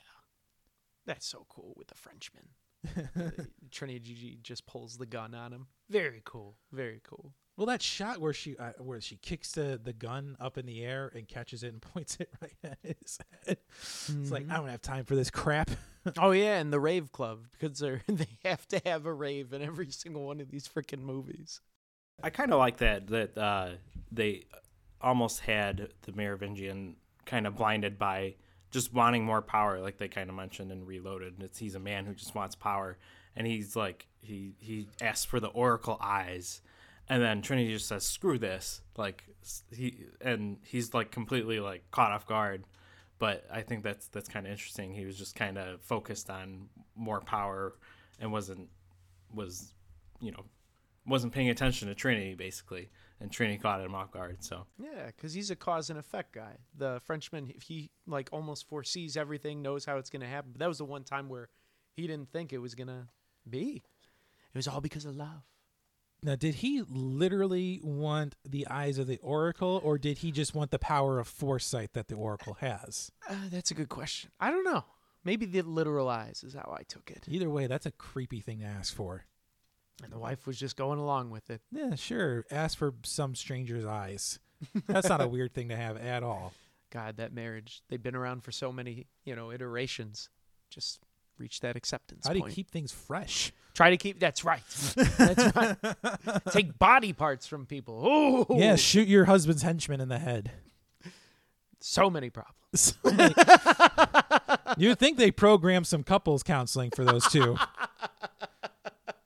that's 1.06 1.26
so 1.26 1.46
cool 1.48 1.74
with 1.76 1.88
the 1.88 1.94
Frenchman. 1.94 2.48
Uh, 3.18 3.30
Trinity 3.72 3.98
Gigi 3.98 4.38
just 4.42 4.64
pulls 4.66 4.96
the 4.96 5.06
gun 5.06 5.34
on 5.34 5.52
him. 5.52 5.66
Very 5.90 6.22
cool. 6.24 6.54
Very 6.72 7.00
cool. 7.02 7.32
Well, 7.56 7.66
that 7.66 7.80
shot 7.80 8.20
where 8.20 8.34
she 8.34 8.56
uh, 8.58 8.72
where 8.78 9.00
she 9.00 9.16
kicks 9.16 9.52
the, 9.52 9.80
the 9.82 9.94
gun 9.94 10.36
up 10.38 10.58
in 10.58 10.66
the 10.66 10.84
air 10.84 11.10
and 11.14 11.26
catches 11.26 11.62
it 11.62 11.72
and 11.72 11.80
points 11.94 12.18
it 12.20 12.28
right 12.42 12.56
at 12.62 12.78
his 12.82 13.18
head. 13.46 13.58
It's 13.68 14.30
like 14.30 14.50
I 14.50 14.56
don't 14.56 14.68
have 14.68 14.82
time 14.82 15.04
for 15.04 15.14
this 15.14 15.30
crap. 15.30 15.70
Oh 16.16 16.30
yeah, 16.30 16.58
and 16.58 16.72
the 16.72 16.78
rave 16.78 17.10
club 17.10 17.46
because 17.50 17.80
they 17.80 18.00
they 18.06 18.28
have 18.44 18.64
to 18.68 18.80
have 18.86 19.06
a 19.06 19.12
rave 19.12 19.52
in 19.52 19.60
every 19.60 19.90
single 19.90 20.24
one 20.24 20.40
of 20.40 20.52
these 20.52 20.68
freaking 20.68 21.00
movies. 21.00 21.60
I 22.22 22.30
kind 22.30 22.52
of 22.52 22.60
like 22.60 22.76
that 22.76 23.08
that 23.08 23.36
uh, 23.36 23.70
they 24.12 24.44
almost 25.00 25.40
had 25.40 25.88
the 26.02 26.12
Merovingian 26.12 26.94
kind 27.24 27.44
of 27.44 27.56
blinded 27.56 27.98
by 27.98 28.36
just 28.70 28.94
wanting 28.94 29.24
more 29.24 29.42
power, 29.42 29.80
like 29.80 29.98
they 29.98 30.06
kind 30.06 30.30
of 30.30 30.36
mentioned 30.36 30.70
in 30.70 30.86
Reloaded. 30.86 31.34
And 31.34 31.42
it's 31.42 31.58
he's 31.58 31.74
a 31.74 31.80
man 31.80 32.06
who 32.06 32.14
just 32.14 32.36
wants 32.36 32.54
power, 32.54 32.98
and 33.34 33.44
he's 33.44 33.74
like 33.74 34.06
he 34.20 34.54
he 34.58 34.86
asks 35.00 35.24
for 35.24 35.40
the 35.40 35.48
Oracle 35.48 35.98
eyes, 36.00 36.60
and 37.08 37.22
then 37.22 37.42
Trinity 37.42 37.72
just 37.72 37.88
says 37.88 38.04
screw 38.04 38.38
this, 38.38 38.82
like 38.96 39.24
he 39.70 40.04
and 40.20 40.58
he's 40.64 40.92
like 40.94 41.10
completely 41.10 41.60
like 41.60 41.90
caught 41.90 42.12
off 42.12 42.26
guard. 42.26 42.64
But 43.18 43.46
I 43.50 43.62
think 43.62 43.82
that's 43.82 44.08
that's 44.08 44.28
kind 44.28 44.46
of 44.46 44.52
interesting. 44.52 44.92
He 44.92 45.04
was 45.04 45.16
just 45.16 45.34
kind 45.34 45.56
of 45.56 45.80
focused 45.82 46.28
on 46.30 46.68
more 46.94 47.20
power 47.20 47.74
and 48.20 48.32
wasn't 48.32 48.68
was 49.32 49.72
you 50.20 50.32
know 50.32 50.44
wasn't 51.06 51.32
paying 51.32 51.48
attention 51.48 51.88
to 51.88 51.94
Trinity 51.94 52.34
basically, 52.34 52.90
and 53.20 53.30
Trinity 53.30 53.58
caught 53.58 53.80
him 53.80 53.94
off 53.94 54.10
guard. 54.10 54.42
So 54.42 54.66
Yeah, 54.78 55.06
because 55.06 55.32
he's 55.32 55.50
a 55.50 55.56
cause 55.56 55.90
and 55.90 55.98
effect 55.98 56.32
guy. 56.32 56.56
The 56.76 57.00
Frenchman, 57.04 57.52
he 57.62 57.90
like 58.06 58.28
almost 58.32 58.68
foresees 58.68 59.16
everything, 59.16 59.62
knows 59.62 59.84
how 59.84 59.96
it's 59.96 60.10
gonna 60.10 60.26
happen. 60.26 60.50
But 60.52 60.58
that 60.58 60.68
was 60.68 60.78
the 60.78 60.84
one 60.84 61.04
time 61.04 61.28
where 61.28 61.48
he 61.92 62.06
didn't 62.06 62.32
think 62.32 62.52
it 62.52 62.58
was 62.58 62.74
gonna 62.74 63.08
be. 63.48 63.84
It 64.52 64.58
was 64.58 64.68
all 64.68 64.80
because 64.80 65.04
of 65.04 65.14
love. 65.16 65.44
Now, 66.22 66.34
did 66.34 66.56
he 66.56 66.82
literally 66.88 67.80
want 67.82 68.34
the 68.44 68.66
eyes 68.68 68.98
of 68.98 69.06
the 69.06 69.18
Oracle, 69.18 69.80
or 69.84 69.98
did 69.98 70.18
he 70.18 70.32
just 70.32 70.54
want 70.54 70.70
the 70.70 70.78
power 70.78 71.18
of 71.18 71.28
foresight 71.28 71.92
that 71.92 72.08
the 72.08 72.14
Oracle 72.16 72.54
has? 72.54 73.12
Uh, 73.28 73.34
that's 73.50 73.70
a 73.70 73.74
good 73.74 73.88
question. 73.88 74.30
I 74.40 74.50
don't 74.50 74.64
know. 74.64 74.84
Maybe 75.24 75.44
the 75.46 75.62
literal 75.62 76.08
eyes 76.08 76.42
is 76.44 76.54
how 76.54 76.74
I 76.78 76.82
took 76.84 77.10
it, 77.10 77.24
Either 77.28 77.50
way, 77.50 77.66
that's 77.66 77.86
a 77.86 77.90
creepy 77.90 78.40
thing 78.40 78.60
to 78.60 78.64
ask 78.64 78.94
for. 78.94 79.24
and 80.02 80.12
the 80.12 80.18
wife 80.18 80.46
was 80.46 80.58
just 80.58 80.76
going 80.76 80.98
along 80.98 81.30
with 81.30 81.50
it. 81.50 81.60
Yeah, 81.70 81.94
sure. 81.96 82.44
Ask 82.50 82.78
for 82.78 82.94
some 83.02 83.34
stranger's 83.34 83.84
eyes. 83.84 84.38
That's 84.86 85.08
not 85.08 85.20
a 85.20 85.28
weird 85.28 85.52
thing 85.52 85.68
to 85.68 85.76
have 85.76 85.96
at 85.96 86.22
all. 86.22 86.52
God, 86.90 87.16
that 87.18 87.32
marriage. 87.32 87.82
They've 87.88 88.02
been 88.02 88.14
around 88.16 88.42
for 88.44 88.52
so 88.52 88.72
many, 88.72 89.06
you 89.24 89.34
know, 89.36 89.50
iterations. 89.52 90.28
Just 90.70 91.00
reach 91.38 91.60
that 91.60 91.76
acceptance 91.76 92.26
How 92.26 92.32
do 92.32 92.38
you 92.38 92.44
point. 92.44 92.54
keep 92.54 92.70
things 92.70 92.92
fresh? 92.92 93.52
Try 93.74 93.90
to 93.90 93.96
keep. 93.96 94.18
That's 94.20 94.44
right. 94.44 94.62
That's 94.96 95.54
right. 95.56 95.76
Take 96.50 96.78
body 96.78 97.12
parts 97.12 97.46
from 97.46 97.66
people. 97.66 98.02
Oh, 98.06 98.46
Yeah, 98.58 98.76
shoot 98.76 99.06
your 99.08 99.26
husband's 99.26 99.62
henchman 99.62 100.00
in 100.00 100.08
the 100.08 100.18
head. 100.18 100.50
So 101.80 102.08
many 102.10 102.30
problems. 102.30 102.94
You'd 104.78 104.98
think 104.98 105.18
they 105.18 105.30
programmed 105.30 105.86
some 105.86 106.02
couples 106.02 106.42
counseling 106.42 106.90
for 106.90 107.04
those 107.04 107.26
two. 107.28 107.56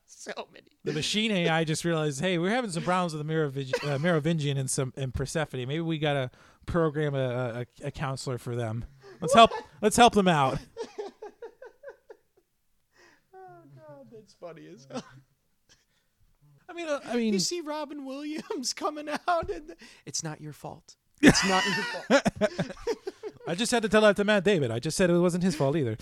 So 0.07 0.47
many. 0.53 0.67
The 0.83 0.93
machine 0.93 1.31
AI 1.31 1.63
just 1.63 1.83
realized, 1.83 2.21
hey, 2.21 2.37
we're 2.37 2.51
having 2.51 2.69
some 2.69 2.83
problems 2.83 3.15
with 3.15 3.25
the 3.25 3.33
Meroving- 3.33 3.89
uh, 3.89 3.97
Merovingian 3.97 4.55
and 4.55 4.69
some 4.69 4.93
and 4.95 5.11
Persephone. 5.11 5.61
Maybe 5.67 5.79
we 5.79 5.97
gotta 5.97 6.29
program 6.67 7.15
a, 7.15 7.65
a, 7.83 7.87
a 7.87 7.91
counselor 7.91 8.37
for 8.37 8.55
them. 8.55 8.85
Let's 9.19 9.33
help. 9.33 9.49
Let's 9.81 9.97
help 9.97 10.13
them 10.13 10.27
out. 10.27 10.59
Oh 13.33 14.05
That's 14.21 14.33
funny 14.35 14.67
as 14.71 14.87
hell. 14.89 15.03
I 16.69 16.73
mean, 16.73 16.87
uh, 16.87 16.99
I 17.05 17.15
mean, 17.15 17.33
You 17.33 17.39
see 17.39 17.61
Robin 17.61 18.05
Williams 18.05 18.71
coming 18.75 19.09
out, 19.27 19.49
and 19.49 19.75
it's 20.05 20.23
not 20.23 20.39
your 20.39 20.53
fault. 20.53 20.95
It's 21.23 21.47
not 21.47 21.63
your 21.65 21.75
fault. 21.75 22.71
I 23.47 23.53
just 23.53 23.71
had 23.71 23.83
to 23.83 23.89
tell 23.89 24.01
that 24.01 24.15
to 24.15 24.23
Matt 24.23 24.43
Damon. 24.43 24.71
I 24.71 24.79
just 24.79 24.97
said 24.97 25.11
it 25.11 25.19
wasn't 25.19 25.43
his 25.43 25.55
fault 25.55 25.75
either. 25.75 25.95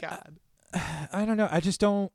God. 0.00 0.36
I 1.12 1.24
don't 1.24 1.36
know. 1.36 1.48
I 1.50 1.58
just 1.58 1.80
don't. 1.80 2.12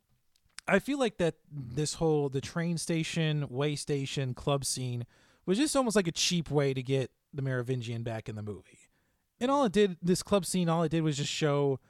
I 0.66 0.80
feel 0.80 0.98
like 0.98 1.18
that 1.18 1.36
this 1.52 1.96
whole 1.96 2.30
the 2.30 2.40
train 2.40 2.78
station, 2.78 3.46
way 3.50 3.76
station, 3.76 4.34
club 4.34 4.64
scene 4.64 5.06
was 5.46 5.58
just 5.58 5.76
almost 5.76 5.98
like 5.98 6.08
a 6.08 6.12
cheap 6.14 6.50
way 6.50 6.74
to 6.74 6.82
get 6.82 7.12
the 7.34 7.42
Merovingian 7.42 8.04
back 8.04 8.30
in 8.30 8.36
the 8.36 8.44
movie. 8.44 8.80
And 9.42 9.52
all 9.52 9.66
it 9.66 9.74
did, 9.74 9.98
this 10.02 10.24
club 10.24 10.46
scene, 10.46 10.70
all 10.70 10.84
it 10.84 10.90
did 10.90 11.02
was 11.04 11.18
just 11.18 11.32
show 11.32 11.82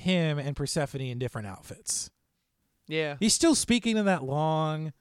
him 0.00 0.38
and 0.38 0.56
Persephone 0.56 1.00
in 1.02 1.18
different 1.18 1.46
outfits. 1.48 2.10
Yeah. 2.88 3.16
He's 3.20 3.34
still 3.34 3.54
speaking 3.54 3.96
in 3.96 4.06
that 4.06 4.24
long, 4.24 4.92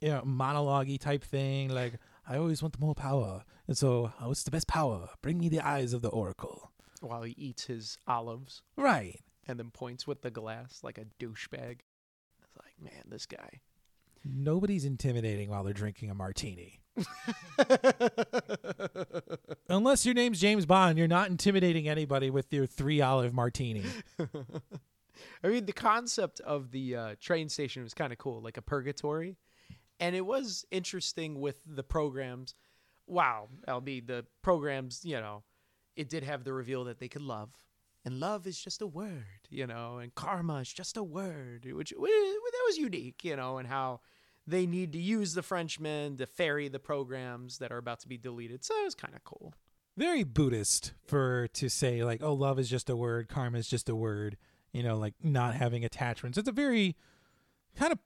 you 0.00 0.08
know, 0.08 0.22
monologue 0.24 0.88
type 1.00 1.22
thing. 1.22 1.68
Like, 1.68 1.94
I 2.26 2.36
always 2.38 2.62
want 2.62 2.72
the 2.74 2.80
more 2.84 2.94
power. 2.94 3.44
And 3.66 3.76
so, 3.76 4.06
uh, 4.20 4.26
what's 4.26 4.44
the 4.44 4.50
best 4.50 4.66
power? 4.66 5.08
Bring 5.22 5.38
me 5.38 5.48
the 5.48 5.60
eyes 5.60 5.92
of 5.92 6.00
the 6.02 6.08
Oracle. 6.08 6.70
While 7.00 7.22
he 7.22 7.34
eats 7.36 7.64
his 7.66 7.98
olives 8.06 8.62
Right. 8.76 9.20
and 9.46 9.58
then 9.58 9.70
points 9.70 10.06
with 10.06 10.22
the 10.22 10.30
glass 10.30 10.80
like 10.82 10.98
a 10.98 11.04
douchebag. 11.22 11.80
It's 12.42 12.56
like, 12.56 12.80
man, 12.80 13.04
this 13.08 13.26
guy. 13.26 13.60
Nobody's 14.24 14.84
intimidating 14.84 15.48
while 15.50 15.62
they're 15.64 15.72
drinking 15.72 16.10
a 16.10 16.14
martini. 16.14 16.80
Unless 19.68 20.06
your 20.06 20.14
name's 20.14 20.40
James 20.40 20.66
Bond, 20.66 20.98
you're 20.98 21.08
not 21.08 21.30
intimidating 21.30 21.88
anybody 21.88 22.30
with 22.30 22.52
your 22.52 22.66
three 22.66 23.00
olive 23.00 23.32
martini. 23.32 23.84
I 25.44 25.48
mean, 25.48 25.66
the 25.66 25.72
concept 25.72 26.40
of 26.40 26.70
the 26.70 26.96
uh, 26.96 27.14
train 27.20 27.48
station 27.48 27.82
was 27.82 27.94
kind 27.94 28.12
of 28.12 28.18
cool, 28.18 28.40
like 28.40 28.56
a 28.56 28.62
purgatory. 28.62 29.36
And 30.00 30.14
it 30.14 30.24
was 30.24 30.64
interesting 30.70 31.40
with 31.40 31.60
the 31.66 31.82
programs. 31.82 32.54
Wow, 33.06 33.48
LB, 33.66 34.06
the 34.06 34.24
programs, 34.42 35.04
you 35.04 35.16
know, 35.16 35.42
it 35.96 36.08
did 36.08 36.22
have 36.22 36.44
the 36.44 36.52
reveal 36.52 36.84
that 36.84 36.98
they 36.98 37.08
could 37.08 37.22
love. 37.22 37.50
And 38.04 38.20
love 38.20 38.46
is 38.46 38.58
just 38.58 38.80
a 38.80 38.86
word, 38.86 39.24
you 39.50 39.66
know, 39.66 39.98
and 39.98 40.14
karma 40.14 40.60
is 40.60 40.72
just 40.72 40.96
a 40.96 41.02
word, 41.02 41.66
which 41.70 41.90
w- 41.90 42.12
that 42.12 42.64
was 42.66 42.78
unique, 42.78 43.24
you 43.24 43.36
know, 43.36 43.58
and 43.58 43.66
how 43.66 44.00
they 44.48 44.66
need 44.66 44.92
to 44.92 44.98
use 44.98 45.34
the 45.34 45.42
Frenchmen 45.42 46.16
to 46.16 46.26
ferry 46.26 46.68
the 46.68 46.78
programs 46.78 47.58
that 47.58 47.70
are 47.70 47.78
about 47.78 48.00
to 48.00 48.08
be 48.08 48.16
deleted. 48.16 48.64
So 48.64 48.74
it 48.80 48.84
was 48.84 48.94
kind 48.94 49.14
of 49.14 49.22
cool. 49.24 49.54
Very 49.96 50.24
Buddhist 50.24 50.92
for 51.06 51.48
to 51.54 51.68
say 51.68 52.04
like, 52.04 52.22
oh, 52.22 52.32
love 52.32 52.58
is 52.58 52.70
just 52.70 52.88
a 52.88 52.96
word, 52.96 53.28
karma 53.28 53.58
is 53.58 53.68
just 53.68 53.88
a 53.88 53.96
word. 53.96 54.36
You 54.72 54.82
know, 54.82 54.96
like 54.96 55.14
not 55.22 55.54
having 55.54 55.84
attachments. 55.84 56.38
It's 56.38 56.48
a 56.48 56.52
very 56.52 56.94
kind 57.76 57.92
of 57.92 57.98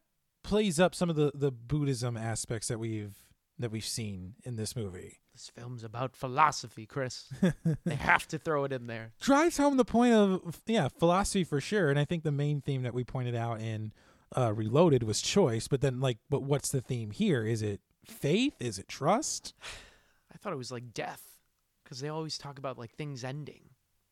plays 0.42 0.80
up 0.80 0.94
some 0.94 1.10
of 1.10 1.16
the 1.16 1.32
the 1.34 1.50
Buddhism 1.50 2.16
aspects 2.16 2.68
that 2.68 2.78
we've 2.78 3.16
that 3.58 3.70
we've 3.70 3.84
seen 3.84 4.34
in 4.44 4.56
this 4.56 4.74
movie. 4.74 5.18
This 5.32 5.50
film's 5.54 5.82
about 5.82 6.14
philosophy, 6.14 6.86
Chris. 6.86 7.28
they 7.84 7.94
have 7.94 8.28
to 8.28 8.38
throw 8.38 8.64
it 8.64 8.72
in 8.72 8.86
there. 8.86 9.12
drives 9.20 9.56
home 9.56 9.76
the 9.76 9.84
point 9.84 10.14
of 10.14 10.62
yeah 10.66 10.88
philosophy 10.88 11.44
for 11.44 11.60
sure 11.60 11.90
and 11.90 11.98
i 11.98 12.04
think 12.04 12.22
the 12.22 12.32
main 12.32 12.60
theme 12.60 12.82
that 12.82 12.94
we 12.94 13.02
pointed 13.02 13.34
out 13.34 13.60
in 13.60 13.92
uh, 14.36 14.52
reloaded 14.52 15.02
was 15.02 15.20
choice 15.20 15.68
but 15.68 15.80
then 15.80 16.00
like 16.00 16.18
but 16.30 16.42
what's 16.42 16.70
the 16.70 16.80
theme 16.80 17.10
here 17.10 17.44
is 17.44 17.62
it 17.62 17.80
faith 18.06 18.54
is 18.60 18.78
it 18.78 18.88
trust 18.88 19.54
I 20.32 20.38
thought 20.38 20.52
it 20.52 20.56
was 20.56 20.72
like 20.72 20.94
death 20.94 21.38
because 21.84 22.00
they 22.00 22.08
always 22.08 22.38
talk 22.38 22.58
about 22.58 22.78
like 22.78 22.92
things 22.94 23.22
ending 23.22 23.64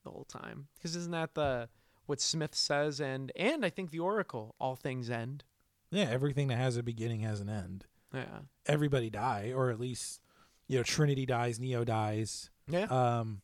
the 0.04 0.10
whole 0.10 0.24
time. 0.26 0.68
Because 0.76 0.94
isn't 0.96 1.12
that 1.12 1.34
the 1.34 1.68
what 2.06 2.20
Smith 2.20 2.54
says 2.54 3.00
and 3.00 3.32
and 3.36 3.64
I 3.64 3.70
think 3.70 3.90
the 3.90 4.00
Oracle, 4.00 4.54
all 4.60 4.76
things 4.76 5.08
end. 5.10 5.44
yeah 5.90 6.06
everything 6.10 6.48
that 6.48 6.56
has 6.58 6.76
a 6.76 6.82
beginning 6.82 7.20
has 7.20 7.40
an 7.40 7.48
end 7.48 7.86
Yeah. 8.12 8.40
everybody 8.66 9.08
die 9.10 9.52
or 9.56 9.70
at 9.70 9.80
least 9.80 10.20
you 10.68 10.76
know 10.76 10.82
trinity 10.82 11.24
dies 11.26 11.58
neo 11.58 11.84
dies 11.84 12.50
Yeah. 12.68 12.84
um 12.84 13.40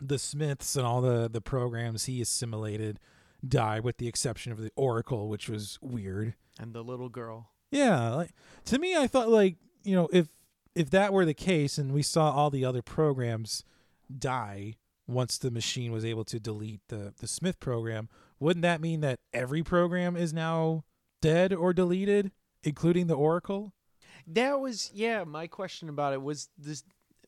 the 0.00 0.18
smiths 0.18 0.76
and 0.76 0.84
all 0.86 1.00
the 1.00 1.28
the 1.30 1.40
programs 1.40 2.04
he 2.04 2.20
assimilated 2.20 3.00
die 3.46 3.80
with 3.80 3.98
the 3.98 4.08
exception 4.08 4.52
of 4.52 4.58
the 4.58 4.70
oracle 4.76 5.28
which 5.28 5.48
was 5.48 5.78
weird 5.80 6.34
and 6.58 6.72
the 6.74 6.82
little 6.82 7.08
girl. 7.08 7.50
Yeah, 7.70 8.10
like 8.10 8.30
to 8.66 8.78
me, 8.78 8.96
I 8.96 9.06
thought 9.06 9.28
like 9.28 9.56
you 9.82 9.94
know 9.94 10.08
if 10.12 10.28
if 10.74 10.90
that 10.90 11.12
were 11.12 11.24
the 11.24 11.34
case 11.34 11.78
and 11.78 11.92
we 11.92 12.02
saw 12.02 12.30
all 12.30 12.50
the 12.50 12.64
other 12.64 12.82
programs 12.82 13.64
die 14.16 14.74
once 15.08 15.38
the 15.38 15.50
machine 15.50 15.92
was 15.92 16.04
able 16.04 16.24
to 16.24 16.40
delete 16.40 16.80
the 16.88 17.14
the 17.18 17.26
Smith 17.26 17.60
program, 17.60 18.08
wouldn't 18.38 18.62
that 18.62 18.80
mean 18.80 19.00
that 19.00 19.20
every 19.32 19.62
program 19.62 20.16
is 20.16 20.32
now 20.32 20.84
dead 21.20 21.52
or 21.52 21.72
deleted, 21.72 22.30
including 22.62 23.06
the 23.06 23.14
Oracle? 23.14 23.72
That 24.26 24.60
was 24.60 24.90
yeah. 24.94 25.24
My 25.24 25.46
question 25.46 25.88
about 25.88 26.12
it 26.12 26.22
was 26.22 26.48
this 26.58 26.84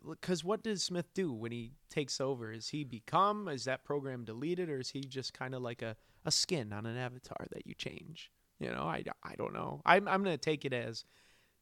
because 0.06 0.44
what 0.44 0.62
does 0.62 0.82
Smith 0.82 1.12
do 1.14 1.32
when 1.32 1.52
he 1.52 1.72
takes 1.90 2.20
over? 2.20 2.52
Is 2.52 2.68
he 2.68 2.84
become? 2.84 3.48
Is 3.48 3.64
that 3.64 3.84
program 3.84 4.24
deleted, 4.24 4.68
or 4.68 4.80
is 4.80 4.90
he 4.90 5.00
just 5.00 5.32
kind 5.32 5.54
of 5.54 5.62
like 5.62 5.82
a, 5.82 5.96
a 6.24 6.30
skin 6.30 6.72
on 6.72 6.86
an 6.86 6.96
avatar 6.96 7.46
that 7.50 7.66
you 7.66 7.74
change? 7.74 8.30
You 8.58 8.70
know, 8.70 8.82
I, 8.82 9.04
I 9.22 9.34
don't 9.36 9.52
know. 9.52 9.82
I'm 9.86 10.08
I'm 10.08 10.22
gonna 10.22 10.36
take 10.36 10.64
it 10.64 10.72
as 10.72 11.04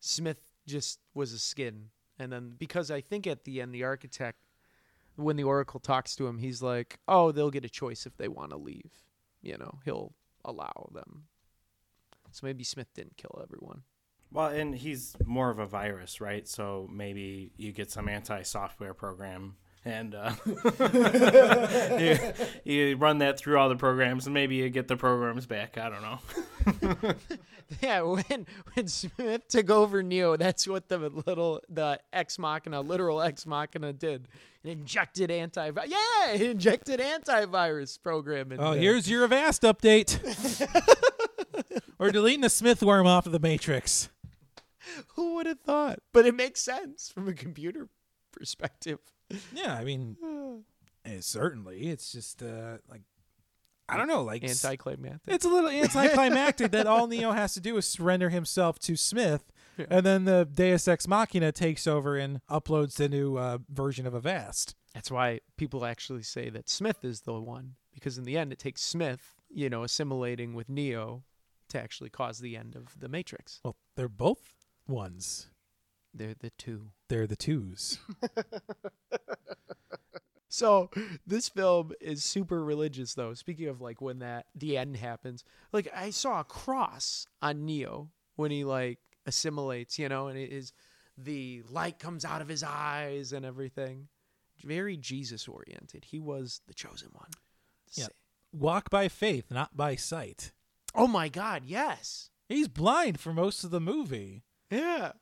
Smith 0.01 0.39
just 0.67 1.01
was 1.15 1.33
a 1.33 1.39
skin, 1.39 1.91
and 2.19 2.33
then 2.33 2.55
because 2.59 2.91
I 2.91 3.01
think 3.01 3.27
at 3.27 3.45
the 3.45 3.61
end 3.61 3.75
the 3.75 3.85
architect, 3.85 4.39
when 5.17 5.37
the 5.37 5.45
Oracle 5.45 5.81
talks 5.81 6.17
to 6.17 6.27
him, 6.27 6.39
he's 6.39 6.63
like, 6.63 6.99
oh, 7.09 7.33
they'll 7.33 7.51
get 7.51 7.65
a 7.65 7.71
choice 7.71 8.07
if 8.07 8.17
they 8.17 8.29
want 8.29 8.51
to 8.51 8.57
leave. 8.57 8.91
You 9.43 9.59
know, 9.59 9.79
he'll 9.85 10.15
allow 10.45 10.91
them. 10.93 11.25
So 12.33 12.47
maybe 12.47 12.65
Smith 12.65 12.93
didn't 12.95 13.17
kill 13.17 13.41
everyone. 13.43 13.83
Well, 14.33 14.49
and 14.49 14.75
he's 14.75 15.17
more 15.25 15.51
of 15.51 15.59
a 15.59 15.67
virus, 15.67 16.21
right? 16.21 16.47
So 16.47 16.89
maybe 16.93 17.53
you 17.57 17.73
get 17.73 17.91
some 17.91 18.09
anti-software 18.09 18.93
program, 18.95 19.57
and 19.85 20.15
uh, 20.15 20.33
you, 21.99 22.19
you 22.65 22.97
run 22.97 23.19
that 23.19 23.39
through 23.39 23.59
all 23.59 23.69
the 23.69 23.77
programs, 23.77 24.27
and 24.27 24.35
maybe 24.35 24.57
you 24.57 24.69
get 24.69 24.89
the 24.89 24.97
programs 24.97 25.47
back. 25.47 25.79
I 25.79 25.89
don't 25.89 26.03
know. 26.03 27.15
Yeah, 27.83 28.03
when 28.03 28.47
when 28.75 28.87
Smith 28.87 29.49
took 29.49 29.71
over 29.71 30.01
Neo, 30.01 30.37
that's 30.37 30.69
what 30.69 30.89
the 30.89 30.99
little 31.27 31.61
the 31.69 31.99
ex 32.13 32.39
machina, 32.39 32.81
literal 32.81 33.21
ex 33.21 33.45
machina 33.45 33.93
did. 33.93 34.29
It 34.63 34.71
injected 34.71 35.33
anti 35.33 35.73
yeah, 35.89 36.33
it 36.33 36.43
injected 36.43 37.01
antivirus 37.01 38.01
program 38.01 38.53
in 38.53 38.61
Oh, 38.61 38.71
there. 38.71 38.83
here's 38.83 39.11
your 39.11 39.25
Avast 39.25 39.63
update. 39.63 40.21
We're 41.99 42.13
deleting 42.13 42.43
the 42.43 42.51
Smith 42.51 42.85
worm 42.85 43.05
off 43.09 43.27
of 43.27 43.33
the 43.33 43.41
Matrix. 43.41 44.11
who 45.15 45.35
would 45.35 45.47
have 45.47 45.61
thought? 45.61 46.01
But 46.13 46.27
it 46.27 46.35
makes 46.35 46.61
sense 46.61 47.11
from 47.11 47.29
a 47.29 47.33
computer 47.33 47.89
perspective. 48.33 48.99
Yeah, 49.53 49.75
I 49.75 49.85
mean, 49.85 50.17
eh, 51.05 51.19
certainly, 51.21 51.89
it's 51.89 52.13
just 52.13 52.43
uh, 52.43 52.79
like 52.89 53.03
I 53.89 53.97
don't 53.97 54.09
know, 54.09 54.23
like 54.23 54.43
Anticlimactic. 54.43 55.33
It's 55.33 55.45
a 55.45 55.49
little 55.49 55.71
anticlimactic 55.71 56.73
that 56.73 56.87
all 56.87 57.07
Neo 57.07 57.33
has 57.33 57.55
to 57.55 57.61
do 57.61 57.77
is 57.77 57.87
surrender 57.87 58.31
himself 58.31 58.79
to 58.81 58.97
Smith, 58.97 59.53
and 59.89 60.05
then 60.05 60.25
the 60.25 60.49
Deus 60.53 60.89
Ex 60.89 61.07
Machina 61.07 61.53
takes 61.53 61.87
over 61.87 62.17
and 62.17 62.41
uploads 62.51 62.95
the 62.95 63.09
new 63.09 63.37
uh, 63.37 63.59
version 63.69 64.07
of 64.07 64.15
Avast. 64.15 64.75
That's 64.95 65.11
why 65.11 65.41
people 65.57 65.85
actually 65.85 66.23
say 66.23 66.49
that 66.51 66.69
Smith 66.69 67.05
is 67.05 67.21
the 67.21 67.35
one 67.35 67.75
because 67.93 68.19
in 68.19 68.25
the 68.25 68.37
end 68.37 68.53
it 68.53 68.59
takes 68.59 68.83
Smith, 68.83 69.35
you 69.51 69.69
know, 69.69 69.83
assimilating 69.83 70.55
with 70.55 70.69
Neo 70.69 71.25
to 71.69 71.81
actually 71.81 72.11
cause 72.11 72.39
the 72.39 72.57
end 72.57 72.77
of 72.77 72.99
the 72.99 73.09
Matrix. 73.09 73.61
Well, 73.65 73.77
they're 73.97 74.09
both 74.09 74.66
ones. 74.87 75.49
They're 76.15 76.35
the 76.39 76.51
two. 76.51 76.89
They're 77.09 77.27
the 77.27 77.37
twos. 77.37 77.99
So 80.57 80.89
this 81.27 81.51
film 81.51 81.93
is 82.01 82.25
super 82.25 82.65
religious 82.65 83.13
though. 83.13 83.35
Speaking 83.35 83.69
of 83.69 83.83
like 83.83 84.01
when 84.01 84.21
that 84.21 84.47
the 84.55 84.79
end 84.79 84.97
happens, 84.97 85.45
like 85.71 85.87
I 85.95 86.09
saw 86.09 86.41
a 86.41 86.45
cross 86.45 87.27
on 87.43 87.67
Neo 87.67 88.09
when 88.37 88.51
he 88.51 88.65
like 88.65 88.99
assimilates, 89.27 89.99
you 89.99 90.09
know, 90.09 90.29
and 90.29 90.39
it 90.39 90.51
is 90.51 90.73
the 91.19 91.63
light 91.69 91.99
comes 91.99 92.25
out 92.25 92.41
of 92.41 92.49
his 92.49 92.63
eyes 92.63 93.35
and 93.35 93.45
everything. 93.45 94.09
Very 94.65 94.97
Jesus 94.97 95.47
oriented. 95.47 96.07
He 96.07 96.19
was 96.19 96.63
the 96.67 96.73
chosen 96.73 97.11
one. 97.13 97.29
Yeah. 97.93 98.07
Walk 98.51 98.89
by 98.89 99.09
faith, 99.09 99.51
not 99.51 99.77
by 99.77 99.95
sight. 99.95 100.53
Oh 100.95 101.07
my 101.07 101.29
God! 101.29 101.65
Yes. 101.67 102.31
He's 102.49 102.69
blind 102.69 103.21
for 103.21 103.35
most 103.35 103.63
of 103.63 103.71
the 103.71 103.81
movie. 103.81 104.46
Yeah. 104.71 105.13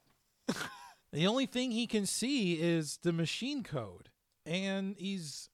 The 1.13 1.29
only 1.29 1.47
thing 1.47 1.71
he 1.71 1.87
can 1.87 2.07
see 2.07 2.55
is 2.55 2.99
the 3.03 3.13
machine 3.13 3.63
code, 3.63 4.09
and 4.45 4.97
he's 4.99 5.49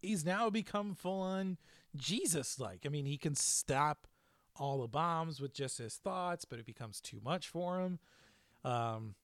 he's 0.00 0.24
now 0.24 0.48
become 0.48 0.94
full 0.94 1.20
on 1.20 1.58
Jesus 1.94 2.58
like. 2.58 2.84
I 2.86 2.88
mean, 2.88 3.04
he 3.04 3.18
can 3.18 3.34
stop 3.34 4.06
all 4.56 4.80
the 4.80 4.88
bombs 4.88 5.40
with 5.40 5.52
just 5.52 5.76
his 5.76 5.96
thoughts, 5.96 6.46
but 6.46 6.58
it 6.58 6.64
becomes 6.64 7.02
too 7.02 7.20
much 7.22 7.48
for 7.48 7.80
him. 7.80 7.98
Um, 8.64 9.14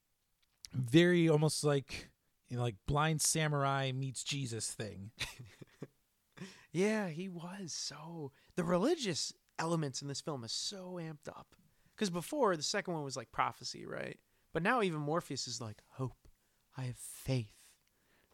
very 0.75 1.31
almost 1.31 1.65
like 1.65 2.11
you 2.51 2.59
know, 2.59 2.63
like 2.63 2.77
blind 2.87 3.23
samurai 3.23 3.91
meets 3.91 4.23
Jesus 4.23 4.71
thing. 4.71 5.13
Yeah, 6.73 7.09
he 7.09 7.29
was 7.29 7.73
so 7.73 8.33
the 8.57 8.65
religious 8.65 9.33
elements 9.59 10.03
in 10.03 10.09
this 10.09 10.21
film 10.21 10.45
is 10.45 10.53
so 10.53 10.99
amped 11.01 11.29
up. 11.29 11.57
Because 12.01 12.09
before 12.09 12.57
the 12.57 12.63
second 12.63 12.95
one 12.95 13.05
was 13.05 13.15
like 13.15 13.31
prophecy, 13.31 13.85
right? 13.85 14.19
But 14.55 14.63
now 14.63 14.81
even 14.81 15.01
Morpheus 15.01 15.47
is 15.47 15.61
like 15.61 15.83
hope. 15.91 16.17
I 16.75 16.85
have 16.85 16.97
faith. 16.97 17.53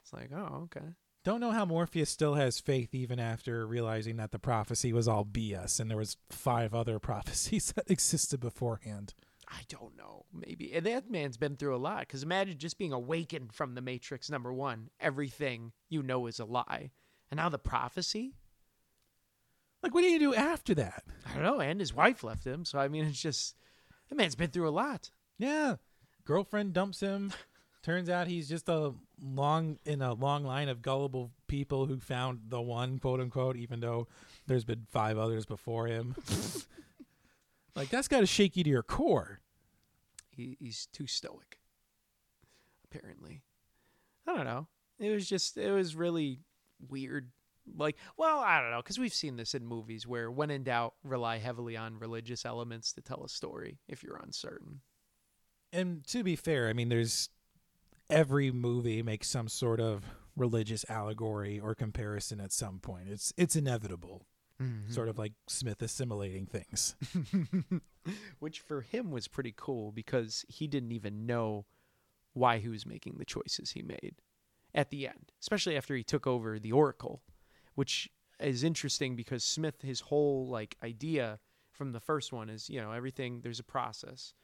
It's 0.01 0.13
like, 0.13 0.31
oh, 0.33 0.61
okay. 0.67 0.95
Don't 1.25 1.41
know 1.41 1.51
how 1.51 1.65
Morpheus 1.65 2.09
still 2.09 2.35
has 2.35 2.61
faith 2.61 2.95
even 2.95 3.19
after 3.19 3.67
realizing 3.67 4.19
that 4.19 4.31
the 4.31 4.39
prophecy 4.39 4.93
was 4.93 5.09
all 5.09 5.25
BS 5.25 5.81
and 5.81 5.91
there 5.91 5.99
was 5.99 6.17
five 6.31 6.77
other 6.77 6.99
prophecies 7.01 7.73
that 7.73 7.91
existed 7.91 8.39
beforehand. 8.39 9.15
I 9.49 9.63
don't 9.69 9.97
know. 9.97 10.27
Maybe 10.33 10.73
and 10.73 10.87
that 10.87 11.11
man's 11.11 11.37
been 11.37 11.57
through 11.57 11.75
a 11.75 11.79
lot. 11.79 12.03
Because 12.03 12.23
imagine 12.23 12.59
just 12.59 12.79
being 12.79 12.93
awakened 12.93 13.53
from 13.53 13.75
the 13.75 13.83
Matrix. 13.83 14.31
Number 14.31 14.53
one, 14.53 14.91
everything 15.01 15.73
you 15.89 16.05
know 16.05 16.29
is 16.29 16.39
a 16.39 16.45
lie, 16.45 16.93
and 17.33 17.39
now 17.39 17.49
the 17.49 17.59
prophecy. 17.59 18.37
Like, 19.83 19.95
what 19.95 20.01
do 20.03 20.09
you 20.09 20.19
do 20.19 20.35
after 20.35 20.75
that? 20.75 21.05
I 21.29 21.35
don't 21.35 21.43
know. 21.43 21.61
And 21.61 21.79
his 21.81 21.95
wife 21.95 22.25
left 22.25 22.45
him, 22.45 22.65
so 22.65 22.79
I 22.79 22.89
mean, 22.89 23.05
it's 23.05 23.21
just 23.21 23.55
that 24.09 24.17
man's 24.17 24.35
been 24.35 24.51
through 24.51 24.69
a 24.69 24.71
lot. 24.71 25.11
Yeah. 25.39 25.77
Girlfriend 26.25 26.73
dumps 26.73 27.01
him. 27.01 27.33
Turns 27.83 28.09
out 28.11 28.27
he's 28.27 28.49
just 28.49 28.69
a 28.69 28.95
long 29.23 29.79
in 29.85 30.03
a 30.03 30.13
long 30.13 30.45
line 30.45 30.69
of 30.69 30.83
gullible 30.83 31.31
people 31.47 31.87
who 31.87 32.01
found 32.01 32.41
the 32.49 32.61
one, 32.61 32.99
quote 32.99 33.21
unquote, 33.21 33.57
even 33.57 33.79
though 33.79 34.09
there's 34.49 34.65
been 34.65 34.87
five 34.91 35.19
others 35.19 35.47
before 35.47 35.87
him. 35.87 36.17
like 37.77 37.89
that's 37.89 38.09
got 38.09 38.21
to 38.21 38.27
shake 38.27 38.57
you 38.57 38.65
to 38.65 38.71
your 38.71 38.83
core. 38.83 39.41
he, 40.31 40.57
he's 40.59 40.87
too 40.93 41.07
stoic 41.07 41.59
apparently 42.85 43.43
i 44.27 44.35
don't 44.35 44.45
know 44.47 44.67
it 44.99 45.11
was 45.11 45.29
just 45.29 45.57
it 45.57 45.71
was 45.73 45.95
really 45.97 46.41
weird 46.89 47.31
like 47.77 47.97
well 48.17 48.39
i 48.41 48.61
don't 48.61 48.71
know 48.71 48.83
because 48.83 48.99
we've 48.99 49.15
seen 49.15 49.37
this 49.37 49.55
in 49.55 49.65
movies 49.67 50.07
where 50.07 50.31
when 50.31 50.51
in 50.51 50.63
doubt 50.63 50.95
rely 51.03 51.39
heavily 51.39 51.77
on 51.77 51.99
religious 51.99 52.45
elements 52.45 52.93
to 52.93 53.01
tell 53.01 53.23
a 53.25 53.29
story 53.29 53.79
if 53.89 54.03
you're 54.03 54.17
uncertain 54.23 54.81
And 55.73 56.07
to 56.07 56.23
be 56.23 56.37
fair, 56.37 56.69
I 56.69 56.73
mean, 56.73 56.89
there's 56.89 57.29
every 58.09 58.51
movie 58.51 59.03
makes 59.03 59.29
some 59.29 59.49
sort 59.49 59.81
of 59.81 60.05
religious 60.37 60.85
allegory 60.89 61.59
or 61.61 61.75
comparison 61.75 62.41
at 62.41 62.53
some 62.53 62.79
point. 62.79 63.09
It's 63.11 63.33
it's 63.37 63.57
inevitable. 63.57 64.27
Mm-hmm. 64.63 64.93
Sort 64.93 65.09
of 65.09 65.19
like 65.19 65.33
Smith 65.49 65.83
assimilating 65.83 66.47
things. 66.47 66.95
which 68.39 68.61
for 68.61 68.81
him 68.81 69.11
was 69.11 69.29
pretty 69.29 69.53
cool 69.57 69.93
because 69.93 70.45
he 70.49 70.67
didn't 70.67 70.93
even 70.93 71.27
know 71.27 71.67
why 72.33 72.59
he 72.59 72.69
was 72.69 72.87
making 72.87 73.17
the 73.19 73.25
choices 73.25 73.73
he 73.73 73.83
made 73.83 74.15
at 74.75 74.91
the 74.91 75.07
end, 75.09 75.33
especially 75.41 75.77
after 75.77 75.95
he 75.97 76.05
took 76.05 76.27
over 76.27 76.59
the 76.59 76.73
Oracle, 76.73 77.23
which 77.77 78.11
is 78.41 78.65
interesting 78.65 79.15
because 79.15 79.45
Smith, 79.45 79.81
his 79.83 80.01
whole 80.01 80.49
like 80.49 80.77
idea 80.83 81.39
from 81.73 81.93
the 81.93 82.01
first 82.01 82.33
one 82.33 82.51
is, 82.51 82.69
you 82.69 82.81
know, 82.81 82.91
everything 82.93 83.41
there's 83.43 83.61
a 83.61 83.65
process. 83.65 84.35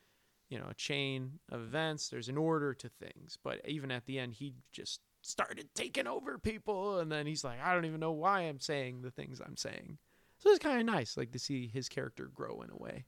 you 0.49 0.59
know 0.59 0.67
a 0.71 0.75
chain 0.75 1.41
of 1.51 1.63
events. 1.63 2.09
There's 2.11 2.29
an 2.29 2.37
order 2.37 2.75
to 2.75 2.89
things, 2.89 3.39
but 3.43 3.61
even 3.67 3.91
at 3.91 4.05
the 4.05 4.19
end, 4.19 4.35
he 4.35 4.55
just 4.71 5.01
started 5.23 5.69
taking 5.75 6.07
over 6.07 6.37
people, 6.39 6.99
and 6.99 7.11
then 7.11 7.27
he's 7.27 7.43
like, 7.43 7.59
I 7.63 7.73
don't 7.75 7.87
even 7.87 8.01
know 8.01 8.13
why 8.13 8.43
I'm 8.43 8.61
saying 8.61 9.01
the 9.01 9.11
things 9.11 9.41
I'm 9.41 9.57
saying. 9.57 9.99
So 10.39 10.51
it's 10.51 10.59
kind 10.59 10.79
of 10.79 10.85
nice, 10.85 11.17
like 11.17 11.33
to 11.33 11.39
see 11.39 11.69
his 11.69 11.89
character 11.89 12.29
grow 12.33 12.61
in 12.63 12.71
a 12.71 12.77
way. 12.77 13.05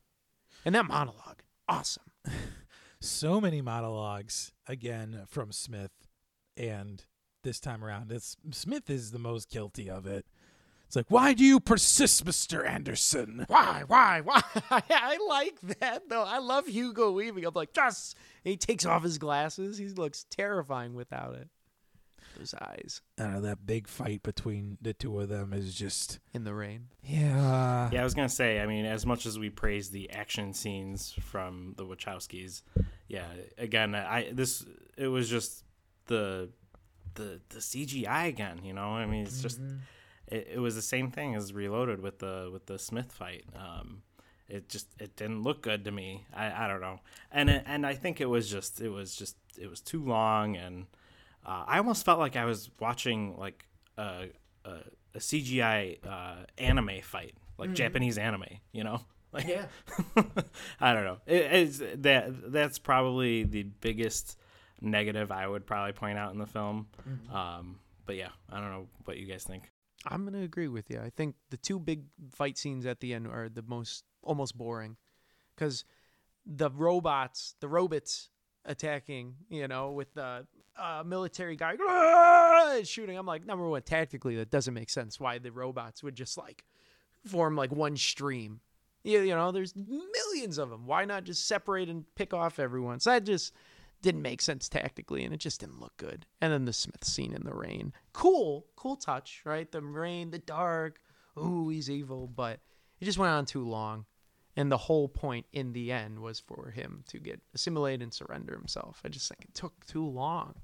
And 0.64 0.74
that 0.74 0.86
monologue, 0.86 1.42
awesome. 1.68 2.04
so 3.00 3.40
many 3.40 3.60
monologues 3.60 4.52
again 4.66 5.24
from 5.26 5.52
Smith, 5.52 5.92
and 6.56 7.04
this 7.44 7.60
time 7.60 7.84
around, 7.84 8.10
it's 8.10 8.36
Smith 8.50 8.90
is 8.90 9.12
the 9.12 9.18
most 9.18 9.48
guilty 9.48 9.88
of 9.88 10.06
it. 10.06 10.26
It's 10.86 10.96
like, 10.96 11.10
why 11.10 11.32
do 11.32 11.44
you 11.44 11.60
persist, 11.60 12.24
Mister 12.24 12.64
Anderson? 12.64 13.44
Why, 13.48 13.84
why, 13.86 14.20
why? 14.20 14.42
I 14.70 15.18
like 15.28 15.60
that 15.80 16.08
though. 16.08 16.24
I 16.24 16.38
love 16.38 16.66
Hugo 16.66 17.12
Weaving. 17.12 17.44
I'm 17.44 17.54
like, 17.54 17.72
just. 17.72 18.16
And 18.44 18.50
he 18.50 18.56
takes 18.56 18.84
off 18.84 19.02
his 19.02 19.18
glasses. 19.18 19.78
He 19.78 19.86
looks 19.88 20.24
terrifying 20.30 20.94
without 20.94 21.34
it. 21.34 21.48
Those 22.36 22.54
eyes 22.60 23.00
I 23.16 23.28
know 23.28 23.40
that 23.42 23.64
big 23.64 23.86
fight 23.86 24.24
between 24.24 24.76
the 24.82 24.92
two 24.92 25.20
of 25.20 25.28
them 25.28 25.52
is 25.52 25.72
just 25.72 26.18
in 26.32 26.42
the 26.42 26.52
rain. 26.52 26.88
yeah. 27.04 27.88
Yeah, 27.92 28.00
I 28.00 28.04
was 28.04 28.14
gonna 28.14 28.28
say. 28.28 28.60
I 28.60 28.66
mean, 28.66 28.86
as 28.86 29.06
much 29.06 29.24
as 29.24 29.38
we 29.38 29.50
praise 29.50 29.90
the 29.90 30.10
action 30.10 30.52
scenes 30.52 31.14
from 31.20 31.74
the 31.76 31.84
Wachowskis, 31.86 32.62
yeah. 33.08 33.26
Again, 33.56 33.94
I 33.94 34.30
this 34.32 34.64
it 34.96 35.06
was 35.08 35.28
just 35.28 35.62
the 36.06 36.50
the 37.14 37.40
the 37.48 37.58
CGI 37.58 38.28
again. 38.28 38.60
You 38.64 38.72
know, 38.72 38.90
I 38.90 39.06
mean, 39.06 39.22
it's 39.24 39.40
just 39.42 39.60
it, 40.28 40.48
it 40.54 40.58
was 40.58 40.74
the 40.74 40.82
same 40.82 41.10
thing 41.10 41.34
as 41.34 41.52
Reloaded 41.52 42.00
with 42.00 42.18
the 42.18 42.48
with 42.52 42.66
the 42.66 42.78
Smith 42.78 43.12
fight. 43.12 43.44
Um, 43.56 44.02
it 44.48 44.68
just 44.68 44.88
it 45.00 45.16
didn't 45.16 45.42
look 45.42 45.62
good 45.62 45.84
to 45.84 45.90
me. 45.90 46.26
I, 46.34 46.64
I 46.64 46.68
don't 46.68 46.80
know, 46.80 47.00
and 47.32 47.48
it, 47.50 47.62
and 47.66 47.86
I 47.86 47.94
think 47.94 48.20
it 48.20 48.26
was 48.26 48.50
just 48.50 48.80
it 48.80 48.90
was 48.90 49.14
just 49.14 49.36
it 49.58 49.68
was 49.70 49.80
too 49.80 50.04
long, 50.04 50.56
and 50.56 50.86
uh, 51.46 51.64
I 51.66 51.78
almost 51.78 52.04
felt 52.04 52.18
like 52.18 52.36
I 52.36 52.44
was 52.44 52.70
watching 52.78 53.36
like 53.38 53.66
a 53.96 54.28
a, 54.64 54.70
a 55.14 55.18
CGI 55.18 55.98
uh, 56.06 56.44
anime 56.58 57.00
fight, 57.02 57.34
like 57.58 57.72
Japanese 57.72 58.18
anime. 58.18 58.44
You 58.72 58.84
know, 58.84 59.00
like 59.32 59.46
Yeah. 59.46 59.66
I 60.80 60.92
don't 60.92 61.04
know. 61.04 61.18
It, 61.26 61.52
it's 61.52 61.78
that 62.02 62.52
that's 62.52 62.78
probably 62.78 63.44
the 63.44 63.62
biggest 63.62 64.38
negative 64.80 65.30
I 65.30 65.46
would 65.46 65.66
probably 65.66 65.92
point 65.92 66.18
out 66.18 66.32
in 66.32 66.38
the 66.38 66.46
film. 66.46 66.86
Um, 67.32 67.78
but 68.06 68.16
yeah, 68.16 68.30
I 68.50 68.60
don't 68.60 68.70
know 68.70 68.86
what 69.04 69.16
you 69.18 69.26
guys 69.26 69.44
think. 69.44 69.70
I'm 70.06 70.24
gonna 70.24 70.42
agree 70.42 70.68
with 70.68 70.90
you. 70.90 71.00
I 71.00 71.10
think 71.10 71.36
the 71.50 71.56
two 71.56 71.78
big 71.78 72.04
fight 72.30 72.58
scenes 72.58 72.84
at 72.84 73.00
the 73.00 73.14
end 73.14 73.26
are 73.26 73.48
the 73.48 73.62
most 73.62 74.04
almost 74.22 74.56
boring, 74.56 74.96
because 75.54 75.84
the 76.44 76.70
robots, 76.70 77.54
the 77.60 77.68
robots 77.68 78.28
attacking, 78.66 79.36
you 79.48 79.66
know, 79.66 79.92
with 79.92 80.12
the 80.14 80.46
uh, 80.76 81.02
military 81.06 81.56
guy 81.56 81.76
"Ah!" 81.80 82.80
shooting. 82.84 83.16
I'm 83.16 83.24
like, 83.26 83.46
number 83.46 83.66
one, 83.66 83.80
tactically 83.82 84.36
that 84.36 84.50
doesn't 84.50 84.74
make 84.74 84.90
sense. 84.90 85.18
Why 85.18 85.38
the 85.38 85.52
robots 85.52 86.02
would 86.02 86.14
just 86.14 86.36
like 86.36 86.64
form 87.24 87.56
like 87.56 87.72
one 87.72 87.96
stream? 87.96 88.60
You, 89.04 89.20
you 89.20 89.34
know, 89.34 89.52
there's 89.52 89.74
millions 89.76 90.58
of 90.58 90.70
them. 90.70 90.86
Why 90.86 91.04
not 91.04 91.24
just 91.24 91.46
separate 91.46 91.88
and 91.88 92.04
pick 92.14 92.34
off 92.34 92.58
everyone? 92.58 93.00
So 93.00 93.10
that 93.10 93.24
just 93.24 93.54
didn't 94.04 94.22
make 94.22 94.40
sense 94.40 94.68
tactically 94.68 95.24
and 95.24 95.34
it 95.34 95.40
just 95.40 95.60
didn't 95.60 95.80
look 95.80 95.96
good. 95.96 96.26
And 96.40 96.52
then 96.52 96.66
the 96.66 96.72
Smith 96.72 97.04
scene 97.04 97.34
in 97.34 97.42
the 97.42 97.54
rain. 97.54 97.92
Cool, 98.12 98.66
cool 98.76 98.96
touch, 98.96 99.42
right? 99.44 99.70
The 99.70 99.80
rain, 99.80 100.30
the 100.30 100.38
dark. 100.38 101.00
Ooh, 101.38 101.68
he's 101.70 101.90
evil, 101.90 102.28
but 102.28 102.60
it 103.00 103.06
just 103.06 103.18
went 103.18 103.32
on 103.32 103.46
too 103.46 103.66
long. 103.66 104.04
And 104.56 104.70
the 104.70 104.76
whole 104.76 105.08
point 105.08 105.46
in 105.52 105.72
the 105.72 105.90
end 105.90 106.20
was 106.20 106.38
for 106.38 106.70
him 106.70 107.02
to 107.08 107.18
get 107.18 107.40
assimilated 107.54 108.02
and 108.02 108.14
surrender 108.14 108.54
himself. 108.54 109.00
I 109.04 109.08
just 109.08 109.28
think 109.28 109.46
it 109.46 109.54
took 109.54 109.84
too 109.86 110.06
long. 110.06 110.54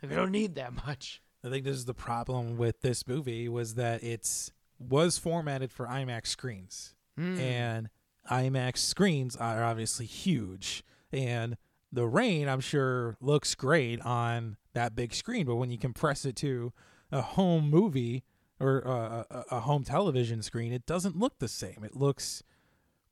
Like, 0.00 0.10
we 0.10 0.16
don't 0.16 0.30
need 0.30 0.54
that 0.54 0.72
much. 0.86 1.20
I 1.44 1.50
think 1.50 1.64
this 1.64 1.76
is 1.76 1.84
the 1.84 1.94
problem 1.94 2.56
with 2.56 2.80
this 2.80 3.06
movie 3.06 3.48
was 3.48 3.74
that 3.74 4.02
it's 4.02 4.52
was 4.78 5.18
formatted 5.18 5.70
for 5.70 5.86
IMAX 5.86 6.28
screens. 6.28 6.94
Hmm. 7.18 7.38
And 7.38 7.88
IMAX 8.30 8.78
screens 8.78 9.36
are 9.36 9.62
obviously 9.62 10.06
huge. 10.06 10.82
And 11.12 11.56
the 11.92 12.06
rain, 12.06 12.48
I'm 12.48 12.60
sure, 12.60 13.16
looks 13.20 13.54
great 13.54 14.00
on 14.00 14.56
that 14.72 14.96
big 14.96 15.14
screen, 15.14 15.46
but 15.46 15.56
when 15.56 15.70
you 15.70 15.78
compress 15.78 16.24
it 16.24 16.36
to 16.36 16.72
a 17.10 17.20
home 17.20 17.68
movie 17.68 18.24
or 18.58 18.80
a, 18.80 19.26
a, 19.30 19.44
a 19.56 19.60
home 19.60 19.84
television 19.84 20.42
screen, 20.42 20.72
it 20.72 20.86
doesn't 20.86 21.16
look 21.16 21.38
the 21.38 21.48
same. 21.48 21.82
It 21.84 21.94
looks 21.94 22.42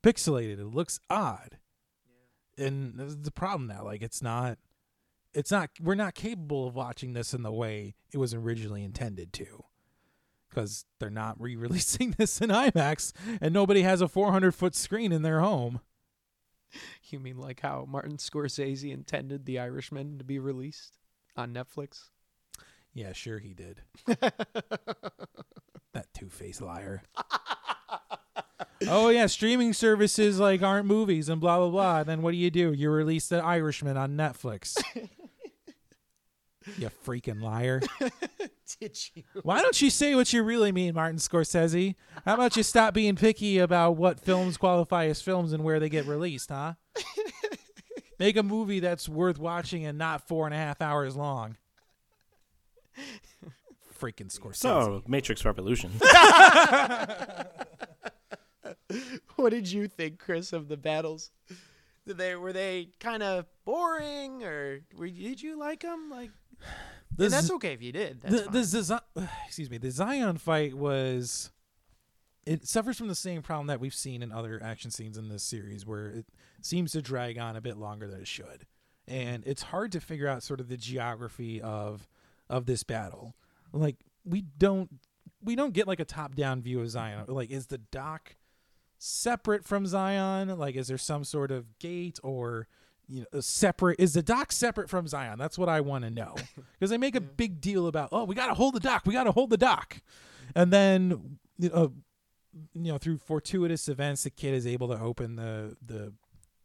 pixelated. 0.01 0.59
It 0.59 0.65
looks 0.65 0.99
odd. 1.09 1.57
And 2.57 2.95
the 2.97 3.31
problem 3.31 3.67
now. 3.67 3.83
Like 3.83 4.01
it's 4.01 4.21
not 4.21 4.57
it's 5.33 5.51
not 5.51 5.69
we're 5.81 5.95
not 5.95 6.13
capable 6.13 6.67
of 6.67 6.75
watching 6.75 7.13
this 7.13 7.33
in 7.33 7.43
the 7.43 7.51
way 7.51 7.95
it 8.11 8.17
was 8.17 8.33
originally 8.33 8.83
intended 8.83 9.31
to 9.33 9.63
because 10.49 10.85
they're 10.99 11.09
not 11.09 11.39
re-releasing 11.39 12.11
this 12.17 12.41
in 12.41 12.49
IMAX 12.49 13.13
and 13.39 13.53
nobody 13.53 13.83
has 13.83 14.01
a 14.01 14.07
400 14.07 14.53
foot 14.53 14.75
screen 14.75 15.11
in 15.11 15.21
their 15.21 15.39
home. 15.39 15.79
You 17.09 17.19
mean 17.19 17.37
like 17.37 17.59
how 17.59 17.85
Martin 17.89 18.17
Scorsese 18.17 18.93
intended 18.93 19.45
The 19.45 19.59
Irishman 19.59 20.17
to 20.17 20.23
be 20.23 20.39
released 20.39 20.97
on 21.35 21.53
Netflix? 21.53 22.09
Yeah, 22.93 23.11
sure 23.11 23.39
he 23.39 23.53
did. 23.53 23.81
that 24.05 26.07
two-faced 26.13 26.61
liar. 26.61 27.03
oh 28.87 29.09
yeah, 29.09 29.25
streaming 29.25 29.73
services 29.73 30.39
like 30.39 30.61
aren't 30.61 30.87
movies 30.87 31.27
and 31.27 31.41
blah 31.41 31.57
blah 31.57 31.69
blah. 31.69 31.99
And 31.99 32.09
then 32.09 32.21
what 32.21 32.31
do 32.31 32.37
you 32.37 32.51
do? 32.51 32.71
You 32.71 32.89
release 32.89 33.27
The 33.27 33.43
Irishman 33.43 33.97
on 33.97 34.15
Netflix. 34.15 34.81
you 36.77 36.89
freaking 37.05 37.41
liar. 37.41 37.81
Did 38.79 38.97
you? 39.13 39.23
Why 39.43 39.61
don't 39.61 39.81
you 39.81 39.89
say 39.89 40.15
what 40.15 40.31
you 40.31 40.43
really 40.43 40.71
mean, 40.71 40.93
Martin 40.93 41.17
Scorsese? 41.17 41.95
How 42.25 42.35
about 42.35 42.55
you 42.55 42.63
stop 42.63 42.93
being 42.93 43.15
picky 43.15 43.59
about 43.59 43.97
what 43.97 44.19
films 44.19 44.57
qualify 44.57 45.05
as 45.05 45.21
films 45.21 45.53
and 45.53 45.63
where 45.63 45.79
they 45.79 45.89
get 45.89 46.05
released, 46.05 46.49
huh? 46.49 46.73
Make 48.19 48.37
a 48.37 48.43
movie 48.43 48.79
that's 48.79 49.09
worth 49.09 49.39
watching 49.39 49.85
and 49.85 49.97
not 49.97 50.27
four 50.27 50.45
and 50.45 50.53
a 50.53 50.57
half 50.57 50.81
hours 50.81 51.15
long. 51.15 51.57
Freaking 53.99 54.31
Scorsese. 54.31 54.55
So, 54.57 55.03
Matrix 55.07 55.43
Revolution. 55.43 55.91
What 59.35 59.51
did 59.51 59.71
you 59.71 59.87
think, 59.87 60.19
Chris, 60.19 60.53
of 60.53 60.67
the 60.67 60.77
battles? 60.77 61.31
Did 62.05 62.17
they 62.17 62.35
were 62.35 62.53
they 62.53 62.89
kind 62.99 63.23
of 63.23 63.45
boring, 63.65 64.43
or 64.43 64.81
were, 64.95 65.07
did 65.07 65.41
you 65.41 65.57
like 65.57 65.81
them? 65.81 66.09
Like, 66.11 66.29
And 67.17 67.31
that's 67.31 67.51
okay 67.51 67.73
if 67.73 67.81
you 67.81 67.91
did. 67.91 68.21
That's 68.21 68.35
the, 68.35 68.43
fine. 68.43 68.53
the 68.53 68.63
Zion, 68.63 69.01
excuse 69.45 69.69
me, 69.69 69.77
the 69.77 69.91
Zion 69.91 70.37
fight 70.37 70.73
was 70.73 71.51
it 72.45 72.67
suffers 72.67 72.97
from 72.97 73.07
the 73.07 73.15
same 73.15 73.41
problem 73.41 73.67
that 73.67 73.79
we've 73.79 73.93
seen 73.93 74.23
in 74.23 74.31
other 74.31 74.59
action 74.63 74.91
scenes 74.91 75.17
in 75.17 75.29
this 75.29 75.43
series 75.43 75.85
where 75.85 76.07
it 76.07 76.25
seems 76.61 76.91
to 76.93 77.01
drag 77.01 77.37
on 77.37 77.55
a 77.55 77.61
bit 77.61 77.77
longer 77.77 78.07
than 78.07 78.21
it 78.21 78.27
should. 78.27 78.65
And 79.07 79.43
it's 79.45 79.63
hard 79.63 79.91
to 79.91 79.99
figure 79.99 80.27
out 80.27 80.43
sort 80.43 80.59
of 80.59 80.67
the 80.67 80.77
geography 80.77 81.61
of 81.61 82.07
of 82.49 82.65
this 82.65 82.83
battle. 82.83 83.35
Like 83.73 83.97
we 84.25 84.41
don't 84.41 84.99
we 85.43 85.55
don't 85.55 85.73
get 85.73 85.87
like 85.87 85.99
a 85.99 86.05
top 86.05 86.35
down 86.35 86.61
view 86.61 86.79
of 86.81 86.89
Zion. 86.89 87.25
Like 87.27 87.51
is 87.51 87.67
the 87.67 87.77
dock 87.77 88.35
separate 88.97 89.65
from 89.65 89.85
Zion? 89.85 90.57
Like 90.57 90.75
is 90.75 90.87
there 90.87 90.97
some 90.97 91.23
sort 91.23 91.51
of 91.51 91.77
gate 91.79 92.19
or 92.23 92.67
you 93.11 93.25
know, 93.33 93.41
separate 93.41 93.99
is 93.99 94.13
the 94.13 94.23
dock 94.23 94.51
separate 94.51 94.89
from 94.89 95.07
Zion? 95.07 95.37
That's 95.37 95.57
what 95.57 95.69
I 95.69 95.81
want 95.81 96.03
to 96.05 96.09
know. 96.09 96.35
Because 96.79 96.89
they 96.89 96.97
make 96.97 97.15
a 97.15 97.21
big 97.21 97.61
deal 97.61 97.85
about, 97.85 98.09
oh, 98.11 98.23
we 98.23 98.33
got 98.33 98.47
to 98.47 98.55
hold 98.55 98.73
the 98.73 98.79
dock, 98.79 99.03
we 99.05 99.13
got 99.13 99.25
to 99.25 99.31
hold 99.31 99.51
the 99.51 99.57
dock, 99.57 100.01
and 100.55 100.73
then 100.73 101.37
you 101.59 101.69
know, 101.69 101.93
you 102.73 102.91
know, 102.91 102.97
through 102.97 103.17
fortuitous 103.19 103.87
events, 103.87 104.23
the 104.23 104.31
kid 104.31 104.55
is 104.55 104.65
able 104.65 104.87
to 104.87 104.99
open 104.99 105.35
the 105.35 105.77
the 105.85 106.11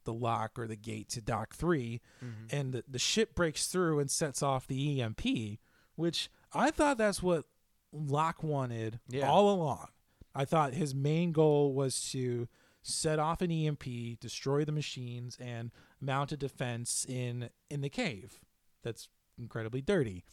the 0.05 0.15
lock 0.15 0.59
or 0.59 0.67
the 0.67 0.77
gate 0.77 1.09
to 1.11 1.21
dock 1.21 1.53
3 1.55 2.01
mm-hmm. 2.25 2.57
and 2.57 2.73
the, 2.73 2.85
the 2.89 2.99
ship 2.99 3.35
breaks 3.35 3.67
through 3.67 3.99
and 3.99 4.09
sets 4.11 4.41
off 4.43 4.67
the 4.69 5.01
EMP, 5.03 5.59
which 5.97 6.31
I 6.53 6.71
thought 6.71 6.97
that's 6.97 7.23
what 7.23 7.45
Lock 7.93 8.43
wanted 8.43 9.01
Yeah. 9.09 9.29
all 9.29 9.51
along. 9.53 9.89
I 10.35 10.45
thought 10.45 10.75
his 10.75 10.95
main 10.95 11.33
goal 11.33 11.75
was 11.75 12.11
to 12.13 12.47
set 12.87 13.19
off 13.19 13.43
an 13.43 13.51
EMP, 13.51 14.21
destroy 14.21 14.65
the 14.65 14.73
machines, 14.73 15.37
and 15.41 15.71
mount 16.01 16.33
a 16.33 16.37
defense 16.37 17.05
in 17.09 17.51
in 17.71 17.81
the 17.81 17.89
cave. 17.89 18.41
That's 18.83 19.09
incredibly 19.39 19.81
dirty. 19.81 20.25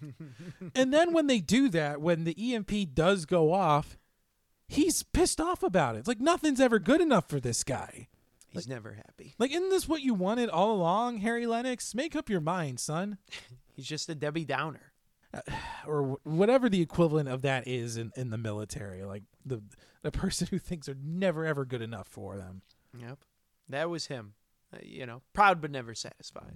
and 0.74 0.92
then 0.92 1.12
when 1.12 1.26
they 1.26 1.40
do 1.40 1.68
that, 1.68 2.00
when 2.00 2.24
the 2.24 2.54
EMP 2.54 2.94
does 2.94 3.26
go 3.26 3.52
off, 3.52 3.98
he's 4.68 5.02
pissed 5.02 5.40
off 5.40 5.62
about 5.62 5.96
it. 5.96 6.00
It's 6.00 6.08
like 6.08 6.20
nothing's 6.20 6.60
ever 6.60 6.78
good 6.78 7.00
enough 7.00 7.28
for 7.28 7.40
this 7.40 7.62
guy. 7.62 8.08
He's 8.48 8.68
never 8.68 8.92
happy. 8.92 9.34
Like, 9.38 9.50
isn't 9.50 9.70
this 9.70 9.88
what 9.88 10.02
you 10.02 10.12
wanted 10.12 10.50
all 10.50 10.72
along, 10.72 11.18
Harry 11.18 11.44
Lennix? 11.44 11.94
Make 11.94 12.14
up 12.14 12.28
your 12.28 12.40
mind, 12.40 12.80
son. 12.80 13.16
He's 13.74 13.86
just 13.86 14.10
a 14.10 14.14
Debbie 14.14 14.44
Downer. 14.44 14.91
or 15.86 16.18
whatever 16.24 16.68
the 16.68 16.80
equivalent 16.80 17.28
of 17.28 17.42
that 17.42 17.66
is 17.66 17.96
in, 17.96 18.12
in 18.16 18.30
the 18.30 18.38
military, 18.38 19.02
like 19.04 19.22
the 19.44 19.62
the 20.02 20.10
person 20.10 20.48
who 20.50 20.58
thinks 20.58 20.86
they're 20.86 20.96
never 21.02 21.44
ever 21.46 21.64
good 21.64 21.82
enough 21.82 22.08
for 22.08 22.36
them. 22.36 22.62
Yep, 22.98 23.18
that 23.68 23.90
was 23.90 24.06
him. 24.06 24.34
Uh, 24.74 24.78
you 24.82 25.06
know, 25.06 25.22
proud 25.32 25.60
but 25.60 25.70
never 25.70 25.94
satisfied. 25.94 26.54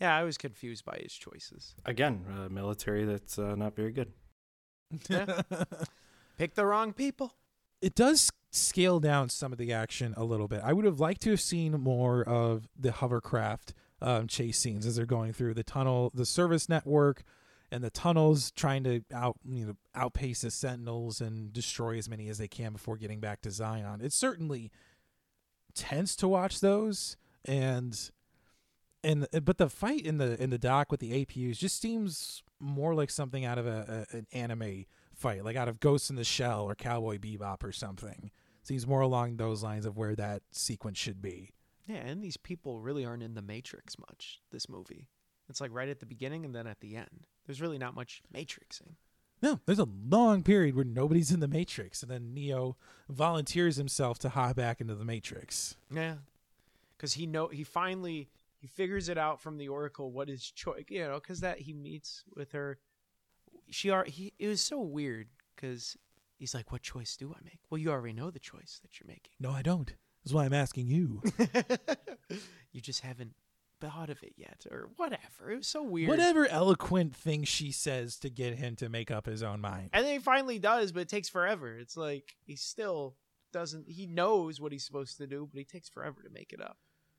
Yeah, 0.00 0.16
I 0.16 0.24
was 0.24 0.38
confused 0.38 0.84
by 0.84 0.98
his 1.02 1.12
choices. 1.12 1.74
Again, 1.84 2.24
uh, 2.30 2.48
military 2.48 3.04
that's 3.04 3.38
uh, 3.38 3.54
not 3.54 3.76
very 3.76 3.92
good. 3.92 4.12
Yeah. 5.08 5.42
Pick 6.38 6.54
the 6.54 6.64
wrong 6.64 6.92
people. 6.94 7.34
it 7.82 7.94
does 7.94 8.30
scale 8.50 8.98
down 8.98 9.28
some 9.28 9.52
of 9.52 9.58
the 9.58 9.72
action 9.72 10.14
a 10.16 10.24
little 10.24 10.48
bit. 10.48 10.60
I 10.64 10.72
would 10.72 10.84
have 10.84 10.98
liked 11.00 11.20
to 11.22 11.30
have 11.30 11.40
seen 11.40 11.72
more 11.72 12.22
of 12.24 12.66
the 12.78 12.92
hovercraft 12.92 13.74
um, 14.00 14.26
chase 14.26 14.58
scenes 14.58 14.86
as 14.86 14.96
they're 14.96 15.06
going 15.06 15.32
through 15.32 15.54
the 15.54 15.62
tunnel, 15.62 16.10
the 16.14 16.26
service 16.26 16.68
network, 16.68 17.22
and 17.72 17.84
the 17.84 17.90
tunnels, 17.90 18.50
trying 18.50 18.84
to 18.84 19.02
out 19.14 19.36
you 19.44 19.66
know 19.66 19.76
outpace 19.94 20.42
the 20.42 20.50
Sentinels 20.50 21.20
and 21.20 21.52
destroy 21.52 21.98
as 21.98 22.08
many 22.08 22.28
as 22.28 22.38
they 22.38 22.48
can 22.48 22.72
before 22.72 22.96
getting 22.96 23.20
back 23.20 23.40
to 23.42 23.50
Zion. 23.50 24.00
It's 24.02 24.16
certainly 24.16 24.70
tense 25.74 26.16
to 26.16 26.28
watch 26.28 26.60
those, 26.60 27.16
and 27.44 28.10
and 29.02 29.26
uh, 29.32 29.40
but 29.40 29.58
the 29.58 29.68
fight 29.68 30.04
in 30.04 30.18
the 30.18 30.40
in 30.42 30.50
the 30.50 30.58
dock 30.58 30.90
with 30.90 31.00
the 31.00 31.24
APUs 31.24 31.58
just 31.58 31.80
seems 31.80 32.42
more 32.58 32.94
like 32.94 33.10
something 33.10 33.44
out 33.44 33.58
of 33.58 33.66
a, 33.66 34.06
a 34.12 34.16
an 34.16 34.26
anime 34.32 34.84
fight, 35.14 35.44
like 35.44 35.56
out 35.56 35.68
of 35.68 35.80
Ghost 35.80 36.10
in 36.10 36.16
the 36.16 36.24
Shell 36.24 36.64
or 36.64 36.74
Cowboy 36.74 37.18
Bebop 37.18 37.62
or 37.62 37.72
something. 37.72 38.30
Seems 38.62 38.86
more 38.86 39.00
along 39.00 39.36
those 39.36 39.62
lines 39.62 39.86
of 39.86 39.96
where 39.96 40.14
that 40.16 40.42
sequence 40.50 40.98
should 40.98 41.22
be. 41.22 41.50
Yeah, 41.86 41.96
and 41.96 42.22
these 42.22 42.36
people 42.36 42.80
really 42.80 43.04
aren't 43.04 43.22
in 43.22 43.34
the 43.34 43.42
Matrix 43.42 43.98
much. 43.98 44.40
This 44.52 44.68
movie, 44.68 45.08
it's 45.50 45.60
like 45.60 45.72
right 45.72 45.88
at 45.88 46.00
the 46.00 46.06
beginning 46.06 46.44
and 46.44 46.54
then 46.54 46.66
at 46.66 46.80
the 46.80 46.96
end. 46.96 47.26
There's 47.46 47.60
really 47.60 47.78
not 47.78 47.94
much 47.94 48.22
Matrixing. 48.34 48.94
No, 49.42 49.58
there's 49.64 49.78
a 49.78 49.88
long 50.08 50.42
period 50.42 50.74
where 50.74 50.84
nobody's 50.84 51.30
in 51.30 51.40
the 51.40 51.48
Matrix, 51.48 52.02
and 52.02 52.10
then 52.10 52.34
Neo 52.34 52.76
volunteers 53.08 53.76
himself 53.76 54.18
to 54.20 54.28
hop 54.28 54.56
back 54.56 54.80
into 54.80 54.94
the 54.94 55.04
Matrix. 55.04 55.76
Yeah, 55.90 56.16
because 56.96 57.14
he 57.14 57.26
know 57.26 57.48
he 57.48 57.64
finally 57.64 58.28
he 58.58 58.66
figures 58.66 59.08
it 59.08 59.16
out 59.16 59.40
from 59.40 59.56
the 59.56 59.68
Oracle 59.68 60.12
what 60.12 60.28
his 60.28 60.50
choice. 60.50 60.84
You 60.88 61.08
know, 61.08 61.14
because 61.20 61.40
that 61.40 61.60
he 61.60 61.72
meets 61.72 62.24
with 62.36 62.52
her. 62.52 62.78
She 63.70 63.88
are 63.88 64.04
he. 64.04 64.34
It 64.38 64.48
was 64.48 64.60
so 64.60 64.80
weird 64.80 65.28
because 65.56 65.96
he's 66.36 66.54
like, 66.54 66.70
"What 66.70 66.82
choice 66.82 67.16
do 67.16 67.34
I 67.34 67.42
make?" 67.42 67.60
Well, 67.70 67.78
you 67.78 67.90
already 67.90 68.12
know 68.12 68.30
the 68.30 68.38
choice 68.38 68.80
that 68.82 69.00
you're 69.00 69.08
making. 69.08 69.32
No, 69.40 69.52
I 69.52 69.62
don't. 69.62 69.94
That's 70.22 70.34
why 70.34 70.44
I'm 70.44 70.52
asking 70.52 70.90
you. 70.90 71.22
you 72.72 72.82
just 72.82 73.00
haven't 73.00 73.32
thought 73.80 74.10
of 74.10 74.22
it 74.22 74.34
yet, 74.36 74.66
or 74.70 74.90
whatever. 74.96 75.50
It 75.50 75.56
was 75.56 75.66
so 75.66 75.82
weird. 75.82 76.08
Whatever 76.08 76.46
eloquent 76.46 77.14
thing 77.14 77.44
she 77.44 77.72
says 77.72 78.18
to 78.20 78.30
get 78.30 78.54
him 78.54 78.76
to 78.76 78.88
make 78.88 79.10
up 79.10 79.26
his 79.26 79.42
own 79.42 79.60
mind. 79.60 79.90
And 79.92 80.04
then 80.04 80.12
he 80.12 80.18
finally 80.18 80.58
does, 80.58 80.92
but 80.92 81.00
it 81.00 81.08
takes 81.08 81.28
forever. 81.28 81.76
It's 81.76 81.96
like 81.96 82.36
he 82.44 82.56
still 82.56 83.16
doesn't. 83.52 83.90
He 83.90 84.06
knows 84.06 84.60
what 84.60 84.72
he's 84.72 84.84
supposed 84.84 85.16
to 85.18 85.26
do, 85.26 85.48
but 85.52 85.58
he 85.58 85.64
takes 85.64 85.88
forever 85.88 86.22
to 86.22 86.30
make 86.30 86.52
it 86.52 86.60
up. 86.60 86.76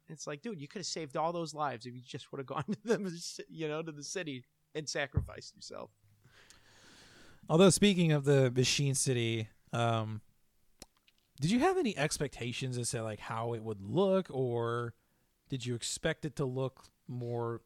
It's 0.07 0.28
like, 0.28 0.41
dude, 0.41 0.59
you 0.59 0.68
could 0.68 0.80
have 0.80 0.86
saved 0.86 1.16
all 1.16 1.32
those 1.32 1.53
lives 1.53 1.86
if 1.86 1.93
you 1.95 2.01
just 2.05 2.32
would 2.32 2.39
have 2.39 2.47
gone 2.47 2.66
to 2.66 2.78
them, 2.84 3.07
you 3.49 3.68
know, 3.68 3.82
to 3.82 3.91
the 3.91 4.03
city 4.03 4.43
and 4.76 4.88
sacrificed 4.88 5.55
yourself. 5.55 5.91
Although 7.49 7.70
speaking 7.70 8.12
of 8.12 8.24
the 8.24 8.51
Machine 8.51 8.95
City, 8.95 9.49
um, 9.74 10.22
did 11.39 11.51
you 11.51 11.59
have 11.59 11.78
any 11.78 11.97
expectations 11.97 12.78
as 12.78 12.91
to 12.91 13.03
like 13.03 13.20
how 13.20 13.53
it 13.53 13.64
would 13.64 13.82
look, 13.82 14.28
or 14.30 14.93
did 15.51 15.65
you 15.65 15.75
expect 15.75 16.23
it 16.23 16.37
to 16.37 16.45
look 16.45 16.85
more 17.09 17.59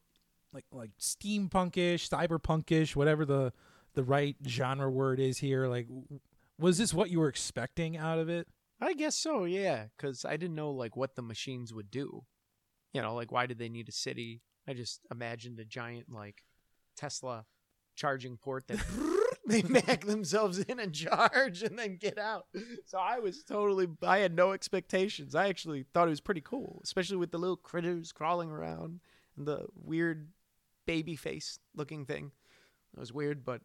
like 0.52 0.66
like 0.72 0.90
steampunkish, 1.00 2.10
cyberpunkish, 2.10 2.96
whatever 2.96 3.26
the 3.26 3.54
the 3.94 4.04
right 4.04 4.36
genre 4.48 4.90
word 4.90 5.20
is 5.20 5.38
here? 5.38 5.68
Like, 5.68 5.88
was 6.58 6.80
this 6.80 6.96
what 6.96 7.12
you 7.12 7.20
were 7.20 7.30
expecting 7.30 7.96
out 7.96 8.18
of 8.18 8.28
it? 8.28 8.48
I 8.82 8.94
guess 8.94 9.16
so, 9.16 9.44
yeah, 9.46 9.86
because 9.96 10.26
I 10.26 10.36
didn't 10.36 10.56
know 10.56 10.72
like 10.72 10.98
what 10.98 11.16
the 11.16 11.22
machines 11.22 11.76
would 11.76 11.92
do. 11.92 12.26
You 12.92 13.04
know, 13.04 13.14
like 13.14 13.32
why 13.32 13.46
did 13.46 13.60
they 13.60 13.70
need 13.70 13.88
a 13.88 13.92
city? 13.92 14.42
I 14.68 14.74
just 14.74 15.02
imagined 15.12 15.60
a 15.60 15.66
giant 15.66 16.12
like 16.12 16.44
Tesla 16.98 17.46
charging 17.96 18.36
port 18.36 18.68
that 18.68 18.80
they 19.48 19.62
back 19.62 20.06
themselves 20.06 20.60
in 20.60 20.80
and 20.80 20.94
charge 20.94 21.64
and 21.64 21.78
then 21.78 21.98
get 21.98 22.18
out. 22.18 22.48
So 22.86 22.98
I 22.98 23.20
was 23.20 23.44
totally 23.44 23.88
I 24.02 24.20
had 24.20 24.36
no 24.36 24.52
expectations. 24.52 25.36
I 25.36 25.48
actually 25.48 25.86
thought 25.94 26.08
it 26.08 26.12
was 26.12 26.22
pretty 26.22 26.42
cool, 26.42 26.82
especially 26.84 27.18
with 27.18 27.32
the 27.32 27.38
little 27.38 27.58
critters 27.58 28.12
crawling 28.12 28.52
around 28.52 29.00
and 29.38 29.48
the 29.48 29.66
weird 29.76 30.30
baby 30.86 31.16
face 31.16 31.60
looking 31.76 32.06
thing. 32.06 32.32
It 32.96 33.00
was 33.00 33.14
weird, 33.14 33.44
but 33.46 33.62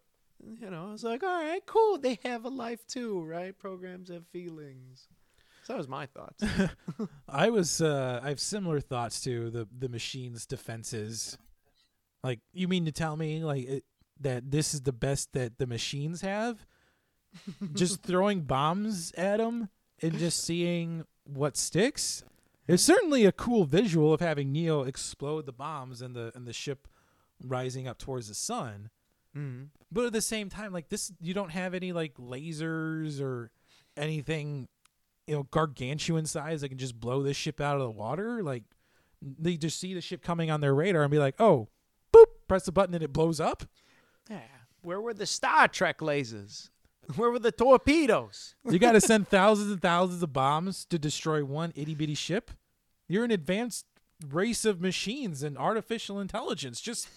you 0.60 0.70
know, 0.70 0.88
I 0.88 0.92
was 0.92 1.04
like, 1.04 1.22
all 1.22 1.28
right, 1.28 1.64
cool. 1.66 1.98
They 1.98 2.18
have 2.24 2.44
a 2.44 2.48
life 2.48 2.86
too, 2.86 3.22
right? 3.22 3.56
Programs 3.58 4.08
have 4.08 4.26
feelings. 4.28 5.08
So 5.64 5.74
that 5.74 5.78
was 5.78 5.88
my 5.88 6.06
thoughts. 6.06 6.42
I 7.28 7.50
was 7.50 7.80
uh 7.80 8.20
I 8.22 8.30
have 8.30 8.40
similar 8.40 8.80
thoughts 8.80 9.20
to 9.22 9.50
the 9.50 9.68
the 9.76 9.88
machine's 9.88 10.46
defenses. 10.46 11.36
Like 12.24 12.40
you 12.52 12.68
mean 12.68 12.86
to 12.86 12.92
tell 12.92 13.16
me 13.16 13.44
like 13.44 13.64
it, 13.66 13.84
that 14.20 14.50
this 14.50 14.74
is 14.74 14.82
the 14.82 14.92
best 14.92 15.32
that 15.32 15.58
the 15.58 15.66
machines 15.66 16.20
have? 16.20 16.66
just 17.74 18.02
throwing 18.02 18.42
bombs 18.42 19.12
at 19.12 19.38
them 19.38 19.68
and 20.02 20.18
just 20.18 20.42
seeing 20.42 21.04
what 21.24 21.56
sticks? 21.56 22.24
It's 22.66 22.82
certainly 22.82 23.24
a 23.24 23.32
cool 23.32 23.64
visual 23.64 24.12
of 24.12 24.20
having 24.20 24.52
Neo 24.52 24.82
explode 24.82 25.46
the 25.46 25.52
bombs 25.52 26.02
and 26.02 26.14
the 26.14 26.30
and 26.34 26.46
the 26.46 26.52
ship 26.52 26.86
rising 27.44 27.88
up 27.88 27.98
towards 27.98 28.28
the 28.28 28.34
sun. 28.34 28.90
mm-hmm. 29.36 29.64
But 29.90 30.06
at 30.06 30.12
the 30.12 30.20
same 30.20 30.48
time, 30.48 30.72
like 30.72 30.88
this, 30.88 31.12
you 31.20 31.34
don't 31.34 31.50
have 31.50 31.74
any 31.74 31.92
like 31.92 32.14
lasers 32.14 33.20
or 33.20 33.50
anything, 33.96 34.68
you 35.26 35.34
know, 35.34 35.42
gargantuan 35.44 36.26
size 36.26 36.60
that 36.60 36.68
can 36.68 36.78
just 36.78 37.00
blow 37.00 37.22
this 37.22 37.36
ship 37.36 37.60
out 37.60 37.76
of 37.76 37.82
the 37.82 37.90
water. 37.90 38.42
Like 38.42 38.64
they 39.20 39.56
just 39.56 39.80
see 39.80 39.94
the 39.94 40.00
ship 40.00 40.22
coming 40.22 40.50
on 40.50 40.60
their 40.60 40.74
radar 40.74 41.02
and 41.02 41.10
be 41.10 41.18
like, 41.18 41.34
"Oh, 41.40 41.68
boop!" 42.12 42.26
Press 42.46 42.66
the 42.66 42.72
button 42.72 42.94
and 42.94 43.02
it 43.02 43.12
blows 43.12 43.40
up. 43.40 43.64
Yeah. 44.30 44.40
Where 44.82 45.00
were 45.00 45.12
the 45.12 45.26
Star 45.26 45.68
Trek 45.68 45.98
lasers? 45.98 46.70
Where 47.16 47.30
were 47.30 47.38
the 47.38 47.52
torpedoes? 47.52 48.54
You 48.64 48.78
got 48.78 48.92
to 48.92 49.00
send 49.00 49.28
thousands 49.28 49.70
and 49.72 49.82
thousands 49.82 50.22
of 50.22 50.32
bombs 50.32 50.84
to 50.86 50.98
destroy 50.98 51.44
one 51.44 51.72
itty 51.74 51.94
bitty 51.94 52.14
ship. 52.14 52.50
You're 53.08 53.24
an 53.24 53.30
advanced 53.32 53.84
race 54.28 54.64
of 54.64 54.80
machines 54.80 55.42
and 55.42 55.58
artificial 55.58 56.20
intelligence. 56.20 56.80
Just 56.80 57.08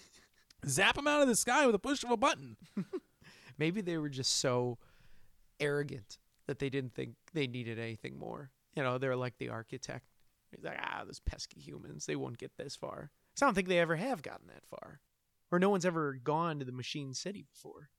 zap 0.66 0.96
them 0.96 1.06
out 1.06 1.22
of 1.22 1.28
the 1.28 1.36
sky 1.36 1.64
with 1.66 1.74
a 1.74 1.78
push 1.78 2.02
of 2.02 2.10
a 2.10 2.16
button. 2.16 2.56
Maybe 3.58 3.80
they 3.80 3.96
were 3.98 4.08
just 4.08 4.38
so 4.38 4.78
arrogant 5.60 6.18
that 6.46 6.58
they 6.58 6.68
didn't 6.68 6.94
think 6.94 7.14
they 7.32 7.46
needed 7.46 7.78
anything 7.78 8.18
more. 8.18 8.50
You 8.74 8.82
know, 8.82 8.98
they're 8.98 9.16
like 9.16 9.38
the 9.38 9.50
architect. 9.50 10.04
He's 10.54 10.64
like, 10.64 10.78
ah, 10.82 11.02
those 11.06 11.20
pesky 11.20 11.60
humans, 11.60 12.06
they 12.06 12.16
won't 12.16 12.38
get 12.38 12.56
this 12.56 12.74
far. 12.76 13.10
'Cause 13.34 13.42
I 13.42 13.46
don't 13.46 13.54
think 13.54 13.68
they 13.68 13.78
ever 13.78 13.96
have 13.96 14.22
gotten 14.22 14.46
that 14.48 14.66
far. 14.66 15.00
Or 15.54 15.60
no 15.60 15.70
one's 15.70 15.86
ever 15.86 16.14
gone 16.14 16.58
to 16.58 16.64
the 16.64 16.72
Machine 16.72 17.14
City 17.14 17.44
before. 17.48 17.90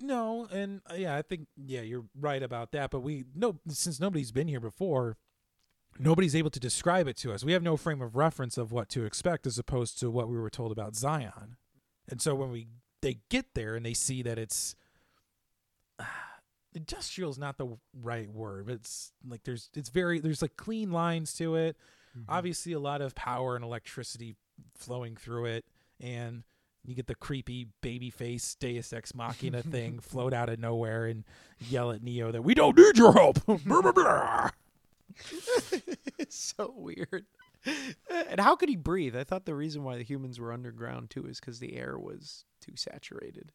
No, 0.00 0.48
and 0.50 0.80
uh, 0.90 0.94
yeah, 0.96 1.14
I 1.14 1.22
think 1.22 1.46
yeah, 1.56 1.82
you're 1.82 2.06
right 2.18 2.42
about 2.42 2.72
that. 2.72 2.90
But 2.90 3.00
we 3.02 3.24
no, 3.36 3.60
since 3.68 4.00
nobody's 4.00 4.32
been 4.32 4.48
here 4.48 4.58
before, 4.58 5.16
nobody's 5.96 6.34
able 6.34 6.50
to 6.50 6.58
describe 6.58 7.06
it 7.06 7.16
to 7.18 7.32
us. 7.32 7.44
We 7.44 7.52
have 7.52 7.62
no 7.62 7.76
frame 7.76 8.02
of 8.02 8.16
reference 8.16 8.58
of 8.58 8.72
what 8.72 8.88
to 8.88 9.04
expect, 9.04 9.46
as 9.46 9.60
opposed 9.60 10.00
to 10.00 10.10
what 10.10 10.28
we 10.28 10.36
were 10.36 10.50
told 10.50 10.72
about 10.72 10.96
Zion. 10.96 11.56
And 12.08 12.20
so 12.20 12.34
when 12.34 12.50
we 12.50 12.66
they 13.00 13.20
get 13.28 13.54
there 13.54 13.76
and 13.76 13.86
they 13.86 13.94
see 13.94 14.22
that 14.22 14.36
it's 14.36 14.74
industrial 16.74 17.30
is 17.30 17.38
not 17.38 17.58
the 17.58 17.76
right 17.92 18.28
word. 18.28 18.66
But 18.66 18.74
it's 18.74 19.12
like 19.24 19.44
there's 19.44 19.70
it's 19.76 19.90
very 19.90 20.18
there's 20.18 20.42
like 20.42 20.56
clean 20.56 20.90
lines 20.90 21.32
to 21.34 21.54
it. 21.54 21.76
Obviously, 22.28 22.72
a 22.72 22.80
lot 22.80 23.02
of 23.02 23.14
power 23.14 23.54
and 23.54 23.64
electricity 23.64 24.34
flowing 24.76 25.14
through 25.14 25.44
it, 25.44 25.64
and 26.00 26.42
you 26.84 26.94
get 26.94 27.06
the 27.06 27.14
creepy 27.14 27.68
baby 27.80 28.10
face 28.10 28.54
Deus 28.54 28.92
Ex 28.92 29.14
Machina 29.14 29.62
thing 29.70 29.98
float 29.98 30.32
out 30.32 30.48
of 30.48 30.58
nowhere 30.58 31.06
and 31.06 31.24
yell 31.60 31.90
at 31.90 32.02
Neo 32.02 32.32
that 32.32 32.42
we 32.42 32.54
don't 32.54 32.76
need 32.76 32.96
your 32.96 33.12
help. 33.12 33.44
Blah, 33.46 33.82
blah, 33.82 33.92
blah. 33.92 34.50
it's 36.18 36.54
so 36.56 36.72
weird. 36.76 37.26
And 38.30 38.40
how 38.40 38.56
could 38.56 38.68
he 38.68 38.76
breathe? 38.76 39.16
I 39.16 39.24
thought 39.24 39.44
the 39.46 39.54
reason 39.54 39.82
why 39.82 39.96
the 39.96 40.04
humans 40.04 40.38
were 40.38 40.52
underground 40.52 41.10
too 41.10 41.26
is 41.26 41.40
because 41.40 41.58
the 41.58 41.76
air 41.76 41.98
was 41.98 42.44
too 42.60 42.72
saturated. 42.76 43.52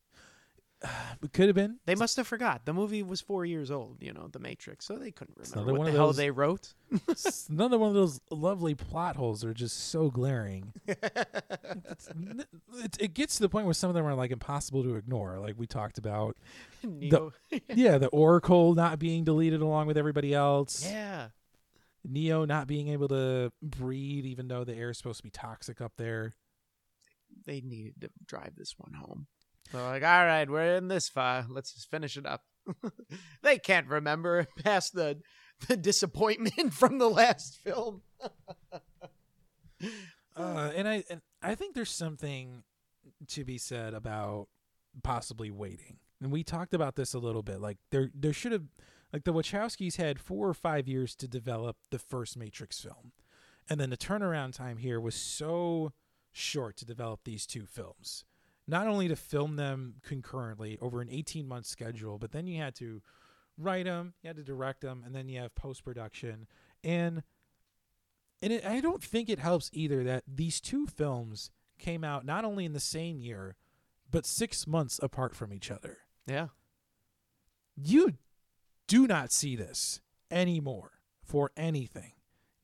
It 1.21 1.31
could 1.33 1.47
have 1.47 1.55
been. 1.55 1.77
They 1.85 1.95
must 1.95 2.17
have 2.17 2.27
forgot. 2.27 2.65
The 2.65 2.73
movie 2.73 3.03
was 3.03 3.21
four 3.21 3.45
years 3.45 3.71
old, 3.71 3.97
you 4.01 4.11
know, 4.13 4.27
The 4.31 4.39
Matrix, 4.39 4.85
so 4.85 4.97
they 4.97 5.11
couldn't 5.11 5.37
remember 5.37 5.73
what 5.73 5.85
the 5.85 5.91
hell 5.91 6.07
those- 6.07 6.17
they 6.17 6.29
wrote. 6.31 6.73
Another 7.49 7.79
one 7.79 7.89
of 7.89 7.95
those 7.95 8.19
lovely 8.29 8.75
plot 8.75 9.15
holes 9.15 9.41
that 9.41 9.47
are 9.49 9.53
just 9.53 9.89
so 9.89 10.09
glaring. 10.09 10.73
It, 12.75 12.97
it 12.99 13.13
gets 13.13 13.35
to 13.37 13.43
the 13.43 13.49
point 13.49 13.65
where 13.65 13.73
some 13.73 13.89
of 13.89 13.93
them 13.93 14.05
are 14.05 14.15
like 14.15 14.31
impossible 14.31 14.83
to 14.83 14.95
ignore, 14.95 15.39
like 15.39 15.55
we 15.57 15.67
talked 15.67 15.97
about. 15.97 16.35
Neo. 16.83 17.31
Yeah, 17.73 17.97
the 17.97 18.07
Oracle 18.07 18.73
not 18.73 18.99
being 18.99 19.23
deleted 19.23 19.61
along 19.61 19.87
with 19.87 19.97
everybody 19.97 20.33
else. 20.33 20.85
yeah. 20.85 21.29
Neo 22.05 22.43
not 22.45 22.67
being 22.67 22.89
able 22.89 23.07
to 23.07 23.51
breathe, 23.61 24.25
even 24.25 24.47
though 24.49 24.63
the 24.65 24.75
air 24.75 24.89
is 24.89 24.97
supposed 24.97 25.17
to 25.19 25.23
be 25.23 25.29
toxic 25.29 25.79
up 25.79 25.93
there. 25.97 26.33
They 27.45 27.61
needed 27.61 27.93
to 28.01 28.09
drive 28.25 28.55
this 28.57 28.75
one 28.77 28.93
home. 28.93 29.27
So 29.71 29.83
like, 29.83 30.03
all 30.03 30.25
right, 30.25 30.49
we're 30.49 30.75
in 30.75 30.87
this 30.87 31.09
far. 31.09 31.45
Let's 31.49 31.73
just 31.73 31.89
finish 31.89 32.17
it 32.17 32.25
up. 32.25 32.43
they 33.41 33.57
can't 33.57 33.87
remember 33.87 34.47
past 34.63 34.93
the 34.93 35.19
the 35.67 35.77
disappointment 35.77 36.73
from 36.73 36.97
the 36.97 37.09
last 37.09 37.59
film. 37.63 38.01
Uh, 40.35 40.71
and 40.75 40.87
I 40.87 41.03
and 41.09 41.21
I 41.41 41.55
think 41.55 41.75
there's 41.75 41.91
something 41.91 42.63
to 43.29 43.43
be 43.43 43.57
said 43.57 43.93
about 43.93 44.47
possibly 45.03 45.51
waiting. 45.51 45.97
And 46.21 46.31
we 46.31 46.43
talked 46.43 46.73
about 46.73 46.95
this 46.95 47.13
a 47.13 47.19
little 47.19 47.43
bit. 47.43 47.59
Like 47.59 47.77
there 47.91 48.09
there 48.13 48.33
should 48.33 48.51
have 48.51 48.65
like 49.11 49.25
the 49.25 49.33
Wachowskis 49.33 49.97
had 49.97 50.19
four 50.19 50.47
or 50.47 50.53
five 50.53 50.87
years 50.87 51.15
to 51.15 51.27
develop 51.27 51.77
the 51.91 51.99
first 51.99 52.37
Matrix 52.37 52.79
film. 52.79 53.11
And 53.69 53.79
then 53.79 53.89
the 53.89 53.97
turnaround 53.97 54.53
time 54.53 54.77
here 54.77 54.99
was 54.99 55.15
so 55.15 55.93
short 56.31 56.77
to 56.77 56.85
develop 56.85 57.21
these 57.23 57.45
two 57.45 57.65
films. 57.65 58.25
Not 58.67 58.87
only 58.87 59.07
to 59.07 59.15
film 59.15 59.55
them 59.55 59.95
concurrently 60.03 60.77
over 60.81 61.01
an 61.01 61.09
18 61.09 61.47
month 61.47 61.65
schedule, 61.65 62.17
but 62.17 62.31
then 62.31 62.47
you 62.47 62.61
had 62.61 62.75
to 62.75 63.01
write 63.57 63.85
them, 63.85 64.13
you 64.21 64.27
had 64.27 64.37
to 64.37 64.43
direct 64.43 64.81
them, 64.81 65.03
and 65.05 65.13
then 65.13 65.27
you 65.27 65.39
have 65.39 65.53
post 65.55 65.83
production. 65.83 66.47
And 66.83 67.23
and 68.41 68.51
it, 68.53 68.65
I 68.65 68.81
don't 68.81 69.03
think 69.03 69.29
it 69.29 69.39
helps 69.39 69.69
either 69.73 70.03
that 70.03 70.23
these 70.27 70.59
two 70.59 70.85
films 70.85 71.49
came 71.79 72.03
out 72.03 72.25
not 72.25 72.45
only 72.45 72.65
in 72.65 72.73
the 72.73 72.79
same 72.79 73.19
year, 73.19 73.55
but 74.11 74.25
six 74.25 74.67
months 74.67 74.99
apart 75.01 75.35
from 75.35 75.53
each 75.53 75.71
other. 75.71 75.99
Yeah. 76.27 76.47
You 77.75 78.13
do 78.87 79.07
not 79.07 79.31
see 79.31 79.55
this 79.55 80.01
anymore 80.29 80.91
for 81.23 81.51
anything. 81.55 82.13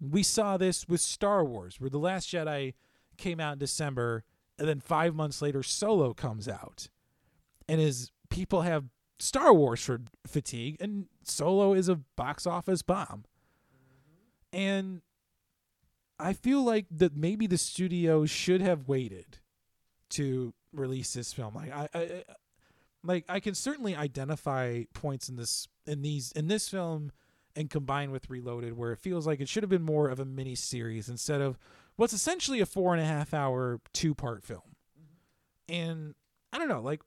We 0.02 0.24
saw 0.24 0.58
this 0.58 0.88
with 0.88 1.02
Star 1.02 1.44
Wars, 1.44 1.80
where 1.80 1.90
The 1.90 1.98
Last 1.98 2.30
Jedi 2.30 2.74
came 3.18 3.40
out 3.40 3.54
in 3.54 3.60
December, 3.60 4.24
and 4.60 4.68
then 4.68 4.80
five 4.80 5.16
months 5.16 5.42
later, 5.42 5.64
Solo 5.64 6.14
comes 6.14 6.48
out. 6.48 6.90
And 7.68 7.80
as 7.80 8.12
people 8.30 8.62
have 8.62 8.86
Star 9.20 9.54
Wars 9.54 9.84
for 9.84 10.02
fatigue, 10.28 10.78
and 10.80 11.06
Solo 11.24 11.74
is 11.74 11.90
a 11.90 11.96
box 12.16 12.46
office 12.46 12.82
bomb. 12.82 13.26
And 14.52 15.02
I 16.20 16.34
feel 16.34 16.64
like 16.64 16.86
that 16.92 17.16
maybe 17.16 17.48
the 17.48 17.58
studio 17.58 18.26
should 18.26 18.62
have 18.62 18.88
waited 18.88 19.40
to 20.12 20.54
release 20.74 21.14
this 21.14 21.32
film. 21.32 21.56
Like 21.56 21.72
I, 21.72 21.88
I 21.94 22.24
like 23.04 23.26
I 23.30 23.40
can 23.40 23.56
certainly 23.56 23.96
identify 23.96 24.84
points 24.94 25.30
in 25.30 25.36
this 25.36 25.68
in 25.86 26.02
these 26.02 26.32
in 26.34 26.48
this 26.48 26.68
film 26.68 27.12
and 27.56 27.70
combined 27.70 28.12
with 28.12 28.30
Reloaded 28.30 28.74
where 28.74 28.92
it 28.92 29.00
feels 29.00 29.26
like 29.26 29.40
it 29.40 29.50
should 29.50 29.64
have 29.64 29.70
been 29.70 29.84
more 29.84 30.10
of 30.10 30.20
a 30.20 30.26
mini 30.26 30.56
series 30.56 31.10
instead 31.10 31.42
of 31.42 31.58
what's 32.00 32.14
essentially 32.14 32.62
a 32.62 32.66
four 32.66 32.94
and 32.94 33.04
a 33.04 33.06
half 33.06 33.34
hour 33.34 33.82
two 33.94 34.16
part 34.16 34.44
film. 34.44 34.62
Mm-hmm. 34.98 35.74
And 35.74 36.16
I 36.54 36.58
don't 36.58 36.70
know, 36.70 36.82
like 36.82 37.02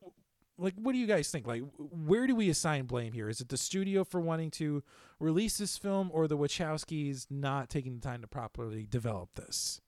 like 0.57 0.75
what 0.75 0.93
do 0.93 0.99
you 0.99 1.07
guys 1.07 1.31
think? 1.31 1.47
Like 1.47 1.63
where 1.77 2.27
do 2.27 2.35
we 2.35 2.49
assign 2.49 2.85
blame 2.85 3.11
here? 3.11 3.27
Is 3.27 3.41
it 3.41 3.49
the 3.49 3.57
studio 3.57 4.03
for 4.03 4.21
wanting 4.21 4.51
to 4.51 4.83
release 5.19 5.57
this 5.57 5.77
film 5.77 6.11
or 6.13 6.27
the 6.27 6.37
Wachowskis 6.37 7.25
not 7.31 7.69
taking 7.71 7.95
the 7.95 8.01
time 8.01 8.21
to 8.21 8.27
properly 8.27 8.85
develop 8.87 9.33
this? 9.33 9.81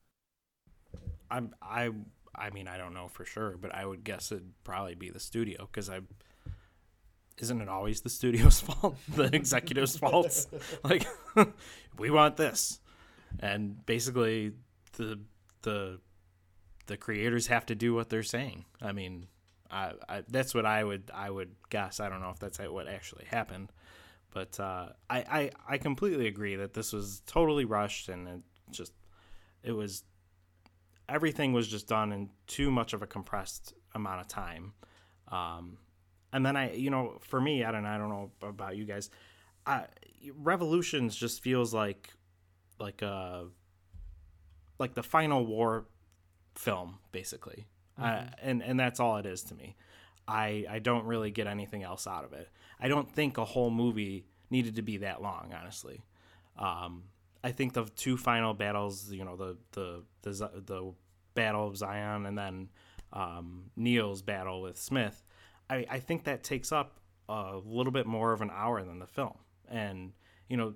I'm 1.29 1.53
I 1.61 1.91
I 2.33 2.49
mean 2.49 2.67
I 2.67 2.77
don't 2.77 2.95
know 2.95 3.07
for 3.07 3.25
sure, 3.25 3.57
but 3.61 3.75
I 3.75 3.85
would 3.85 4.03
guess 4.03 4.31
it'd 4.31 4.53
probably 4.63 4.95
be 4.95 5.11
the 5.11 5.19
studio 5.19 5.69
because 5.71 5.87
I 5.87 5.99
isn't 7.37 7.61
it 7.61 7.69
always 7.69 8.01
the 8.01 8.09
studio's 8.09 8.59
fault, 8.61 8.97
the 9.07 9.25
executive's 9.35 9.97
fault? 9.97 10.47
Like 10.83 11.05
we 11.99 12.09
want 12.09 12.37
this, 12.37 12.79
and 13.39 13.85
basically 13.85 14.53
the 14.95 15.19
the 15.61 15.99
the 16.87 16.97
creators 16.97 17.47
have 17.47 17.65
to 17.67 17.75
do 17.75 17.93
what 17.93 18.09
they're 18.09 18.23
saying. 18.23 18.65
I 18.81 18.91
mean, 18.91 19.27
I, 19.71 19.93
I 20.07 20.23
that's 20.27 20.53
what 20.53 20.65
I 20.65 20.83
would 20.83 21.11
I 21.13 21.29
would 21.29 21.55
guess. 21.69 21.99
I 21.99 22.09
don't 22.09 22.21
know 22.21 22.31
if 22.31 22.39
that's 22.39 22.59
what 22.59 22.87
actually 22.87 23.25
happened, 23.25 23.71
but 24.31 24.59
uh, 24.59 24.89
I, 25.09 25.17
I 25.17 25.51
I 25.67 25.77
completely 25.77 26.27
agree 26.27 26.55
that 26.55 26.73
this 26.73 26.93
was 26.93 27.21
totally 27.25 27.65
rushed 27.65 28.09
and 28.09 28.27
it 28.27 28.41
just 28.71 28.93
it 29.63 29.71
was 29.71 30.03
everything 31.07 31.53
was 31.53 31.67
just 31.67 31.87
done 31.87 32.11
in 32.11 32.29
too 32.47 32.71
much 32.71 32.93
of 32.93 33.01
a 33.01 33.07
compressed 33.07 33.73
amount 33.93 34.21
of 34.21 34.27
time. 34.27 34.73
Um, 35.27 35.77
and 36.33 36.45
then 36.45 36.55
I, 36.55 36.73
you 36.73 36.89
know, 36.89 37.17
for 37.21 37.39
me, 37.39 37.63
I 37.63 37.71
don't, 37.71 37.85
I 37.85 37.97
don't 37.97 38.09
know 38.09 38.31
about 38.41 38.75
you 38.75 38.85
guys. 38.85 39.09
I, 39.65 39.85
Revolutions 40.35 41.15
just 41.15 41.41
feels 41.41 41.73
like, 41.73 42.09
like 42.79 43.01
a, 43.01 43.07
uh, 43.07 43.43
like 44.79 44.93
the 44.93 45.03
final 45.03 45.45
war 45.45 45.85
film, 46.55 46.99
basically, 47.11 47.67
mm-hmm. 47.99 48.27
uh, 48.27 48.29
and 48.41 48.63
and 48.63 48.79
that's 48.79 48.99
all 48.99 49.17
it 49.17 49.25
is 49.25 49.43
to 49.43 49.55
me. 49.55 49.75
I 50.27 50.65
I 50.69 50.79
don't 50.79 51.05
really 51.05 51.31
get 51.31 51.47
anything 51.47 51.83
else 51.83 52.07
out 52.07 52.23
of 52.23 52.33
it. 52.33 52.49
I 52.79 52.87
don't 52.87 53.11
think 53.11 53.37
a 53.37 53.45
whole 53.45 53.69
movie 53.69 54.25
needed 54.49 54.75
to 54.75 54.81
be 54.81 54.97
that 54.97 55.21
long, 55.21 55.53
honestly. 55.57 56.03
Um, 56.57 57.03
I 57.43 57.51
think 57.51 57.73
the 57.73 57.85
two 57.85 58.17
final 58.17 58.53
battles, 58.53 59.11
you 59.11 59.23
know, 59.23 59.35
the 59.35 59.57
the 59.71 60.03
the, 60.23 60.49
the 60.65 60.93
battle 61.35 61.67
of 61.67 61.77
Zion 61.77 62.25
and 62.25 62.37
then 62.37 62.69
um, 63.13 63.65
Neo's 63.75 64.21
battle 64.21 64.61
with 64.61 64.79
Smith, 64.79 65.23
I, 65.69 65.85
I 65.89 65.99
think 65.99 66.23
that 66.23 66.43
takes 66.43 66.71
up 66.71 66.99
a 67.29 67.59
little 67.63 67.91
bit 67.91 68.05
more 68.05 68.33
of 68.33 68.41
an 68.41 68.51
hour 68.53 68.83
than 68.83 68.99
the 68.99 69.07
film. 69.07 69.37
And 69.69 70.13
you 70.49 70.57
know, 70.57 70.73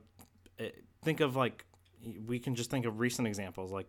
eh, 0.60 0.70
think 1.04 1.20
of 1.20 1.36
like 1.36 1.66
we 2.26 2.40
can 2.40 2.56
just 2.56 2.70
think 2.72 2.86
of 2.86 3.00
recent 3.00 3.28
examples 3.28 3.72
like 3.72 3.88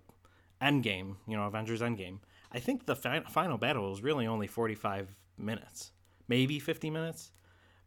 Endgame, 0.61 1.17
you 1.27 1.37
know, 1.37 1.45
Avengers 1.45 1.81
Endgame. 1.81 2.19
I 2.53 2.59
think 2.59 2.87
the 2.87 2.97
fi- 2.97 3.23
final 3.29 3.59
battle 3.59 3.89
was 3.89 4.03
really 4.03 4.27
only 4.27 4.47
45 4.47 5.15
minutes, 5.39 5.93
maybe 6.29 6.59
50 6.59 6.91
minutes, 6.91 7.33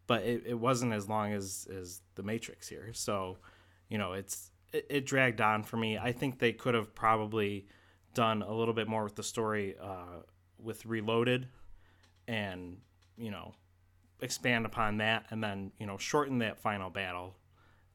but 0.08 0.24
it, 0.24 0.44
it 0.46 0.60
wasn't 0.60 0.94
as 0.94 1.08
long 1.08 1.34
as, 1.34 1.68
as 1.74 2.02
The 2.16 2.24
Matrix 2.24 2.68
here. 2.68 2.92
So, 2.94 3.38
you 3.90 3.98
know, 3.98 4.14
it's 4.14 4.52
it, 4.72 4.86
it, 4.90 5.06
dragged 5.06 5.42
on 5.42 5.64
for 5.64 5.78
me. 5.78 5.98
I 5.98 6.12
think 6.12 6.40
they 6.40 6.54
could 6.54 6.74
have 6.74 6.96
probably 6.96 7.68
done 8.14 8.42
a 8.42 8.52
little 8.52 8.74
bit 8.74 8.88
more 8.88 9.04
with 9.04 9.16
the 9.16 9.24
story 9.24 9.76
uh, 9.82 10.22
with 10.58 10.86
Reloaded, 10.86 11.48
and 12.28 12.78
you 13.18 13.32
know, 13.32 13.54
expand 14.22 14.66
upon 14.66 14.98
that, 14.98 15.26
and 15.30 15.44
then 15.44 15.72
you 15.80 15.86
know, 15.86 15.98
shorten 15.98 16.40
that 16.40 16.58
final 16.58 16.90
battle. 16.90 17.36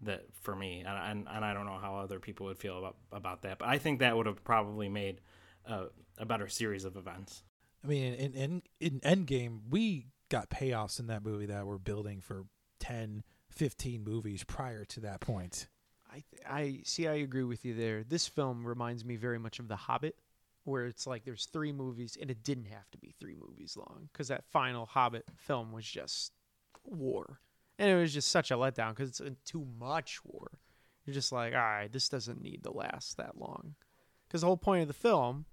That 0.02 0.26
for 0.42 0.54
me, 0.54 0.84
and, 0.86 0.96
and, 0.96 1.28
and 1.28 1.44
I 1.44 1.52
don't 1.52 1.66
know 1.66 1.78
how 1.80 1.96
other 1.96 2.20
people 2.20 2.46
would 2.46 2.58
feel 2.58 2.78
about 2.78 2.96
about 3.10 3.42
that, 3.42 3.58
but 3.58 3.68
I 3.68 3.78
think 3.78 3.98
that 3.98 4.16
would 4.16 4.26
have 4.26 4.44
probably 4.44 4.88
made 4.88 5.20
a, 5.64 5.86
a 6.18 6.24
better 6.24 6.48
series 6.48 6.84
of 6.84 6.96
events. 6.96 7.42
I 7.82 7.88
mean, 7.88 8.14
in 8.14 8.32
in 8.34 8.62
in 8.80 9.00
Endgame, 9.00 9.60
we 9.70 10.06
got 10.28 10.50
payoffs 10.50 11.00
in 11.00 11.06
that 11.08 11.24
movie 11.24 11.46
that 11.46 11.66
were 11.66 11.78
building 11.78 12.20
for 12.20 12.44
10, 12.80 13.24
15 13.50 14.04
movies 14.04 14.44
prior 14.44 14.84
to 14.84 15.00
that 15.00 15.20
point. 15.20 15.68
I 16.10 16.24
I 16.48 16.80
see. 16.84 17.06
I 17.06 17.14
agree 17.14 17.44
with 17.44 17.64
you 17.64 17.74
there. 17.74 18.04
This 18.04 18.26
film 18.26 18.66
reminds 18.66 19.04
me 19.04 19.16
very 19.16 19.38
much 19.38 19.58
of 19.58 19.68
The 19.68 19.76
Hobbit, 19.76 20.16
where 20.64 20.86
it's 20.86 21.06
like 21.06 21.24
there's 21.24 21.46
three 21.46 21.72
movies, 21.72 22.16
and 22.20 22.30
it 22.30 22.42
didn't 22.42 22.66
have 22.66 22.90
to 22.92 22.98
be 22.98 23.14
three 23.18 23.36
movies 23.36 23.76
long 23.76 24.08
because 24.12 24.28
that 24.28 24.44
final 24.44 24.86
Hobbit 24.86 25.26
film 25.36 25.72
was 25.72 25.84
just 25.84 26.32
war, 26.84 27.40
and 27.78 27.90
it 27.90 27.96
was 27.96 28.12
just 28.12 28.28
such 28.28 28.50
a 28.50 28.54
letdown 28.54 28.90
because 28.90 29.20
it's 29.20 29.40
too 29.44 29.66
much 29.78 30.20
war. 30.24 30.50
You're 31.04 31.14
just 31.14 31.32
like, 31.32 31.54
all 31.54 31.60
right, 31.60 31.90
this 31.90 32.08
doesn't 32.08 32.42
need 32.42 32.64
to 32.64 32.70
last 32.70 33.16
that 33.16 33.38
long, 33.38 33.74
because 34.26 34.42
the 34.42 34.46
whole 34.46 34.56
point 34.56 34.82
of 34.82 34.88
the 34.88 34.94
film 34.94 35.46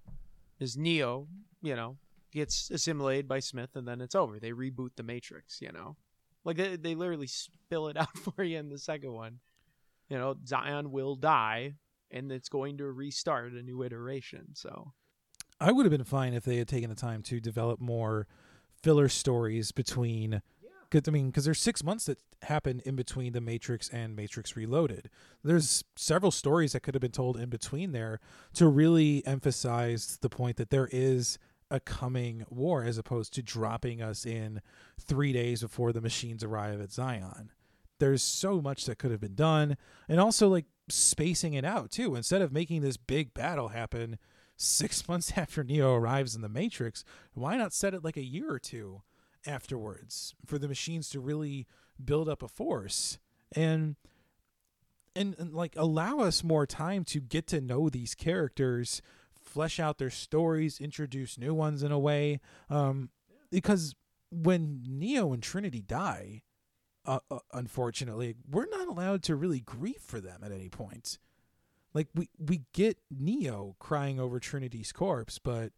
is 0.59 0.77
Neo, 0.77 1.27
you 1.61 1.75
know, 1.75 1.97
gets 2.31 2.69
assimilated 2.71 3.27
by 3.27 3.39
Smith, 3.39 3.75
and 3.75 3.87
then 3.87 4.01
it's 4.01 4.15
over. 4.15 4.39
They 4.39 4.51
reboot 4.51 4.91
the 4.95 5.03
Matrix, 5.03 5.61
you 5.61 5.71
know, 5.71 5.95
like 6.43 6.57
they 6.57 6.75
they 6.75 6.95
literally 6.95 7.27
spill 7.27 7.87
it 7.87 7.97
out 7.97 8.17
for 8.17 8.43
you 8.43 8.57
in 8.57 8.69
the 8.69 8.79
second 8.79 9.13
one 9.13 9.39
you 10.09 10.17
know, 10.17 10.35
Zion 10.45 10.91
will 10.91 11.15
die 11.15 11.73
and 12.11 12.31
it's 12.31 12.49
going 12.49 12.77
to 12.77 12.85
restart 12.85 13.53
a 13.53 13.61
new 13.61 13.83
iteration. 13.83 14.47
So 14.53 14.93
I 15.59 15.71
would 15.71 15.85
have 15.85 15.91
been 15.91 16.03
fine 16.03 16.33
if 16.33 16.43
they 16.43 16.57
had 16.57 16.67
taken 16.67 16.89
the 16.89 16.95
time 16.95 17.23
to 17.23 17.39
develop 17.39 17.79
more 17.79 18.27
filler 18.81 19.09
stories 19.09 19.71
between 19.71 20.41
Cause, 20.91 21.03
I 21.07 21.11
mean, 21.11 21.27
because 21.27 21.45
there's 21.45 21.59
six 21.59 21.83
months 21.83 22.05
that 22.05 22.19
happen 22.43 22.81
in 22.85 22.95
between 22.95 23.33
the 23.33 23.41
Matrix 23.41 23.89
and 23.89 24.15
Matrix 24.15 24.55
Reloaded. 24.55 25.09
There's 25.43 25.83
several 25.95 26.31
stories 26.31 26.73
that 26.73 26.81
could 26.81 26.93
have 26.93 27.01
been 27.01 27.11
told 27.11 27.37
in 27.37 27.49
between 27.49 27.91
there 27.91 28.19
to 28.53 28.67
really 28.67 29.25
emphasize 29.25 30.17
the 30.21 30.29
point 30.29 30.57
that 30.57 30.69
there 30.69 30.89
is 30.91 31.37
a 31.71 31.79
coming 31.79 32.45
war, 32.49 32.83
as 32.83 32.97
opposed 32.97 33.33
to 33.33 33.41
dropping 33.41 34.01
us 34.01 34.25
in 34.25 34.61
three 34.99 35.33
days 35.33 35.61
before 35.61 35.91
the 35.91 36.01
machines 36.01 36.43
arrive 36.43 36.79
at 36.79 36.91
Zion. 36.91 37.51
There's 37.99 38.21
so 38.21 38.61
much 38.61 38.85
that 38.85 38.99
could 38.99 39.11
have 39.11 39.21
been 39.21 39.35
done 39.35 39.77
and 40.07 40.19
also 40.19 40.47
like 40.47 40.65
spacing 40.89 41.53
it 41.53 41.65
out 41.65 41.91
too. 41.91 42.15
Instead 42.15 42.41
of 42.41 42.51
making 42.51 42.81
this 42.81 42.97
big 42.97 43.33
battle 43.33 43.69
happen 43.69 44.19
six 44.57 45.07
months 45.07 45.33
after 45.35 45.63
neo 45.63 45.93
arrives 45.93 46.35
in 46.35 46.41
the 46.41 46.49
matrix 46.49 47.03
why 47.33 47.57
not 47.57 47.73
set 47.73 47.93
it 47.93 48.03
like 48.03 48.17
a 48.17 48.23
year 48.23 48.51
or 48.51 48.59
two 48.59 49.01
afterwards 49.45 50.33
for 50.45 50.57
the 50.57 50.67
machines 50.67 51.09
to 51.09 51.19
really 51.19 51.67
build 52.03 52.27
up 52.27 52.41
a 52.43 52.47
force 52.47 53.17
and 53.55 53.95
and, 55.15 55.35
and 55.39 55.53
like 55.53 55.73
allow 55.77 56.19
us 56.19 56.43
more 56.43 56.65
time 56.65 57.05
to 57.05 57.21
get 57.21 57.47
to 57.47 57.61
know 57.61 57.89
these 57.89 58.15
characters 58.15 59.01
flesh 59.41 59.79
out 59.79 59.97
their 59.97 60.09
stories 60.09 60.79
introduce 60.81 61.37
new 61.37 61.53
ones 61.53 61.83
in 61.83 61.91
a 61.91 61.99
way 61.99 62.39
um 62.69 63.09
because 63.51 63.95
when 64.31 64.83
neo 64.85 65.31
and 65.31 65.41
trinity 65.41 65.81
die 65.81 66.41
uh, 67.05 67.19
uh, 67.29 67.39
unfortunately, 67.53 68.35
we're 68.49 68.67
not 68.67 68.87
allowed 68.87 69.21
to 69.23 69.35
really 69.35 69.59
grieve 69.59 70.01
for 70.01 70.19
them 70.19 70.41
at 70.43 70.51
any 70.51 70.69
point. 70.69 71.19
like 71.93 72.07
we 72.13 72.29
we 72.37 72.63
get 72.73 72.97
Neo 73.09 73.75
crying 73.79 74.19
over 74.19 74.39
Trinity's 74.39 74.91
corpse, 74.91 75.39
but 75.39 75.71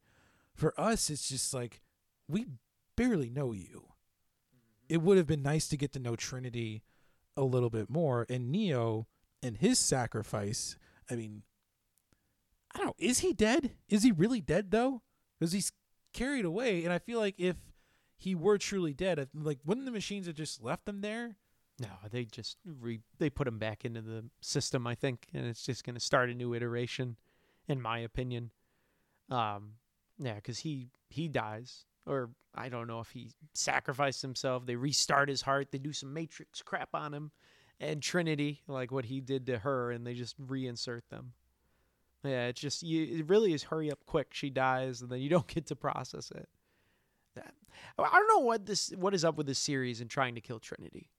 for 0.56 0.74
us 0.80 1.10
it's 1.10 1.30
just 1.30 1.54
like 1.54 1.82
we 2.28 2.48
barely 2.98 3.30
know 3.30 3.54
you. 3.54 3.86
It 4.90 5.02
would 5.02 5.18
have 5.18 5.28
been 5.28 5.42
nice 5.44 5.70
to 5.70 5.78
get 5.78 5.94
to 5.94 6.00
know 6.00 6.18
Trinity 6.18 6.84
a 7.38 7.44
little 7.44 7.70
bit 7.70 7.90
more 7.90 8.26
and 8.30 8.52
Neo 8.52 9.08
and 9.42 9.56
his 9.56 9.80
sacrifice. 9.80 10.76
I 11.10 11.16
mean, 11.16 11.44
I 12.74 12.80
don't 12.80 12.88
know, 12.88 12.96
is 12.98 13.20
he 13.20 13.32
dead? 13.32 13.72
Is 13.88 14.04
he 14.04 14.12
really 14.12 14.42
dead 14.42 14.72
though? 14.72 15.02
Cuz 15.40 15.54
he's 15.54 15.72
carried 16.12 16.44
away 16.46 16.84
and 16.84 16.92
I 16.92 17.00
feel 17.00 17.20
like 17.20 17.36
if 17.38 17.56
he 18.18 18.36
were 18.36 18.58
truly 18.58 18.94
dead, 18.94 19.30
like 19.34 19.60
wouldn't 19.64 19.86
the 19.86 19.92
machines 19.92 20.28
have 20.28 20.36
just 20.36 20.62
left 20.62 20.90
him 20.90 21.02
there? 21.02 21.38
No, 21.80 21.90
they 22.10 22.26
just 22.26 22.58
re- 22.66 23.04
they 23.20 23.30
put 23.30 23.48
him 23.48 23.60
back 23.60 23.86
into 23.86 24.02
the 24.02 24.26
system, 24.42 24.88
I 24.88 24.96
think, 24.96 25.28
and 25.34 25.46
it's 25.46 25.64
just 25.64 25.84
going 25.84 25.94
to 25.94 26.00
start 26.00 26.30
a 26.30 26.34
new 26.34 26.56
iteration, 26.56 27.18
in 27.68 27.80
my 27.80 28.00
opinion. 28.00 28.50
Um, 29.30 29.74
yeah, 30.18 30.36
because 30.36 30.60
he 30.60 30.90
he 31.10 31.28
dies, 31.28 31.86
or 32.08 32.30
I 32.56 32.70
don't 32.70 32.88
know 32.88 33.00
if 33.00 33.12
he 33.12 33.32
sacrificed 33.54 34.22
himself. 34.22 34.66
They 34.66 34.76
restart 34.76 35.30
his 35.30 35.42
heart. 35.42 35.72
They 35.72 35.78
do 35.78 35.94
some 35.94 36.14
Matrix 36.14 36.62
crap 36.62 36.90
on 36.94 37.14
him, 37.14 37.32
and 37.80 38.02
Trinity, 38.02 38.62
like 38.68 38.92
what 38.92 39.06
he 39.06 39.22
did 39.22 39.46
to 39.48 39.60
her, 39.60 39.92
and 39.92 40.06
they 40.06 40.14
just 40.14 40.40
reinsert 40.42 41.02
them. 41.10 41.34
Yeah, 42.24 42.48
it's 42.48 42.60
just 42.60 42.84
you. 42.84 43.20
It 43.20 43.30
really 43.30 43.54
is 43.54 43.64
hurry 43.64 43.92
up 43.92 44.00
quick. 44.06 44.30
She 44.34 44.50
dies, 44.50 45.02
and 45.02 45.10
then 45.10 45.20
you 45.20 45.30
don't 45.30 45.48
get 45.48 45.68
to 45.68 45.76
process 45.76 46.32
it. 46.32 46.48
I 48.00 48.10
don't 48.12 48.28
know 48.28 48.46
what 48.46 48.66
this 48.66 48.90
what 48.98 49.14
is 49.14 49.24
up 49.24 49.38
with 49.38 49.46
this 49.46 49.60
series 49.60 50.02
and 50.02 50.10
trying 50.10 50.34
to 50.36 50.42
kill 50.42 50.60
Trinity 50.60 51.12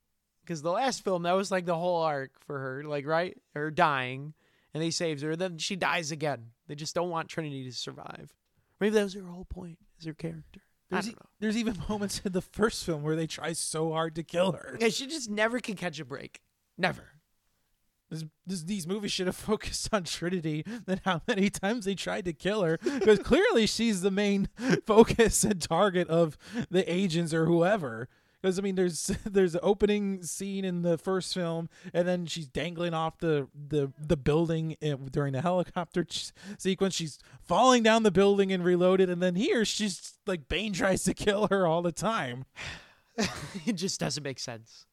because 0.49 0.63
the 0.63 0.73
last 0.73 1.05
film 1.05 1.25
that 1.25 1.37
was 1.37 1.51
like 1.51 1.67
the 1.67 1.77
whole 1.77 2.03
arc 2.03 2.31
for 2.47 2.59
her 2.59 2.83
like 2.85 3.07
right 3.07 3.37
her 3.55 3.71
dying 3.71 4.33
and 4.73 4.83
they 4.83 4.91
saves 4.91 5.21
her 5.21 5.37
then 5.37 5.59
she 5.59 5.77
dies 5.77 6.11
again 6.11 6.47
they 6.69 6.75
just 6.75 6.95
don't 6.95 7.11
want 7.11 7.29
trinity 7.29 7.65
to 7.65 7.73
survive 7.73 8.33
maybe 8.81 8.95
that 8.95 9.05
was 9.05 9.13
her 9.13 9.27
whole 9.27 9.45
point 9.45 9.77
is 10.01 10.07
her 10.07 10.15
character 10.15 10.61
There's, 10.91 11.09
e- 11.11 11.15
there's 11.41 11.57
even 11.57 11.77
moments 11.89 12.21
in 12.25 12.33
the 12.33 12.41
first 12.43 12.85
film 12.85 13.03
where 13.03 13.17
they 13.17 13.27
try 13.27 13.53
so 13.53 13.93
hard 13.93 14.15
to 14.17 14.23
kill 14.23 14.53
her. 14.53 14.77
yeah, 14.81 14.89
she 14.89 15.07
just 15.07 15.29
never 15.31 15.61
can 15.61 15.75
catch 15.77 16.01
a 16.01 16.05
break 16.05 16.41
never 16.79 17.05
This, 18.11 18.25
this, 18.47 18.63
these 18.63 18.87
movies 18.87 19.13
should 19.13 19.27
have 19.27 19.37
focused 19.53 19.89
on 19.93 20.05
Trinity 20.05 20.65
than 20.87 21.01
how 21.05 21.21
many 21.29 21.51
times 21.51 21.85
they 21.85 21.95
tried 21.95 22.25
to 22.25 22.33
kill 22.33 22.63
her, 22.63 22.79
because 22.83 23.19
clearly 23.19 23.67
she's 23.67 24.01
the 24.01 24.11
main 24.11 24.49
focus 24.87 25.45
and 25.45 25.61
target 25.61 26.09
of 26.09 26.39
the 26.71 26.91
agents 26.91 27.35
or 27.35 27.45
whoever. 27.47 28.09
Because 28.41 28.59
I 28.59 28.63
mean, 28.63 28.75
there's 28.75 29.07
there's 29.25 29.55
an 29.55 29.61
opening 29.63 30.23
scene 30.23 30.65
in 30.65 30.83
the 30.83 30.99
first 30.99 31.35
film, 31.35 31.69
and 31.93 32.07
then 32.07 32.27
she's 32.27 32.47
dangling 32.47 32.95
off 32.95 33.19
the 33.19 33.49
the 33.55 33.93
the 33.99 34.17
building 34.17 34.77
eh, 34.83 34.97
during 35.11 35.33
the 35.33 35.43
helicopter 35.43 36.05
ch- 36.05 36.33
sequence. 36.59 36.95
She's 36.95 37.19
falling 37.43 37.83
down 37.83 38.03
the 38.03 38.11
building 38.11 38.53
and 38.53 38.65
reloaded, 38.65 39.11
and 39.11 39.23
then 39.23 39.35
here 39.35 39.65
she's 39.65 40.15
like 40.27 40.49
Bane 40.49 40.73
tries 40.73 41.05
to 41.05 41.15
kill 41.15 41.49
her 41.49 41.67
all 41.67 41.83
the 41.83 41.93
time. 41.93 42.45
it 43.67 43.73
just 43.73 43.99
doesn't 43.99 44.23
make 44.23 44.39
sense 44.39 44.87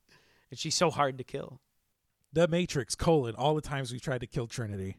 and 0.50 0.60
she's 0.60 0.76
so 0.76 0.90
hard 0.90 1.18
to 1.18 1.24
kill 1.24 1.60
The 2.34 2.48
Matrix 2.48 2.96
colon 2.96 3.36
all 3.36 3.56
the 3.56 3.62
times 3.62 3.92
we 3.92 4.00
tried 4.00 4.22
to 4.22 4.28
kill 4.28 4.48
Trinity. 4.48 4.98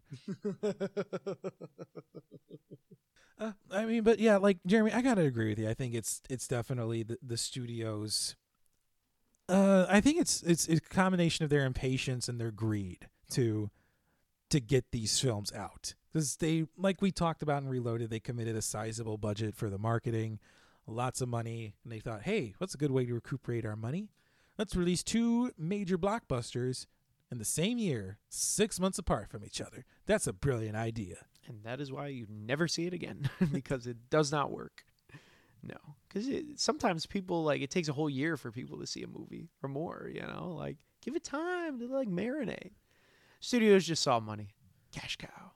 Uh, 3.39 3.53
I 3.71 3.85
mean, 3.85 4.03
but 4.03 4.19
yeah, 4.19 4.37
like 4.37 4.59
Jeremy, 4.67 4.93
I 4.93 5.03
gotta 5.03 5.23
agree 5.23 5.51
with 5.51 5.59
you. 5.59 5.69
I 5.69 5.75
think 5.75 5.95
it's 5.95 6.23
it's 6.31 6.49
definitely 6.49 7.03
the 7.03 7.19
the 7.23 7.37
studios. 7.37 8.37
Uh, 9.49 9.87
I 9.89 10.01
think 10.01 10.19
it's 10.19 10.43
it's 10.43 10.69
a 10.69 10.81
combination 10.81 11.45
of 11.45 11.51
their 11.51 11.65
impatience 11.65 12.29
and 12.29 12.41
their 12.41 12.51
greed 12.51 13.09
to 13.31 13.71
to 14.51 14.61
get 14.61 14.91
these 14.91 15.19
films 15.21 15.53
out 15.53 15.95
because 16.13 16.37
they 16.37 16.67
like 16.79 17.03
we 17.03 17.11
talked 17.13 17.43
about 17.43 17.63
in 17.63 17.69
Reloaded, 17.69 18.11
they 18.11 18.21
committed 18.21 18.57
a 18.57 18.63
sizable 18.63 19.19
budget 19.19 19.55
for 19.55 19.69
the 19.69 19.79
marketing, 19.79 20.39
lots 20.87 21.21
of 21.21 21.29
money, 21.29 21.75
and 21.85 21.93
they 21.93 22.01
thought, 22.01 22.23
hey, 22.23 22.55
what's 22.59 22.75
a 22.75 22.79
good 22.79 22.91
way 22.91 23.05
to 23.05 23.15
recuperate 23.15 23.67
our 23.67 23.77
money? 23.77 24.09
Let's 24.59 24.75
release 24.75 25.03
two 25.03 25.53
major 25.59 25.99
blockbusters 25.99 26.87
in 27.31 27.39
the 27.39 27.45
same 27.45 27.77
year, 27.77 28.19
six 28.31 28.81
months 28.81 28.99
apart 28.99 29.29
from 29.29 29.45
each 29.45 29.61
other. 29.61 29.85
That's 30.07 30.27
a 30.27 30.33
brilliant 30.33 30.77
idea. 30.77 31.27
And 31.49 31.63
that 31.65 31.81
is 31.81 31.93
why 31.93 32.09
you 32.09 32.27
never 32.29 32.69
see 32.69 32.87
it 32.87 32.93
again 32.93 33.29
because 33.53 33.87
it 33.87 33.97
does 34.11 34.31
not 34.33 34.51
work. 34.51 34.85
No. 35.63 35.77
Because 36.09 36.29
sometimes 36.57 37.07
people 37.07 37.45
like 37.45 37.61
it 37.63 37.71
takes 37.71 37.89
a 37.89 37.93
whole 37.93 38.11
year 38.11 38.37
for 38.37 38.51
people 38.53 38.79
to 38.79 38.87
see 38.87 39.03
a 39.03 39.09
movie 39.09 39.49
or 39.63 39.69
more 39.69 40.11
you 40.13 40.23
know? 40.23 40.55
Like 40.57 40.77
give 41.03 41.17
it 41.17 41.25
time 41.25 41.79
to 41.81 41.87
like 41.89 42.09
marinate. 42.09 42.73
Studios 43.41 43.87
just 43.87 44.03
saw 44.03 44.21
money. 44.21 44.51
Cash 44.93 45.17
cow. 45.17 45.53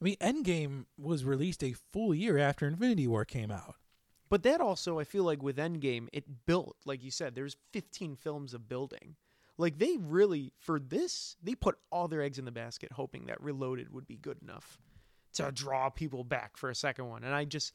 I 0.00 0.04
mean, 0.04 0.16
Endgame 0.20 0.84
was 0.98 1.24
released 1.24 1.62
a 1.62 1.74
full 1.92 2.14
year 2.14 2.36
after 2.38 2.66
Infinity 2.66 3.06
War 3.06 3.24
came 3.24 3.50
out. 3.50 3.76
but 4.28 4.42
that 4.42 4.60
also 4.60 4.98
i 4.98 5.04
feel 5.04 5.24
like 5.24 5.42
with 5.42 5.58
endgame 5.58 6.08
it 6.12 6.24
built 6.46 6.76
like 6.86 7.02
you 7.04 7.10
said 7.10 7.34
there's 7.34 7.56
15 7.72 8.16
films 8.16 8.54
of 8.54 8.68
building. 8.68 9.16
Like 9.58 9.78
they 9.78 9.96
really 9.98 10.52
for 10.58 10.80
this 10.80 11.36
they 11.42 11.54
put 11.54 11.76
all 11.90 12.08
their 12.08 12.22
eggs 12.22 12.38
in 12.38 12.44
the 12.46 12.50
basket 12.50 12.92
hoping 12.92 13.26
that 13.26 13.40
reloaded 13.42 13.92
would 13.92 14.06
be 14.06 14.16
good 14.16 14.38
enough 14.42 14.78
to 15.32 15.50
draw 15.52 15.88
people 15.88 16.24
back 16.24 16.56
for 16.56 16.70
a 16.70 16.74
second 16.74 17.08
one 17.08 17.24
and 17.24 17.34
i 17.34 17.44
just 17.44 17.72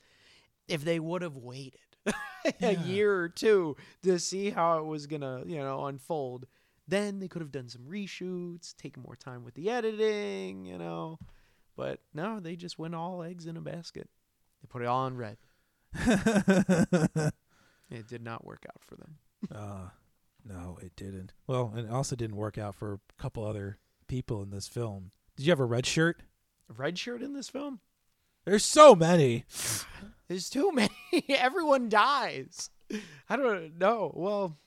if 0.68 0.84
they 0.84 1.00
would 1.00 1.22
have 1.22 1.36
waited 1.36 1.80
a 2.62 2.76
year 2.78 3.14
or 3.14 3.30
two 3.30 3.76
to 4.04 4.20
see 4.20 4.50
how 4.50 4.80
it 4.80 4.86
was 4.86 5.08
gonna 5.08 5.44
you 5.46 5.58
know 5.58 5.86
unfold 5.86 6.46
then 6.88 7.20
they 7.20 7.28
could 7.28 7.42
have 7.42 7.52
done 7.52 7.68
some 7.68 7.84
reshoots 7.84 8.76
taken 8.76 9.04
more 9.04 9.16
time 9.16 9.44
with 9.44 9.56
the 9.56 9.70
editing 9.70 10.66
you 10.66 10.78
know 10.78 11.20
but 11.76 12.00
no 12.14 12.40
they 12.40 12.56
just 12.56 12.80
went 12.80 12.96
all 12.96 13.24
eggs 13.24 13.46
in 13.46 13.58
a 13.58 13.62
basket 13.62 14.10
they 14.62 14.68
put 14.68 14.82
it 14.82 14.88
all 14.88 15.06
on 15.06 15.18
red 15.18 15.38
it 17.90 18.08
did 18.08 18.22
not 18.24 18.46
work 18.46 18.66
out 18.70 18.82
for 18.82 18.96
them 18.96 19.18
uh, 19.54 19.90
no, 20.48 20.78
it 20.82 20.96
didn't. 20.96 21.34
Well, 21.46 21.74
and 21.76 21.88
it 21.88 21.92
also 21.92 22.16
didn't 22.16 22.38
work 22.38 22.58
out 22.58 22.76
for 22.76 22.94
a 22.94 23.22
couple 23.22 23.46
other 23.46 23.80
people 24.08 24.42
in 24.42 24.50
this 24.50 24.68
film. 24.68 25.12
Did 25.36 25.46
you 25.46 25.52
have 25.52 25.60
a 25.60 25.66
red 25.66 25.86
shirt? 25.86 26.22
Red 26.76 26.98
shirt 27.00 27.22
in 27.22 27.34
this 27.34 27.50
film? 27.50 27.80
There's 28.46 28.66
so 28.66 28.96
many. 28.96 29.46
there's 30.28 30.50
too 30.50 30.72
many. 30.72 30.94
Everyone 31.30 31.90
dies. 31.90 32.70
I 33.30 33.36
don't 33.36 33.78
know. 33.78 34.12
Well 34.16 34.58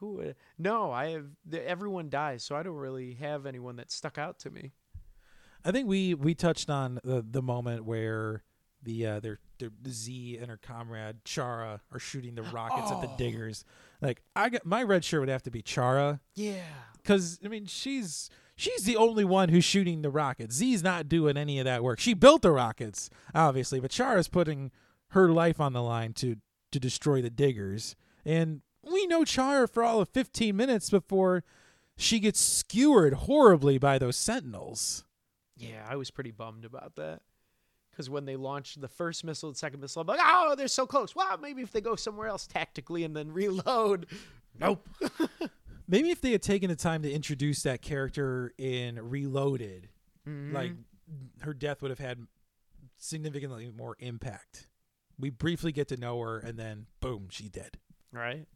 who 0.00 0.32
no 0.58 0.90
i 0.90 1.10
have 1.10 1.26
everyone 1.54 2.10
dies 2.10 2.42
so 2.42 2.56
i 2.56 2.62
don't 2.64 2.74
really 2.74 3.14
have 3.14 3.46
anyone 3.46 3.76
that 3.76 3.88
stuck 3.88 4.18
out 4.18 4.36
to 4.40 4.50
me. 4.50 4.72
I 5.64 5.70
think 5.70 5.86
we 5.86 6.14
we 6.14 6.34
touched 6.34 6.68
on 6.68 6.98
the 7.04 7.24
the 7.28 7.40
moment 7.40 7.84
where 7.84 8.42
the 8.82 9.06
uh 9.06 9.20
their, 9.20 9.38
their 9.60 9.70
Zee 9.88 10.38
and 10.38 10.50
her 10.50 10.56
comrade 10.56 11.22
Charra 11.24 11.78
are 11.92 12.00
shooting 12.00 12.34
the 12.34 12.42
rockets 12.42 12.90
at 12.90 13.00
the 13.00 13.06
Oh. 13.06 13.14
diggers. 13.16 13.64
Like 14.00 14.22
I 14.34 14.48
got 14.48 14.66
my 14.66 14.82
red 14.82 15.04
shirt 15.04 15.20
would 15.20 15.28
have 15.28 15.44
to 15.44 15.52
be 15.52 15.62
Charra. 15.62 16.18
Yeah. 16.34 16.64
Because 16.96 17.38
I 17.44 17.48
mean 17.48 17.66
she's 17.66 18.28
she's 18.56 18.84
the 18.84 18.96
only 18.96 19.24
one 19.24 19.48
who's 19.48 19.64
shooting 19.64 20.02
the 20.02 20.10
rockets. 20.10 20.56
Zee's 20.56 20.82
not 20.82 21.08
doing 21.08 21.36
any 21.36 21.58
of 21.58 21.64
that 21.64 21.82
work. 21.82 21.98
She 22.00 22.14
built 22.14 22.42
the 22.42 22.50
rockets, 22.52 23.10
obviously, 23.34 23.80
but 23.80 23.90
Charra's 23.90 24.28
putting 24.28 24.70
her 25.10 25.30
life 25.30 25.60
on 25.60 25.72
the 25.72 25.82
line 25.82 26.12
to 26.14 26.36
to 26.72 26.80
destroy 26.80 27.20
the 27.20 27.28
diggers. 27.30 27.94
And 28.24 28.62
we 28.82 29.06
know 29.06 29.24
Chara 29.24 29.68
for 29.68 29.82
all 29.82 30.00
of 30.00 30.08
15 30.08 30.56
minutes 30.56 30.88
before 30.90 31.44
she 31.98 32.18
gets 32.18 32.40
skewered 32.40 33.12
horribly 33.14 33.76
by 33.78 33.98
those 33.98 34.16
sentinels. 34.16 35.04
yeah 35.56 35.84
i 35.88 35.94
was 35.96 36.10
pretty 36.10 36.30
bummed 36.30 36.64
about 36.64 36.96
that 36.96 37.20
because 37.90 38.08
when 38.08 38.24
they 38.24 38.34
launched 38.36 38.80
the 38.80 38.88
first 38.88 39.22
missile 39.24 39.50
and 39.50 39.56
second 39.56 39.80
missile 39.80 40.00
i'm 40.00 40.06
like 40.08 40.18
oh 40.22 40.54
they're 40.56 40.66
so 40.66 40.86
close 40.86 41.14
Well, 41.14 41.36
maybe 41.36 41.60
if 41.62 41.70
they 41.70 41.82
go 41.82 41.94
somewhere 41.94 42.28
else 42.28 42.46
tactically 42.46 43.04
and 43.04 43.14
then 43.14 43.30
reload 43.32 44.06
nope 44.58 44.88
Maybe 45.88 46.10
if 46.10 46.20
they 46.20 46.32
had 46.32 46.42
taken 46.42 46.68
the 46.70 46.76
time 46.76 47.02
to 47.02 47.10
introduce 47.12 47.62
that 47.62 47.82
character 47.82 48.52
in 48.58 48.96
Reloaded, 49.08 49.88
Mm-hmm. 50.28 50.54
like 50.54 50.72
her 51.40 51.52
death 51.52 51.82
would 51.82 51.90
have 51.90 51.98
had 51.98 52.18
significantly 52.96 53.70
more 53.76 53.96
impact. 53.98 54.68
We 55.18 55.30
briefly 55.30 55.72
get 55.72 55.88
to 55.88 55.96
know 55.96 56.20
her, 56.20 56.38
and 56.38 56.56
then 56.58 56.86
boom, 57.00 57.26
she's 57.30 57.50
dead. 57.50 57.78
right? 58.12 58.46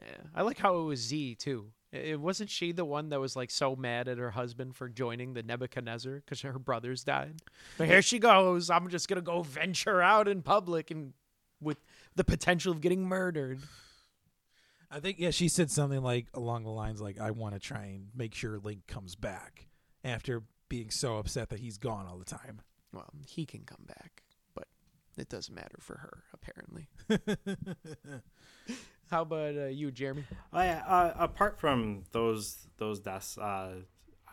Yeah, 0.00 0.16
I 0.34 0.40
like 0.42 0.56
how 0.58 0.80
it 0.80 0.84
was 0.84 1.00
Zee 1.00 1.34
too. 1.34 1.72
It 1.92 2.12
it 2.12 2.20
wasn't 2.20 2.48
she 2.48 2.72
the 2.72 2.86
one 2.86 3.10
that 3.10 3.20
was 3.20 3.36
like 3.36 3.50
so 3.50 3.76
mad 3.76 4.08
at 4.08 4.16
her 4.16 4.30
husband 4.30 4.74
for 4.74 4.88
joining 4.88 5.34
the 5.34 5.42
Nebuchadnezzar 5.42 6.14
because 6.24 6.40
her 6.40 6.58
brothers 6.58 7.04
died. 7.04 7.42
But 7.76 7.88
here 7.88 8.00
she 8.00 8.18
goes. 8.18 8.70
I'm 8.70 8.88
just 8.88 9.06
gonna 9.08 9.20
go 9.20 9.42
venture 9.42 10.00
out 10.00 10.26
in 10.28 10.40
public 10.40 10.90
and 10.90 11.12
with 11.60 11.84
the 12.16 12.24
potential 12.24 12.72
of 12.72 12.80
getting 12.80 13.04
murdered. 13.06 13.60
I 14.90 15.00
think 15.00 15.18
yeah, 15.20 15.30
she 15.30 15.48
said 15.48 15.70
something 15.70 16.02
like 16.02 16.26
along 16.34 16.64
the 16.64 16.70
lines 16.70 17.00
like, 17.00 17.20
"I 17.20 17.30
want 17.30 17.54
to 17.54 17.60
try 17.60 17.84
and 17.86 18.08
make 18.14 18.34
sure 18.34 18.58
Link 18.58 18.86
comes 18.86 19.14
back 19.14 19.68
after 20.04 20.42
being 20.68 20.90
so 20.90 21.18
upset 21.18 21.48
that 21.50 21.60
he's 21.60 21.78
gone 21.78 22.06
all 22.06 22.18
the 22.18 22.24
time." 22.24 22.60
Well, 22.92 23.10
he 23.26 23.46
can 23.46 23.62
come 23.64 23.84
back, 23.86 24.24
but 24.54 24.66
it 25.16 25.28
doesn't 25.28 25.54
matter 25.54 25.78
for 25.80 25.98
her 25.98 26.24
apparently. 26.34 26.88
How 29.10 29.22
about 29.22 29.56
uh, 29.56 29.66
you, 29.66 29.90
Jeremy? 29.90 30.24
Oh, 30.52 30.60
yeah, 30.62 30.82
uh, 30.86 31.12
apart 31.18 31.58
from 31.58 32.04
those 32.12 32.66
those 32.78 33.00
deaths, 33.00 33.36
uh, 33.38 33.74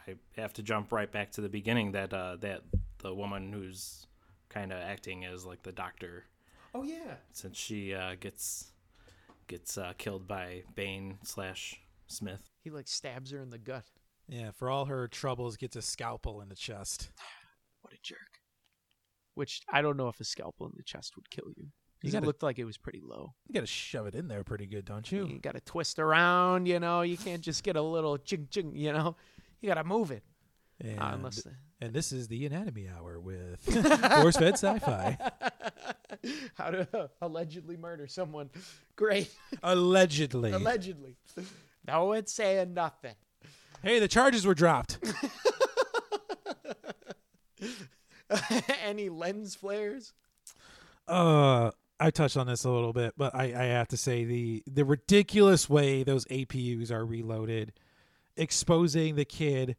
I 0.07 0.15
have 0.39 0.53
to 0.53 0.63
jump 0.63 0.91
right 0.91 1.11
back 1.11 1.31
to 1.33 1.41
the 1.41 1.49
beginning 1.49 1.91
that 1.93 2.13
uh, 2.13 2.37
that 2.37 2.61
the 2.99 3.13
woman 3.13 3.51
who's 3.53 4.07
kind 4.49 4.71
of 4.71 4.79
acting 4.79 5.25
as 5.25 5.45
like 5.45 5.61
the 5.63 5.71
doctor 5.71 6.25
Oh 6.73 6.83
yeah. 6.83 7.15
since 7.31 7.57
she 7.57 7.93
uh, 7.93 8.15
gets 8.19 8.71
gets 9.47 9.77
uh, 9.77 9.93
killed 9.97 10.27
by 10.27 10.63
Bane 10.75 11.17
slash 11.23 11.79
Smith. 12.07 12.49
He 12.63 12.69
like 12.69 12.87
stabs 12.87 13.31
her 13.31 13.39
in 13.41 13.49
the 13.49 13.57
gut. 13.57 13.85
Yeah, 14.29 14.51
for 14.51 14.69
all 14.69 14.85
her 14.85 15.07
troubles, 15.07 15.55
gets 15.57 15.75
a 15.75 15.81
scalpel 15.81 16.41
in 16.41 16.49
the 16.49 16.55
chest. 16.55 17.09
What 17.81 17.93
a 17.93 17.97
jerk. 18.03 18.41
Which 19.35 19.61
I 19.71 19.81
don't 19.81 19.95
know 19.97 20.09
if 20.09 20.19
a 20.19 20.23
scalpel 20.25 20.65
in 20.65 20.73
the 20.75 20.83
chest 20.83 21.15
would 21.15 21.29
kill 21.29 21.45
you. 21.55 21.67
You 22.03 22.11
gotta- 22.11 22.25
it 22.25 22.27
looked 22.27 22.43
like 22.43 22.59
it 22.59 22.65
was 22.65 22.77
pretty 22.77 23.01
low. 23.01 23.33
You 23.47 23.53
got 23.53 23.61
to 23.61 23.65
shove 23.67 24.07
it 24.07 24.15
in 24.15 24.27
there 24.27 24.43
pretty 24.43 24.65
good, 24.65 24.83
don't 24.83 25.09
You, 25.09 25.25
you? 25.27 25.39
got 25.39 25.53
to 25.55 25.61
twist 25.61 25.97
around, 25.99 26.67
you 26.67 26.79
know. 26.79 27.01
You 27.03 27.17
can't 27.17 27.41
just 27.41 27.63
get 27.63 27.75
a 27.77 27.81
little 27.81 28.17
ching 28.17 28.47
ching, 28.51 28.75
you 28.75 28.91
know. 28.91 29.15
You 29.61 29.69
got 29.69 29.75
to 29.75 29.83
move 29.85 30.11
it. 30.11 30.23
And, 30.81 30.99
Uh, 30.99 31.11
unless 31.13 31.47
and 31.79 31.93
this 31.93 32.11
is 32.11 32.27
the 32.27 32.45
Anatomy 32.45 32.87
Hour 32.87 33.19
with 33.19 33.61
Force 34.21 34.37
Fed 34.37 34.53
Sci-Fi. 34.53 35.17
how 36.55 36.71
to 36.71 37.09
allegedly 37.21 37.77
murder 37.77 38.07
someone. 38.07 38.49
Great. 38.95 39.29
Allegedly. 39.61 40.51
allegedly. 40.51 41.15
No 41.87 42.05
one's 42.05 42.31
saying 42.33 42.73
nothing. 42.73 43.15
hey, 43.83 43.99
the 43.99 44.07
charges 44.07 44.45
were 44.45 44.55
dropped. 44.55 44.97
Any 48.83 49.09
lens 49.09 49.55
flares? 49.55 50.13
Uh, 51.07 51.71
I 51.99 52.11
touched 52.11 52.37
on 52.37 52.47
this 52.47 52.63
a 52.65 52.69
little 52.69 52.93
bit, 52.93 53.13
but 53.17 53.33
I, 53.33 53.45
I 53.45 53.63
have 53.65 53.87
to 53.89 53.97
say 53.97 54.25
the 54.25 54.63
the 54.67 54.83
ridiculous 54.83 55.69
way 55.69 56.03
those 56.03 56.25
APUs 56.25 56.91
are 56.91 57.05
reloaded, 57.05 57.71
exposing 58.35 59.15
the 59.15 59.25
kid 59.25 59.77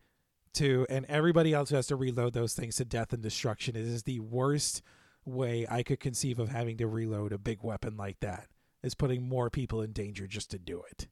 to 0.54 0.86
and 0.88 1.04
everybody 1.06 1.52
else 1.54 1.70
who 1.70 1.76
has 1.76 1.86
to 1.88 1.96
reload 1.96 2.32
those 2.32 2.54
things 2.54 2.76
to 2.76 2.84
death 2.84 3.12
and 3.12 3.22
destruction 3.22 3.76
It 3.76 3.82
is 3.86 4.02
the 4.04 4.20
worst 4.20 4.82
way 5.24 5.66
I 5.70 5.82
could 5.82 6.00
conceive 6.00 6.38
of 6.38 6.48
having 6.48 6.76
to 6.78 6.86
reload 6.86 7.32
a 7.32 7.38
big 7.38 7.62
weapon 7.62 7.96
like 7.96 8.20
that. 8.20 8.48
Is 8.82 8.94
putting 8.94 9.28
more 9.28 9.50
people 9.50 9.82
in 9.82 9.92
danger 9.92 10.26
just 10.28 10.50
to 10.52 10.58
do 10.58 10.82
it. 10.90 11.08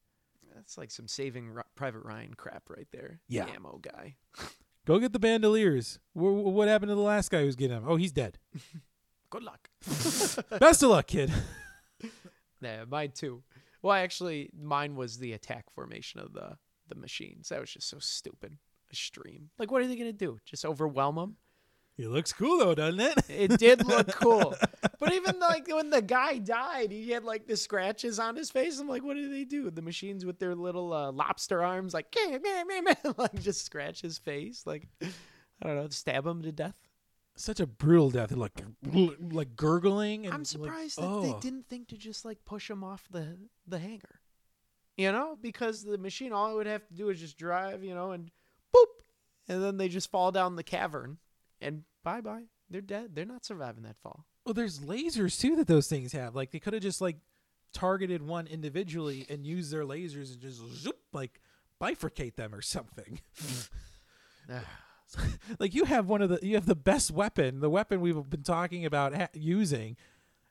That's 0.54 0.78
like 0.78 0.90
some 0.90 1.08
saving 1.08 1.50
Ri- 1.50 1.62
Private 1.74 2.04
Ryan 2.04 2.34
crap 2.34 2.70
right 2.70 2.86
there. 2.92 3.20
Yeah. 3.28 3.46
The 3.46 3.52
ammo 3.54 3.78
guy. 3.82 4.16
Go 4.86 4.98
get 5.00 5.12
the 5.12 5.18
bandoliers. 5.18 5.98
Wh- 6.12 6.46
What 6.46 6.68
happened 6.68 6.90
to 6.90 6.94
the 6.94 7.00
last 7.00 7.30
guy 7.30 7.40
who 7.40 7.46
was 7.46 7.56
getting 7.56 7.76
him? 7.76 7.84
Oh, 7.86 7.96
he's 7.96 8.12
dead. 8.12 8.38
Good 9.30 9.42
luck. 9.42 9.68
Best 10.60 10.82
of 10.84 10.90
luck, 10.90 11.08
kid. 11.08 11.32
Yeah, 12.60 12.84
mine 12.88 13.12
too. 13.14 13.42
Well, 13.82 13.92
actually, 13.94 14.50
mine 14.58 14.96
was 14.96 15.18
the 15.18 15.32
attack 15.32 15.66
formation 15.74 16.20
of 16.20 16.32
the 16.32 16.56
the 16.88 16.94
machines. 16.94 17.48
That 17.48 17.60
was 17.60 17.70
just 17.72 17.88
so 17.88 17.98
stupid. 17.98 18.58
A 18.90 18.94
stream. 18.94 19.50
Like, 19.58 19.70
what 19.70 19.82
are 19.82 19.86
they 19.86 19.96
gonna 19.96 20.12
do? 20.12 20.38
Just 20.44 20.64
overwhelm 20.64 21.16
them? 21.16 21.36
He 21.96 22.06
looks 22.06 22.32
cool 22.32 22.58
though, 22.58 22.74
doesn't 22.74 23.00
it? 23.00 23.18
It 23.28 23.58
did 23.58 23.86
look 23.86 24.08
cool, 24.20 24.54
but 24.98 25.12
even 25.14 25.40
like 25.40 25.66
when 25.68 25.90
the 25.90 26.02
guy 26.02 26.38
died, 26.38 26.90
he 26.90 27.10
had 27.10 27.24
like 27.24 27.46
the 27.46 27.56
scratches 27.56 28.18
on 28.18 28.36
his 28.36 28.50
face. 28.50 28.78
I'm 28.78 28.88
like, 28.88 29.02
what 29.02 29.16
do 29.16 29.30
they 29.30 29.44
do? 29.44 29.70
The 29.70 29.82
machines 29.82 30.24
with 30.24 30.38
their 30.38 30.54
little 30.54 30.92
uh, 30.92 31.10
lobster 31.12 31.62
arms, 31.64 31.94
like, 31.94 32.14
like 33.16 33.40
just 33.40 33.64
scratch 33.64 34.02
his 34.02 34.18
face, 34.18 34.64
like, 34.66 34.88
I 35.02 35.66
don't 35.66 35.76
know, 35.76 35.88
stab 35.88 36.26
him 36.26 36.42
to 36.42 36.52
death. 36.52 36.76
Such 37.34 37.60
a 37.60 37.66
brutal 37.66 38.10
death, 38.10 38.32
like 38.32 38.62
like 39.20 39.56
gurgling. 39.56 40.26
And 40.26 40.34
I'm 40.34 40.40
like, 40.40 40.46
surprised 40.46 40.98
that 40.98 41.06
oh. 41.06 41.22
they 41.22 41.38
didn't 41.40 41.66
think 41.68 41.88
to 41.88 41.96
just 41.96 42.24
like 42.24 42.44
push 42.44 42.70
him 42.70 42.84
off 42.84 43.06
the 43.10 43.36
the 43.66 43.78
hangar. 43.78 44.20
You 44.96 45.12
know, 45.12 45.36
because 45.40 45.84
the 45.84 45.98
machine 45.98 46.32
all 46.32 46.50
it 46.50 46.54
would 46.54 46.66
have 46.66 46.86
to 46.88 46.94
do 46.94 47.10
is 47.10 47.20
just 47.20 47.36
drive, 47.36 47.84
you 47.84 47.94
know, 47.94 48.12
and 48.12 48.30
boop, 48.76 49.02
and 49.48 49.62
then 49.62 49.76
they 49.76 49.88
just 49.88 50.10
fall 50.10 50.32
down 50.32 50.56
the 50.56 50.62
cavern, 50.62 51.18
and 51.60 51.84
bye 52.04 52.20
bye, 52.20 52.44
they're 52.68 52.80
dead. 52.80 53.14
They're 53.14 53.24
not 53.24 53.44
surviving 53.44 53.84
that 53.84 53.96
fall. 54.02 54.26
Well, 54.44 54.54
there's 54.54 54.80
lasers 54.80 55.40
too 55.40 55.56
that 55.56 55.66
those 55.66 55.88
things 55.88 56.12
have. 56.12 56.34
Like 56.34 56.50
they 56.52 56.60
could 56.60 56.72
have 56.72 56.82
just 56.82 57.00
like 57.00 57.16
targeted 57.72 58.22
one 58.22 58.46
individually 58.46 59.26
and 59.28 59.46
used 59.46 59.72
their 59.72 59.84
lasers 59.84 60.32
and 60.32 60.40
just 60.40 60.58
zoop, 60.58 60.98
like 61.12 61.40
bifurcate 61.80 62.36
them 62.36 62.54
or 62.54 62.62
something. 62.62 63.20
like 65.58 65.74
you 65.74 65.84
have 65.84 66.08
one 66.08 66.22
of 66.22 66.28
the 66.28 66.38
you 66.42 66.54
have 66.54 66.66
the 66.66 66.74
best 66.74 67.10
weapon, 67.10 67.60
the 67.60 67.70
weapon 67.70 68.00
we've 68.00 68.28
been 68.28 68.42
talking 68.42 68.84
about 68.84 69.14
ha- 69.14 69.28
using. 69.34 69.96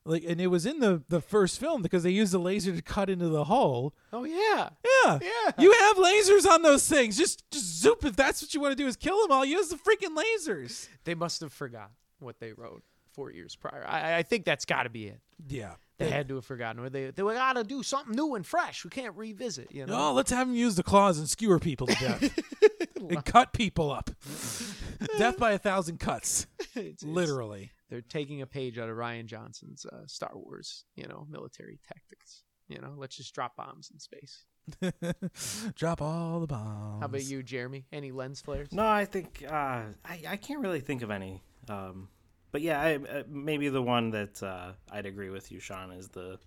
Like 0.08 0.24
and 0.28 0.40
it 0.40 0.48
was 0.48 0.66
in 0.68 0.80
the 0.80 1.02
the 1.10 1.20
first 1.20 1.60
film 1.60 1.82
because 1.82 2.04
they 2.04 2.12
used 2.12 2.32
the 2.32 2.38
laser 2.40 2.76
to 2.76 2.82
cut 2.82 3.10
into 3.10 3.28
the 3.28 3.46
hull. 3.46 3.94
oh 4.14 4.24
yeah, 4.24 4.70
Yeah. 5.06 5.20
Yeah. 5.22 5.52
You 5.58 5.72
have 5.72 5.98
lasers 5.98 6.46
on 6.48 6.62
those 6.62 6.88
things. 6.88 7.18
Just 7.18 7.50
just 7.52 7.66
zoop 7.82 8.06
if 8.06 8.16
that's 8.16 8.42
what 8.42 8.54
you 8.54 8.62
want 8.62 8.72
to 8.72 8.76
do 8.84 8.88
is 8.88 8.96
kill 8.96 9.20
them 9.22 9.32
all. 9.32 9.44
Use 9.44 9.70
the 9.70 9.78
freaking 9.78 10.16
lasers. 10.16 10.88
they 11.06 11.16
must 11.16 11.42
have 11.42 11.52
forgot 11.52 11.90
what 12.20 12.40
they 12.40 12.54
wrote 12.54 12.84
four 13.14 13.32
years 13.32 13.56
prior. 13.56 13.84
I, 13.88 14.18
I 14.18 14.24
think 14.24 14.46
that's 14.46 14.66
got 14.66 14.84
to 14.84 14.90
be 14.90 15.08
it. 15.08 15.20
Yeah. 15.48 15.74
They 15.98 16.10
had 16.10 16.28
to 16.28 16.36
have 16.36 16.46
forgotten, 16.46 16.84
or 16.84 16.90
they 16.90 17.06
they 17.12 17.24
got 17.24 17.54
to 17.54 17.64
do 17.64 17.82
something 17.82 18.14
new 18.16 18.36
and 18.36 18.46
fresh. 18.46 18.84
We 18.84 18.90
can't 18.90 19.16
revisit, 19.16 19.72
you 19.72 19.86
know. 19.86 19.98
No, 19.98 20.14
let's 20.14 20.30
have 20.30 20.46
them 20.48 20.56
use 20.56 20.76
the 20.76 20.84
claws 20.84 21.18
and 21.18 21.28
skewer 21.30 21.58
people 21.58 21.88
to 21.88 21.96
death. 21.96 22.40
and 23.00 23.24
cut 23.24 23.54
people 23.54 23.92
up. 23.92 24.10
death 25.18 25.38
by 25.40 25.54
a 25.54 25.58
thousand 25.58 26.00
cuts. 26.00 26.48
It's- 26.76 27.04
Literally. 27.04 27.72
They're 27.90 28.02
taking 28.02 28.42
a 28.42 28.48
page 28.48 28.78
out 28.78 28.90
of 28.90 28.98
Rian 28.98 29.26
Johnson's 29.26 29.86
uh, 29.86 30.08
Star 30.08 30.32
Wars, 30.34 30.86
you 30.96 31.08
know, 31.08 31.28
military 31.30 31.80
tactics. 31.88 32.44
You 32.68 32.80
know, 32.80 32.94
let's 32.98 33.16
just 33.16 33.34
drop 33.36 33.56
bombs 33.56 33.92
in 33.94 34.00
space. 34.00 34.44
Drop 35.76 36.02
all 36.02 36.40
the 36.40 36.48
bombs. 36.48 37.00
How 37.00 37.06
about 37.06 37.24
you, 37.24 37.44
Jeremy? 37.44 37.86
Any 37.92 38.12
lens 38.12 38.42
flares? 38.42 38.70
No, 38.72 38.88
I 38.88 39.06
think 39.06 39.44
uh, 39.48 39.84
I 40.04 40.22
I 40.28 40.38
can't 40.38 40.62
really 40.62 40.80
think 40.80 41.04
of 41.04 41.12
any. 41.12 41.44
Um, 41.70 42.08
but 42.52 42.62
yeah, 42.62 42.82
I, 42.82 42.96
uh, 42.96 43.24
maybe 43.28 43.70
the 43.70 43.82
one 43.82 44.10
that 44.12 44.42
uh, 44.42 44.72
I'd 44.92 45.06
agree 45.06 45.30
with 45.30 45.52
you, 45.52 45.60
Sean, 45.60 45.92
is 45.92 46.08
the 46.08 46.40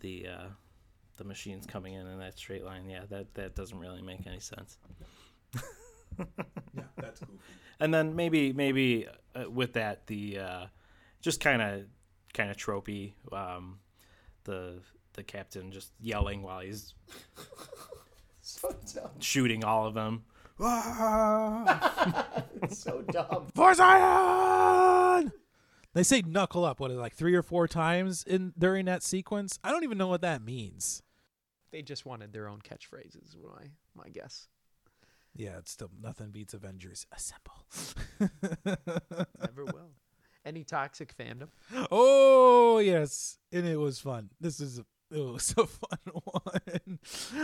the 0.00 0.26
uh, 0.26 0.46
the 1.18 1.24
machines 1.24 1.66
coming 1.66 1.94
in 1.94 2.06
in 2.06 2.18
that 2.18 2.38
straight 2.38 2.64
line. 2.64 2.88
Yeah, 2.88 3.02
that 3.10 3.32
that 3.34 3.54
doesn't 3.54 3.78
really 3.78 4.02
make 4.02 4.26
any 4.26 4.40
sense. 4.40 4.78
Yeah, 6.18 6.82
that's 6.96 7.20
goofy. 7.20 7.38
And 7.78 7.92
then 7.92 8.16
maybe 8.16 8.54
maybe 8.54 9.06
uh, 9.34 9.50
with 9.50 9.74
that 9.74 10.06
the 10.06 10.38
uh, 10.38 10.66
just 11.20 11.40
kind 11.40 11.60
of 11.60 11.82
kind 12.32 12.50
of 12.50 12.56
tropey 12.56 13.12
um, 13.32 13.80
the 14.44 14.80
the 15.12 15.22
captain 15.22 15.70
just 15.70 15.92
yelling 16.00 16.42
while 16.42 16.60
he's 16.60 16.94
So 18.40 18.74
shooting 19.18 19.64
all 19.64 19.86
of 19.86 19.94
them. 19.94 20.24
it's 22.62 22.78
so 22.78 23.02
dumb. 23.02 23.46
For 23.54 23.74
Zion! 23.74 25.32
They 25.92 26.02
say 26.02 26.22
knuckle 26.22 26.64
up, 26.64 26.80
what 26.80 26.90
is 26.90 26.96
it, 26.96 27.00
like 27.00 27.14
three 27.14 27.34
or 27.34 27.42
four 27.42 27.68
times 27.68 28.24
in 28.26 28.52
during 28.58 28.86
that 28.86 29.02
sequence? 29.02 29.58
I 29.64 29.70
don't 29.70 29.84
even 29.84 29.98
know 29.98 30.08
what 30.08 30.22
that 30.22 30.42
means. 30.42 31.02
They 31.72 31.82
just 31.82 32.06
wanted 32.06 32.32
their 32.32 32.48
own 32.48 32.60
catchphrases. 32.60 33.36
My 33.42 33.66
my 33.94 34.08
guess. 34.08 34.48
Yeah, 35.36 35.58
it's 35.58 35.70
still 35.72 35.90
nothing 36.02 36.30
beats 36.30 36.54
Avengers 36.54 37.06
Assemble. 37.12 37.66
Never 39.40 39.64
will. 39.72 39.90
Any 40.44 40.64
toxic 40.64 41.16
fandom? 41.16 41.48
oh 41.90 42.78
yes, 42.78 43.38
and 43.52 43.66
it 43.66 43.76
was 43.76 43.98
fun. 43.98 44.30
This 44.40 44.60
is 44.60 44.80
it 45.10 45.18
was 45.18 45.54
a 45.56 45.66
fun 45.66 45.98
one. 46.24 46.98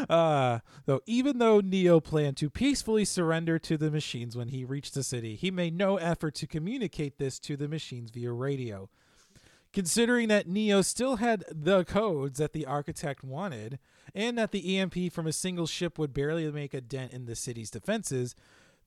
Uh, 0.08 0.60
though 0.86 1.00
even 1.06 1.38
though 1.38 1.60
Neo 1.60 2.00
planned 2.00 2.36
to 2.38 2.50
peacefully 2.50 3.04
surrender 3.04 3.58
to 3.58 3.76
the 3.76 3.90
machines 3.90 4.36
when 4.36 4.48
he 4.48 4.64
reached 4.64 4.94
the 4.94 5.02
city, 5.02 5.36
he 5.36 5.50
made 5.50 5.76
no 5.76 5.96
effort 5.96 6.34
to 6.36 6.46
communicate 6.46 7.18
this 7.18 7.38
to 7.40 7.56
the 7.56 7.68
machines 7.68 8.10
via 8.10 8.32
radio. 8.32 8.88
Considering 9.72 10.28
that 10.28 10.46
Neo 10.46 10.82
still 10.82 11.16
had 11.16 11.44
the 11.50 11.84
codes 11.84 12.38
that 12.38 12.52
the 12.52 12.66
architect 12.66 13.24
wanted, 13.24 13.78
and 14.14 14.36
that 14.38 14.52
the 14.52 14.78
EMP 14.78 15.12
from 15.12 15.26
a 15.26 15.32
single 15.32 15.66
ship 15.66 15.98
would 15.98 16.12
barely 16.12 16.50
make 16.50 16.74
a 16.74 16.80
dent 16.80 17.12
in 17.12 17.26
the 17.26 17.36
city's 17.36 17.70
defenses, 17.70 18.34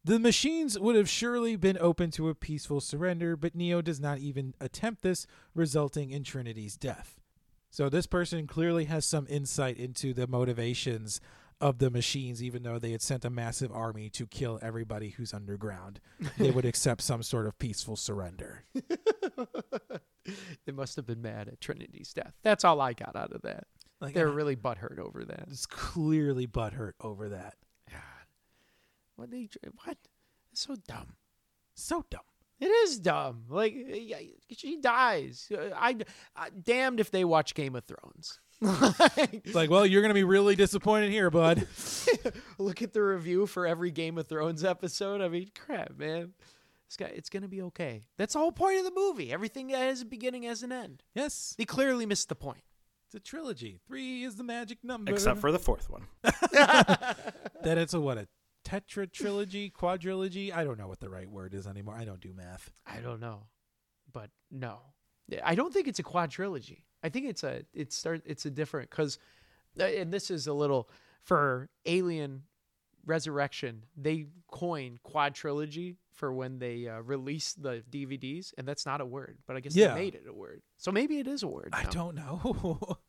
the 0.04 0.20
machines 0.20 0.78
would 0.78 0.96
have 0.96 1.10
surely 1.10 1.56
been 1.56 1.80
open 1.82 2.12
to 2.12 2.30
a 2.30 2.36
peaceful 2.36 2.80
surrender, 2.80 3.36
but 3.36 3.56
Neo 3.56 3.82
does 3.82 4.00
not 4.00 4.20
even 4.20 4.54
attempt 4.62 5.02
this, 5.02 5.26
resulting 5.56 6.12
in 6.12 6.24
Trinity's 6.24 6.78
death. 6.78 7.20
So 7.72 7.90
this 7.90 8.06
person 8.06 8.46
clearly 8.46 8.86
has 8.86 9.06
some 9.06 9.26
insight 9.30 9.78
into 9.78 10.14
the 10.14 10.28
motivations 10.28 11.20
of 11.60 11.80
the 11.80 11.90
machines, 11.90 12.44
even 12.44 12.64
though 12.64 12.78
they 12.78 12.92
had 12.92 13.02
sent 13.02 13.26
a 13.26 13.30
massive 13.30 13.72
army 13.72 14.10
to 14.12 14.28
kill 14.28 14.60
everybody 14.62 15.10
who's 15.10 15.34
underground. 15.34 16.00
They 16.38 16.52
would 16.52 16.66
accept 16.66 17.02
some 17.02 17.24
sort 17.24 17.48
of 17.48 17.58
peaceful 17.58 17.96
surrender. 17.96 18.66
they 20.66 20.72
must 20.72 20.96
have 20.98 21.06
been 21.06 21.22
mad 21.22 21.48
at 21.48 21.62
Trinity's 21.62 22.14
death. 22.14 22.34
That's 22.44 22.64
all 22.64 22.80
I 22.82 22.94
got 22.94 23.16
out 23.16 23.32
of 23.32 23.42
that. 23.44 23.66
Like 24.02 24.14
They're 24.14 24.30
really 24.30 24.56
butthurt 24.56 25.00
over 25.00 25.24
that. 25.26 25.46
it's 25.50 25.66
clearly 25.66 26.48
butthurt 26.48 26.94
over 27.02 27.30
that. 27.30 27.56
What 29.16 29.32
they 29.32 29.48
what? 29.86 29.98
It's 30.52 30.62
so 30.62 30.76
dumb. 30.88 31.14
So 31.76 32.04
dumb. 32.10 32.22
It 32.60 32.66
is 32.68 33.00
dumb. 33.00 33.44
Like 33.50 33.74
she 34.52 34.78
dies. 34.82 35.50
Uh, 35.52 35.70
I, 35.76 35.96
I 36.36 36.50
damned 36.50 37.00
if 37.00 37.12
they 37.12 37.24
watch 37.24 37.54
Game 37.56 37.76
of 37.76 37.86
Thrones. 37.86 38.40
It's 38.62 39.56
like, 39.56 39.70
well, 39.70 39.86
you're 39.86 40.02
gonna 40.02 40.14
be 40.14 40.24
really 40.26 40.56
disappointed 40.56 41.12
here, 41.12 41.30
bud. 41.30 41.66
Look 42.58 42.82
at 42.82 42.94
the 42.94 43.02
review 43.04 43.46
for 43.48 43.66
every 43.68 43.92
Game 43.92 44.18
of 44.18 44.28
Thrones 44.28 44.64
episode. 44.64 45.22
I 45.22 45.30
mean, 45.30 45.50
crap, 45.58 45.98
man. 45.98 46.34
It's 46.88 46.98
got, 46.98 47.12
it's 47.12 47.30
gonna 47.30 47.48
be 47.48 47.62
okay. 47.64 48.04
That's 48.18 48.34
the 48.34 48.40
whole 48.40 48.52
point 48.52 48.80
of 48.80 48.86
the 48.86 48.92
movie. 49.00 49.32
Everything 49.32 49.70
has 49.70 50.02
a 50.02 50.06
beginning, 50.06 50.44
has 50.44 50.62
an 50.64 50.72
end. 50.72 51.04
yes, 51.14 51.56
They 51.58 51.66
clearly 51.66 52.06
missed 52.06 52.28
the 52.30 52.36
point. 52.36 52.62
It's 53.16 53.28
a 53.28 53.30
trilogy. 53.30 53.80
Three 53.88 54.24
is 54.24 54.36
the 54.36 54.44
magic 54.44 54.80
number. 54.84 55.12
Except 55.12 55.40
for 55.40 55.52
the 55.52 55.60
fourth 55.60 55.90
one. 55.90 56.08
that, 56.22 57.78
it's 57.78 57.94
a 57.94 58.00
what 58.00 58.18
a 58.18 58.28
tetra 58.66 59.12
trilogy, 59.12 59.70
quadrilogy. 59.70 60.54
I 60.54 60.64
don't 60.64 60.78
know 60.78 60.88
what 60.88 61.00
the 61.00 61.10
right 61.10 61.30
word 61.30 61.54
is 61.54 61.68
anymore. 61.68 61.96
I 61.96 62.06
don't 62.06 62.20
do 62.20 62.34
math. 62.34 62.72
I 62.86 62.98
don't 62.98 63.20
know, 63.20 63.48
but 64.12 64.30
no, 64.52 64.80
I 65.44 65.56
don't 65.56 65.74
think 65.74 65.88
it's 65.88 66.00
a 66.00 66.04
quadrilogy. 66.04 66.84
I 67.04 67.10
think 67.10 67.28
it's 67.28 67.44
a 67.44 67.64
it's 67.74 67.96
start 67.96 68.22
it's 68.26 68.46
a 68.46 68.50
different 68.50 68.90
because, 68.90 69.18
uh, 69.80 69.84
and 69.84 70.12
this 70.12 70.30
is 70.30 70.48
a 70.48 70.54
little 70.54 70.90
for 71.24 71.70
Alien 71.86 72.44
Resurrection. 73.06 73.84
They 73.98 74.28
coined 74.52 75.00
quadrilogy 75.04 75.98
for 76.14 76.32
when 76.34 76.60
they 76.60 76.88
uh, 76.88 77.00
released 77.02 77.62
the 77.62 77.84
DVDs, 77.92 78.54
and 78.58 78.68
that's 78.68 78.86
not 78.86 79.02
a 79.02 79.06
word, 79.06 79.38
but 79.48 79.56
I 79.58 79.60
guess 79.60 79.76
Yeah. 79.76 79.90
they 79.94 80.00
made 80.00 80.16
it 80.16 80.24
a 80.30 80.34
word. 80.34 80.62
So 80.78 80.92
maybe 80.92 81.20
it 81.20 81.28
is 81.28 81.44
a 81.44 81.48
word. 81.48 81.70
I 81.74 81.84
don't 81.84 82.16
know. 82.16 82.98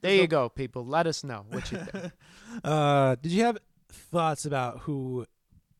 There 0.00 0.14
you 0.14 0.26
go, 0.26 0.48
people. 0.48 0.84
Let 0.86 1.06
us 1.06 1.22
know 1.22 1.44
what 1.50 1.70
you 1.70 1.76
think. 1.78 2.12
uh, 2.64 3.16
did 3.16 3.30
you 3.32 3.44
have 3.44 3.58
thoughts 3.90 4.46
about 4.46 4.80
who 4.80 5.26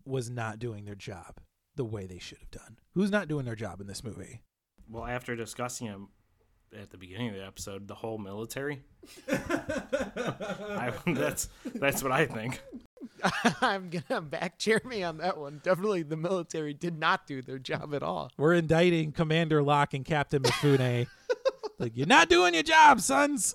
was 0.05 0.29
not 0.29 0.59
doing 0.59 0.85
their 0.85 0.95
job 0.95 1.41
the 1.75 1.87
way 1.87 2.07
they 2.07 2.19
should 2.19 2.39
have 2.39 2.51
done? 2.51 2.77
Who's 2.93 3.11
not 3.11 3.29
doing 3.29 3.47
their 3.47 3.57
job 3.57 3.81
in 3.81 3.87
this 3.87 4.05
movie? 4.05 4.43
Well, 4.91 5.07
after 5.07 5.35
discussing 5.35 5.87
him 5.87 6.09
at 6.79 6.91
the 6.91 6.99
beginning 6.99 7.31
of 7.31 7.35
the 7.37 7.45
episode, 7.47 7.89
the 7.89 7.95
whole 7.95 8.19
military. 8.19 8.83
I, 9.33 10.93
that's 11.07 11.49
that's 11.75 12.03
what 12.03 12.13
I 12.13 12.27
think. 12.27 12.63
I'm 13.61 13.91
gonna 13.91 14.21
back 14.23 14.59
Jeremy 14.59 15.03
on 15.03 15.19
that 15.19 15.39
one. 15.39 15.61
Definitely, 15.63 16.03
the 16.03 16.17
military 16.17 16.75
did 16.75 16.99
not 16.99 17.27
do 17.27 17.43
their 17.43 17.59
job 17.59 17.95
at 17.95 18.03
all. 18.03 18.31
We're 18.37 18.55
indicting 18.55 19.13
Commander 19.13 19.63
Lock 19.63 19.95
and 19.95 20.05
Captain 20.05 20.43
Mifune. 20.43 21.07
like, 21.79 21.97
you're 21.97 22.07
not 22.07 22.29
doing 22.29 22.55
your 22.55 22.63
job, 22.63 23.01
sons. 23.01 23.55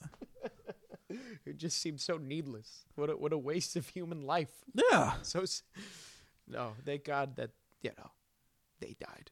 It 1.46 1.58
just 1.58 1.82
seems 1.82 2.04
so 2.04 2.18
needless. 2.18 2.86
What 2.96 3.10
a, 3.10 3.18
what 3.18 3.34
a 3.34 3.38
waste 3.38 3.76
of 3.76 3.88
human 3.88 4.22
life. 4.22 4.52
Yeah. 4.74 5.14
So, 5.24 5.46
no, 6.48 6.74
thank 6.86 7.06
God 7.06 7.38
that 7.38 7.52
you 7.82 7.92
know 7.98 8.12
they 8.80 8.96
died. 9.00 9.32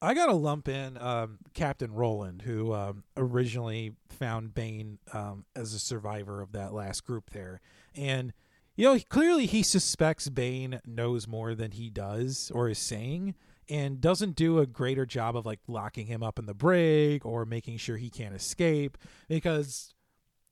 I 0.00 0.14
got 0.14 0.26
to 0.26 0.34
lump 0.34 0.68
in 0.68 0.96
um, 0.98 1.38
Captain 1.54 1.92
Roland, 1.92 2.42
who 2.42 2.72
um, 2.72 3.02
originally 3.16 3.94
found 4.08 4.54
Bane 4.54 4.98
um, 5.12 5.44
as 5.56 5.74
a 5.74 5.78
survivor 5.80 6.40
of 6.40 6.52
that 6.52 6.72
last 6.72 7.04
group 7.04 7.30
there. 7.30 7.60
And, 7.96 8.32
you 8.78 8.84
know, 8.84 8.96
clearly 9.08 9.46
he 9.46 9.64
suspects 9.64 10.28
Bane 10.28 10.80
knows 10.86 11.26
more 11.26 11.56
than 11.56 11.72
he 11.72 11.90
does 11.90 12.52
or 12.54 12.68
is 12.68 12.78
saying 12.78 13.34
and 13.68 14.00
doesn't 14.00 14.36
do 14.36 14.60
a 14.60 14.66
greater 14.66 15.04
job 15.04 15.36
of 15.36 15.44
like 15.44 15.58
locking 15.66 16.06
him 16.06 16.22
up 16.22 16.38
in 16.38 16.46
the 16.46 16.54
brig 16.54 17.26
or 17.26 17.44
making 17.44 17.78
sure 17.78 17.96
he 17.96 18.08
can't 18.08 18.36
escape 18.36 18.96
because 19.28 19.94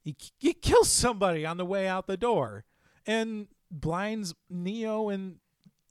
he, 0.02 0.16
he 0.38 0.52
kills 0.52 0.90
somebody 0.90 1.46
on 1.46 1.56
the 1.56 1.64
way 1.64 1.86
out 1.86 2.08
the 2.08 2.16
door 2.16 2.64
and 3.06 3.46
blinds 3.70 4.34
Neo 4.50 5.08
and 5.08 5.36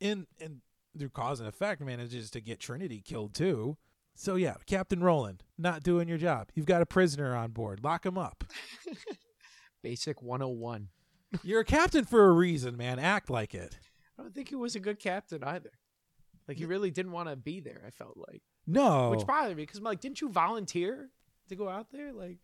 in 0.02 0.28
and 0.38 0.60
through 1.00 1.12
cause 1.12 1.40
and 1.40 1.48
effect 1.48 1.80
manages 1.80 2.30
to 2.32 2.42
get 2.42 2.60
Trinity 2.60 3.02
killed 3.02 3.34
too. 3.34 3.78
So 4.14 4.36
yeah, 4.36 4.56
Captain 4.66 5.02
Roland, 5.02 5.46
not 5.58 5.84
doing 5.84 6.10
your 6.10 6.18
job. 6.18 6.50
You've 6.54 6.66
got 6.66 6.82
a 6.82 6.86
prisoner 6.86 7.34
on 7.34 7.52
board. 7.52 7.82
Lock 7.82 8.06
him 8.06 8.18
up. 8.18 8.44
Basic 9.82 10.22
101. 10.22 10.90
You're 11.44 11.62
a 11.62 11.66
captain 11.66 12.06
for 12.06 12.26
a 12.28 12.32
reason, 12.32 12.78
man. 12.78 13.00
Act 13.00 13.30
like 13.30 13.54
it. 13.54 13.78
I 14.18 14.22
don't 14.24 14.34
think 14.34 14.50
he 14.50 14.56
was 14.56 14.76
a 14.76 14.80
good 14.80 15.00
captain 15.00 15.44
either. 15.44 15.72
Like 16.48 16.58
he 16.58 16.66
really 16.66 16.92
didn't 16.92 17.12
want 17.12 17.30
to 17.30 17.36
be 17.36 17.60
there. 17.60 17.82
I 17.86 17.90
felt 17.90 18.18
like, 18.18 18.42
No. 18.68 19.10
which 19.12 19.26
bothered 19.26 19.58
me 19.58 19.64
because 19.64 19.80
I'm 19.80 19.84
like, 19.84 20.00
didn't 20.00 20.22
you 20.22 20.30
volunteer 20.30 21.10
to 21.50 21.56
go 21.56 21.68
out 21.68 21.88
there? 21.92 22.14
Like, 22.14 22.38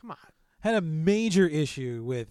come 0.00 0.10
on. 0.10 0.16
had 0.60 0.74
a 0.74 0.80
major 0.80 1.46
issue 1.46 2.02
with 2.04 2.28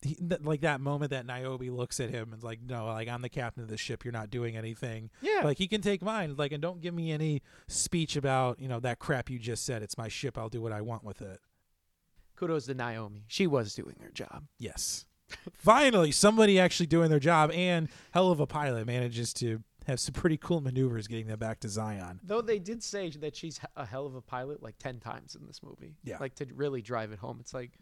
he, 0.00 0.14
th- 0.14 0.40
like 0.42 0.60
that 0.62 0.80
moment 0.80 1.10
that 1.10 1.26
Niobe 1.26 1.62
looks 1.62 1.98
at 2.00 2.08
him 2.08 2.32
and 2.32 2.42
like, 2.42 2.60
no, 2.66 2.86
like 2.86 3.08
I'm 3.08 3.20
the 3.20 3.28
captain 3.28 3.62
of 3.64 3.68
the 3.68 3.76
ship. 3.76 4.04
You're 4.04 4.12
not 4.12 4.30
doing 4.30 4.56
anything. 4.56 5.10
Yeah. 5.20 5.40
Like 5.44 5.58
he 5.58 5.66
can 5.66 5.80
take 5.80 6.02
mine. 6.02 6.34
Like, 6.38 6.52
and 6.52 6.62
don't 6.62 6.80
give 6.80 6.94
me 6.94 7.10
any 7.12 7.42
speech 7.68 8.14
about 8.16 8.58
you 8.60 8.68
know 8.68 8.80
that 8.80 9.00
crap 9.00 9.28
you 9.28 9.38
just 9.38 9.66
said. 9.66 9.82
It's 9.82 9.98
my 9.98 10.08
ship. 10.08 10.38
I'll 10.38 10.48
do 10.48 10.62
what 10.62 10.72
I 10.72 10.80
want 10.80 11.04
with 11.04 11.20
it. 11.20 11.40
Kudos 12.36 12.66
to 12.66 12.74
Niobe. 12.74 13.18
She 13.26 13.46
was 13.46 13.74
doing 13.74 13.96
her 14.02 14.10
job. 14.10 14.44
Yes. 14.58 15.04
Finally, 15.54 16.12
somebody 16.12 16.58
actually 16.58 16.86
doing 16.86 17.10
their 17.10 17.20
job, 17.20 17.50
and 17.52 17.88
hell 18.12 18.30
of 18.30 18.40
a 18.40 18.46
pilot 18.46 18.86
manages 18.86 19.32
to 19.34 19.62
have 19.86 20.00
some 20.00 20.12
pretty 20.12 20.36
cool 20.36 20.60
maneuvers 20.60 21.08
getting 21.08 21.26
them 21.26 21.38
back 21.38 21.60
to 21.60 21.68
Zion. 21.68 22.20
Though 22.22 22.40
they 22.40 22.58
did 22.58 22.82
say 22.82 23.10
that 23.10 23.36
she's 23.36 23.60
a 23.76 23.84
hell 23.84 24.06
of 24.06 24.14
a 24.14 24.20
pilot 24.20 24.62
like 24.62 24.78
10 24.78 25.00
times 25.00 25.34
in 25.34 25.46
this 25.46 25.62
movie. 25.62 25.96
Yeah. 26.04 26.18
Like 26.20 26.34
to 26.36 26.46
really 26.54 26.82
drive 26.82 27.12
it 27.12 27.18
home. 27.18 27.38
It's 27.40 27.54
like, 27.54 27.72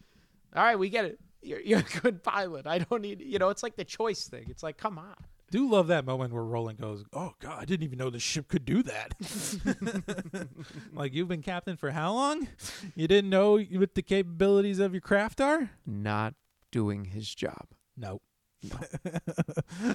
all 0.55 0.65
right, 0.65 0.79
we 0.79 0.89
get 0.89 1.05
it. 1.05 1.21
You're, 1.43 1.61
you're 1.61 1.81
a 1.81 2.01
good 2.01 2.23
pilot. 2.23 2.67
I 2.67 2.79
don't 2.79 3.03
need, 3.03 3.21
you 3.21 3.39
know, 3.39 3.49
it's 3.51 3.63
like 3.63 3.77
the 3.77 3.85
choice 3.85 4.29
thing. 4.29 4.47
It's 4.49 4.63
like, 4.63 4.77
come 4.77 4.99
on. 4.99 5.17
Do 5.51 5.69
love 5.69 5.89
that 5.89 6.05
moment 6.05 6.33
where 6.33 6.45
Roland 6.45 6.79
goes, 6.81 7.05
"Oh 7.13 7.35
God, 7.41 7.61
I 7.61 7.65
didn't 7.65 7.83
even 7.83 7.99
know 7.99 8.09
the 8.09 8.21
ship 8.21 8.47
could 8.47 8.65
do 8.65 8.85
that." 8.85 10.49
like 10.93 11.13
you've 11.13 11.27
been 11.27 11.43
captain 11.43 11.77
for 11.77 11.91
how 11.91 12.13
long? 12.13 12.47
You 12.95 13.09
didn't 13.09 13.31
know 13.31 13.59
what 13.59 13.97
the 13.97 14.03
capabilities 14.03 14.79
of 14.79 14.95
your 14.95 15.01
craft 15.01 15.41
are? 15.41 15.71
Not 15.85 16.35
doing 16.71 17.07
his 17.07 17.35
job. 17.35 17.67
Nope. 17.97 18.23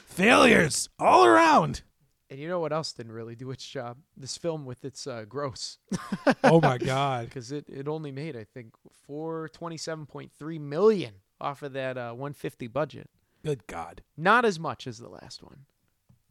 Failures 0.05 0.89
all 0.97 1.26
around. 1.26 1.82
And 2.30 2.39
you 2.39 2.47
know 2.47 2.59
what 2.59 2.73
else 2.73 2.91
didn't 2.93 3.11
really 3.11 3.36
do 3.36 3.51
its 3.51 3.67
job? 3.67 3.97
This 4.17 4.38
film 4.38 4.65
with 4.65 4.84
its 4.84 5.05
uh, 5.05 5.26
gross. 5.28 5.78
Oh 6.43 6.59
my 6.59 6.78
God. 6.78 7.26
Because 7.26 7.51
it, 7.51 7.65
it 7.69 7.88
only 7.88 8.11
made, 8.11 8.36
I 8.36 8.43
think, 8.43 8.73
427.3 9.09 10.59
million 10.59 11.13
off 11.39 11.61
of 11.61 11.73
that 11.73 11.97
uh, 11.97 12.11
150 12.11 12.67
budget. 12.67 13.09
Good 13.43 13.67
God. 13.67 14.01
Not 14.17 14.45
as 14.45 14.59
much 14.59 14.88
as 14.88 14.97
the 14.97 15.09
last 15.09 15.43
one. 15.43 15.65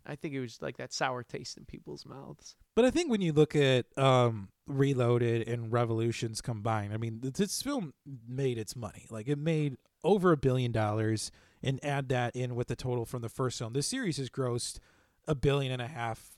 I 0.06 0.16
think 0.16 0.34
it 0.34 0.40
was 0.40 0.60
like 0.60 0.76
that 0.76 0.92
sour 0.92 1.22
taste 1.22 1.56
in 1.56 1.64
people's 1.64 2.04
mouths. 2.04 2.56
But 2.74 2.84
I 2.84 2.90
think 2.90 3.10
when 3.10 3.20
you 3.20 3.32
look 3.32 3.56
at 3.56 3.86
um, 3.98 4.48
Reloaded 4.66 5.48
and 5.48 5.72
Revolutions 5.72 6.40
combined, 6.40 6.92
I 6.92 6.96
mean, 6.96 7.20
this 7.22 7.62
film 7.62 7.94
made 8.26 8.58
its 8.58 8.76
money. 8.76 9.06
Like 9.10 9.28
it 9.28 9.38
made 9.38 9.76
over 10.02 10.32
a 10.32 10.36
billion 10.36 10.72
dollars, 10.72 11.30
and 11.62 11.82
add 11.82 12.10
that 12.10 12.36
in 12.36 12.54
with 12.54 12.68
the 12.68 12.76
total 12.76 13.06
from 13.06 13.22
the 13.22 13.28
first 13.28 13.58
film. 13.58 13.72
This 13.72 13.86
series 13.86 14.18
has 14.18 14.28
grossed 14.28 14.78
a 15.26 15.34
billion 15.34 15.72
and 15.72 15.80
a 15.80 15.88
half 15.88 16.36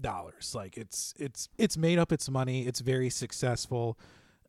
dollars. 0.00 0.54
Like 0.54 0.76
it's 0.76 1.14
it's 1.18 1.48
it's 1.58 1.76
made 1.76 1.98
up 1.98 2.12
its 2.12 2.30
money. 2.30 2.66
It's 2.66 2.80
very 2.80 3.10
successful. 3.10 3.98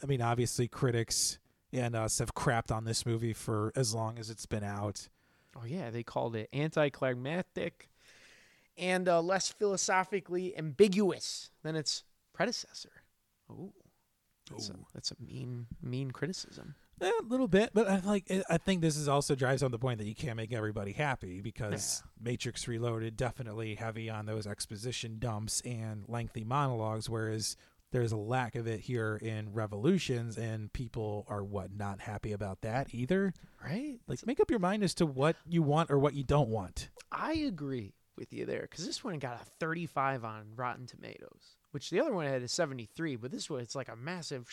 I 0.01 0.05
mean, 0.05 0.21
obviously, 0.21 0.67
critics 0.67 1.39
and 1.73 1.95
us 1.95 2.19
have 2.19 2.33
crapped 2.33 2.71
on 2.71 2.85
this 2.85 3.05
movie 3.05 3.33
for 3.33 3.71
as 3.75 3.93
long 3.93 4.17
as 4.17 4.29
it's 4.29 4.45
been 4.45 4.63
out. 4.63 5.09
Oh 5.55 5.65
yeah, 5.65 5.89
they 5.89 6.03
called 6.03 6.35
it 6.35 6.49
anticlimactic 6.53 7.88
and 8.77 9.07
uh, 9.07 9.21
less 9.21 9.49
philosophically 9.49 10.57
ambiguous 10.57 11.51
than 11.63 11.75
its 11.75 12.03
predecessor. 12.33 13.03
Ooh, 13.51 13.73
that's, 14.49 14.69
A, 14.69 14.73
that's 14.93 15.11
a 15.11 15.15
mean, 15.19 15.67
mean 15.81 16.11
criticism. 16.11 16.75
Eh, 17.01 17.09
a 17.21 17.23
little 17.23 17.47
bit, 17.47 17.71
but 17.73 17.87
I 17.87 17.99
like. 17.99 18.29
I 18.49 18.57
think 18.57 18.81
this 18.81 18.97
is 18.97 19.07
also 19.07 19.33
drives 19.33 19.63
on 19.63 19.71
the 19.71 19.79
point 19.79 19.99
that 19.99 20.07
you 20.07 20.15
can't 20.15 20.35
make 20.35 20.53
everybody 20.53 20.91
happy 20.91 21.39
because 21.39 22.03
Matrix 22.21 22.67
Reloaded 22.67 23.15
definitely 23.15 23.75
heavy 23.75 24.09
on 24.09 24.25
those 24.25 24.45
exposition 24.45 25.17
dumps 25.17 25.61
and 25.61 26.03
lengthy 26.09 26.43
monologues, 26.43 27.09
whereas 27.09 27.55
there's 27.91 28.11
a 28.11 28.17
lack 28.17 28.55
of 28.55 28.67
it 28.67 28.81
here 28.81 29.17
in 29.21 29.53
Revolutions, 29.53 30.37
and 30.37 30.71
people 30.73 31.25
are 31.29 31.43
what 31.43 31.71
not 31.73 32.01
happy 32.01 32.33
about 32.33 32.61
that 32.61 32.93
either. 32.93 33.33
Right? 33.63 33.99
Like, 34.07 34.25
make 34.27 34.39
up 34.39 34.49
your 34.49 34.59
mind 34.59 34.83
as 34.83 34.93
to 34.95 35.05
what 35.05 35.37
you 35.47 35.61
want 35.61 35.89
or 35.89 35.97
what 35.97 36.13
you 36.13 36.23
don't 36.23 36.49
want. 36.49 36.89
I 37.11 37.33
agree 37.33 37.93
with 38.19 38.33
you 38.33 38.45
there 38.45 38.61
because 38.61 38.85
this 38.85 39.03
one 39.03 39.17
got 39.17 39.41
a 39.41 39.45
35 39.59 40.23
on 40.23 40.43
Rotten 40.55 40.85
Tomatoes, 40.85 41.55
which 41.71 41.89
the 41.89 41.99
other 41.99 42.13
one 42.13 42.27
had 42.27 42.43
a 42.43 42.47
73, 42.47 43.15
but 43.15 43.31
this 43.31 43.49
one 43.49 43.61
it's 43.61 43.75
like 43.75 43.89
a 43.89 43.95
massive. 43.95 44.47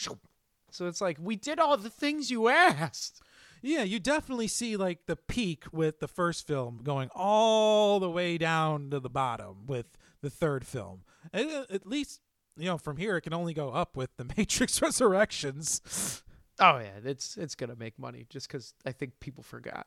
So 0.71 0.87
it's 0.87 1.01
like 1.01 1.19
we 1.21 1.37
did 1.37 1.59
all 1.59 1.77
the 1.77 1.91
things 1.91 2.31
you 2.31 2.49
asked. 2.49 3.21
Yeah, 3.62 3.83
you 3.83 3.99
definitely 3.99 4.49
see 4.49 4.77
like 4.77 5.07
the 5.07 5.17
peak 5.17 5.64
with 5.73 6.01
the 6.01 6.09
first 6.09 6.47
film 6.47 6.81
going 6.83 7.09
all 7.14 7.99
the 8.01 8.11
way 8.11 8.39
down 8.39 8.91
to 8.91 9.01
the 9.01 9.11
bottom 9.11 9.67
with 9.67 9.87
the 10.23 10.31
third 10.31 10.67
film. 10.67 11.01
And, 11.33 11.51
At 11.71 11.87
least, 11.87 12.21
you 12.57 12.67
know, 12.67 12.79
from 12.79 12.97
here 12.97 13.17
it 13.17 13.23
can 13.23 13.35
only 13.35 13.55
go 13.55 13.71
up 13.71 13.97
with 13.97 14.11
the 14.17 14.25
Matrix 14.37 14.81
Resurrections. 14.81 16.23
Oh 16.59 16.79
yeah, 16.79 16.99
it's 17.05 17.37
it's 17.37 17.55
gonna 17.55 17.77
make 17.77 17.99
money 17.99 18.27
just 18.29 18.49
because 18.49 18.73
I 18.85 18.93
think 18.93 19.21
people 19.21 19.43
forgot. 19.43 19.87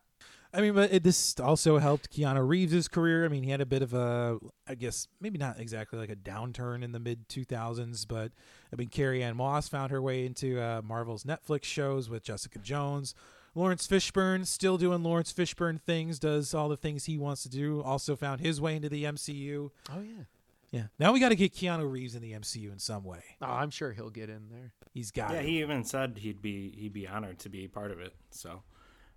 I 0.53 0.61
mean, 0.61 0.73
but 0.73 0.91
it, 0.91 1.03
this 1.03 1.39
also 1.39 1.77
helped 1.77 2.11
Keanu 2.11 2.47
Reeves' 2.47 2.87
career. 2.87 3.23
I 3.23 3.27
mean, 3.27 3.43
he 3.43 3.51
had 3.51 3.61
a 3.61 3.65
bit 3.67 3.81
of 3.83 3.93
a, 3.93 4.39
I 4.67 4.73
guess, 4.75 5.07
maybe 5.21 5.37
not 5.37 5.59
exactly 5.59 5.99
like 5.99 6.09
a 6.09 6.15
downturn 6.15 6.83
in 6.83 6.91
the 6.91 6.99
mid 6.99 7.29
2000s, 7.29 8.07
but 8.07 8.31
I 8.73 8.75
mean, 8.75 8.89
Carrie-Anne 8.89 9.37
Moss 9.37 9.69
found 9.69 9.91
her 9.91 10.01
way 10.01 10.25
into 10.25 10.59
uh, 10.59 10.81
Marvel's 10.83 11.23
Netflix 11.23 11.65
shows 11.65 12.09
with 12.09 12.23
Jessica 12.23 12.57
Jones. 12.59 13.13
Laurence 13.55 13.87
Fishburne, 13.87 14.45
still 14.45 14.77
doing 14.77 15.03
Laurence 15.03 15.31
Fishburne 15.33 15.79
things, 15.81 16.17
does 16.19 16.53
all 16.53 16.69
the 16.69 16.77
things 16.77 17.05
he 17.05 17.17
wants 17.17 17.43
to 17.43 17.49
do. 17.49 17.81
Also 17.83 18.15
found 18.15 18.41
his 18.41 18.59
way 18.61 18.75
into 18.75 18.89
the 18.89 19.03
MCU. 19.03 19.69
Oh 19.91 20.01
yeah. 20.01 20.23
Yeah. 20.71 20.83
Now 20.99 21.13
we 21.13 21.19
got 21.19 21.29
to 21.29 21.35
get 21.35 21.53
Keanu 21.53 21.91
Reeves 21.91 22.13
in 22.15 22.21
the 22.21 22.31
MCU 22.33 22.71
in 22.71 22.77
some 22.77 23.03
way. 23.03 23.23
Oh, 23.41 23.47
I'm 23.47 23.71
sure 23.71 23.91
he'll 23.91 24.11
get 24.11 24.29
in 24.29 24.49
there. 24.49 24.71
He's 24.93 25.09
got 25.11 25.31
Yeah, 25.31 25.39
it. 25.39 25.45
he 25.45 25.59
even 25.61 25.83
said 25.83 26.17
he'd 26.19 26.41
be 26.43 26.71
he'd 26.77 26.93
be 26.93 27.07
honored 27.07 27.39
to 27.39 27.49
be 27.49 27.67
part 27.67 27.91
of 27.91 27.99
it. 27.99 28.13
So 28.29 28.61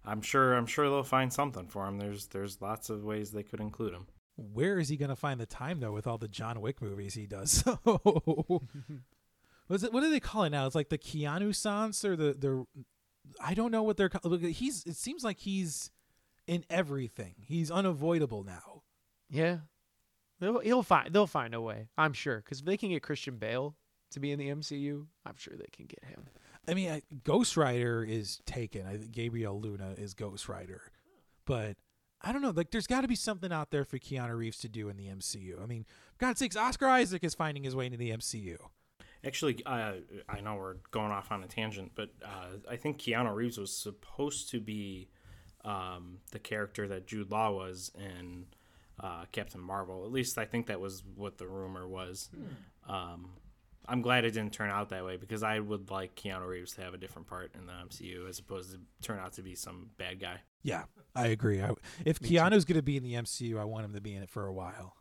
I'm 0.05 0.21
sure 0.23 0.55
I'm 0.55 0.67
sure 0.67 0.89
they'll 0.89 1.03
find 1.03 1.33
something 1.33 1.69
for 1.69 1.87
him. 1.87 1.99
There's 1.99 2.27
there's 2.29 2.61
lots 2.61 2.91
of 2.91 3.05
ways 3.05 3.31
they 3.31 3.43
could 3.43 3.61
include 3.61 3.95
him. 3.95 4.07
Where 4.37 4.79
is 4.79 4.89
he 4.89 4.97
going 4.97 5.11
to 5.11 5.17
find 5.17 5.39
the 5.39 5.47
time 5.47 5.81
though 5.81 5.93
with 5.93 6.07
all 6.07 6.19
the 6.19 6.29
John 6.29 6.61
Wick 6.61 6.81
movies 6.83 7.15
he 7.15 7.27
does? 7.27 7.63
What's 9.69 9.85
it? 9.85 9.93
What 9.93 10.01
do 10.01 10.11
they 10.11 10.21
call 10.21 10.45
it 10.45 10.51
now? 10.51 10.67
It's 10.67 10.75
like 10.75 10.89
the 10.89 10.99
Keanu 10.99 11.55
Sans 11.55 12.05
or 12.05 12.17
the 12.17 12.35
the. 12.35 12.67
I 13.41 13.55
don't 13.55 13.71
know 13.71 13.83
what 13.85 13.97
they're. 13.97 14.09
ca- 14.09 14.21
Look, 14.25 14.43
he's. 14.43 14.85
It 14.85 14.97
seems 14.97 15.23
like 15.23 15.39
he's 15.39 15.91
in 16.47 16.65
everything. 16.69 17.35
He's 17.41 17.71
unavoidable 17.71 18.43
now. 18.45 18.83
Yeah. 19.31 19.59
He'll, 20.41 20.59
he'll 20.59 20.83
find 20.83 21.13
they'll 21.13 21.27
find 21.29 21.55
a 21.55 21.61
way. 21.61 21.89
I'm 21.97 22.13
sure 22.13 22.39
because 22.39 22.61
if 22.61 22.65
they 22.67 22.77
can 22.77 22.91
get 22.91 23.03
Christian 23.03 23.37
Bale 23.37 23.77
to 24.11 24.21
be 24.21 24.33
in 24.33 24.39
the 24.39 24.49
MCU, 24.49 25.07
I'm 25.25 25.37
sure 25.37 25.55
they 25.57 25.69
can 25.73 25.87
get 25.87 26.05
him. 26.05 26.25
I 26.69 26.75
mean, 26.75 26.91
I, 26.91 27.03
Ghost 27.25 27.57
Rider 27.57 28.05
is 28.05 28.41
taken. 28.47 28.87
I 28.87 28.97
think 28.97 29.13
Gabriel 29.13 29.61
Luna 29.61 29.95
is 29.99 30.15
Ghost 30.15 30.49
Rider, 30.49 30.83
but 31.45 31.77
I 32.21 32.33
don't 32.33 32.43
know. 32.43 32.51
Like, 32.51 32.71
there's 32.71 32.87
got 32.87 33.01
to 33.01 33.09
be 33.09 33.17
something 33.17 33.53
out 33.53 33.71
there 33.71 33.85
for 33.85 33.99
Keanu 33.99 34.37
Reeves 34.37 34.59
to 34.59 34.69
do 34.69 34.89
in 34.89 34.97
the 34.97 35.07
MCU. 35.07 35.61
I 35.61 35.67
mean, 35.67 35.87
God's 36.19 36.39
sakes, 36.39 36.57
Oscar 36.57 36.87
Isaac 36.87 37.25
is 37.25 37.35
finding 37.35 37.65
his 37.65 37.75
way 37.75 37.87
into 37.87 37.99
the 37.99 38.11
MCU. 38.11 38.59
Actually, 39.25 39.65
uh, 39.67 39.95
I 40.29 40.41
know 40.41 40.57
we're 40.57 40.77
going 40.91 41.11
off 41.11 41.31
on 41.33 41.43
a 41.43 41.47
tangent, 41.47 41.93
but 41.95 42.11
uh, 42.25 42.59
I 42.71 42.77
think 42.77 42.99
Keanu 42.99 43.35
Reeves 43.35 43.59
was 43.59 43.77
supposed 43.77 44.51
to 44.51 44.61
be 44.61 45.09
um, 45.65 46.19
the 46.31 46.39
character 46.39 46.89
that 46.89 47.07
Jude 47.07 47.31
Law 47.31 47.53
was 47.53 47.93
in 47.99 48.47
uh, 49.01 49.25
Captain 49.33 49.61
Marvel. 49.61 50.05
At 50.05 50.13
least 50.13 50.39
I 50.39 50.45
think 50.45 50.67
that 50.67 50.81
was 50.81 51.03
what 51.17 51.39
the 51.39 51.47
rumor 51.47 51.87
was. 51.87 52.31
Um, 52.89 53.31
I'm 53.87 54.01
glad 54.01 54.25
it 54.25 54.33
didn't 54.33 54.53
turn 54.53 54.71
out 54.71 54.91
that 54.91 55.05
way 55.05 55.17
because 55.17 55.43
I 55.43 55.59
would 55.59 55.91
like 55.91 56.15
Keanu 56.15 56.47
Reeves 56.47 56.73
to 56.75 56.83
have 56.83 56.95
a 56.95 56.99
different 56.99 57.27
part 57.29 57.53
in 57.55 57.67
the 57.67 57.73
MCU 57.73 58.29
as 58.29 58.39
opposed 58.39 58.73
to 58.73 58.81
turn 59.03 59.19
out 59.19 59.33
to 59.35 59.43
be 59.43 59.55
some 59.55 59.91
bad 59.99 60.21
guy. 60.21 60.41
Yeah, 60.63 60.85
I 61.17 61.29
agree. 61.29 61.61
I, 61.61 61.73
if 62.05 62.21
Keanu's 62.21 62.65
going 62.65 62.77
to 62.77 62.83
be 62.83 62.97
in 62.97 63.03
the 63.03 63.15
MCU, 63.15 63.59
I 63.61 63.65
want 63.65 63.85
him 63.85 63.95
to 63.95 64.01
be 64.01 64.15
in 64.15 64.23
it 64.23 64.31
for 64.31 64.47
a 64.47 64.53
while. 64.53 64.95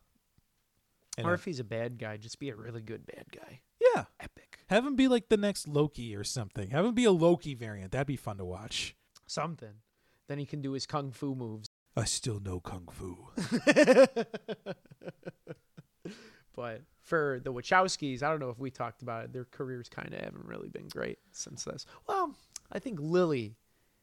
And 1.17 1.27
or 1.27 1.32
uh, 1.32 1.34
if 1.36 1.45
he's 1.45 1.59
a 1.59 1.63
bad 1.63 1.99
guy, 1.99 2.17
just 2.17 2.39
be 2.39 2.49
a 2.49 2.55
really 2.55 2.82
good 2.82 3.05
bad 3.05 3.25
guy. 3.32 3.61
yeah, 3.93 4.05
Epic. 4.19 4.59
have 4.67 4.86
him 4.86 4.95
be 4.95 5.07
like 5.07 5.29
the 5.29 5.38
next 5.38 5.67
Loki 5.67 6.15
or 6.15 6.23
something. 6.23 6.69
Have 6.71 6.86
him 6.86 6.95
be 6.95 7.05
a 7.05 7.11
Loki 7.11 7.53
variant. 7.53 7.91
That'd 7.91 8.07
be 8.07 8.15
fun 8.15 8.38
to 8.38 8.45
watch. 8.45 8.95
Something. 9.27 9.82
Then 10.27 10.39
he 10.39 10.45
can 10.45 10.61
do 10.61 10.71
his 10.71 10.86
kung 10.86 11.11
fu 11.11 11.36
moves. 11.36 11.69
I 11.95 12.05
still 12.05 12.39
know 12.39 12.59
kung 12.61 12.88
fu. 12.89 13.27
But 16.56 16.82
for 17.04 17.41
the 17.43 17.54
Wachowskis, 17.54 18.24
I 18.24 18.30
don't 18.30 18.39
know 18.39 18.49
if 18.49 18.60
we 18.60 18.70
talked 18.70 19.02
about 19.02 19.26
it. 19.26 19.34
Their 19.34 19.45
careers 19.45 19.89
kind 19.89 20.14
of 20.14 20.20
haven't 20.20 20.45
really 20.45 20.70
been 20.70 20.88
great 20.88 21.20
since 21.32 21.64
this. 21.64 21.86
Well, 22.08 22.36
I 22.72 22.80
think 22.80 22.99
Lilly 22.99 23.56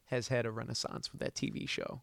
has 0.06 0.28
had 0.28 0.46
a 0.46 0.50
renaissance 0.50 1.12
with 1.12 1.20
that 1.20 1.34
TV 1.34 1.68
show. 1.68 2.02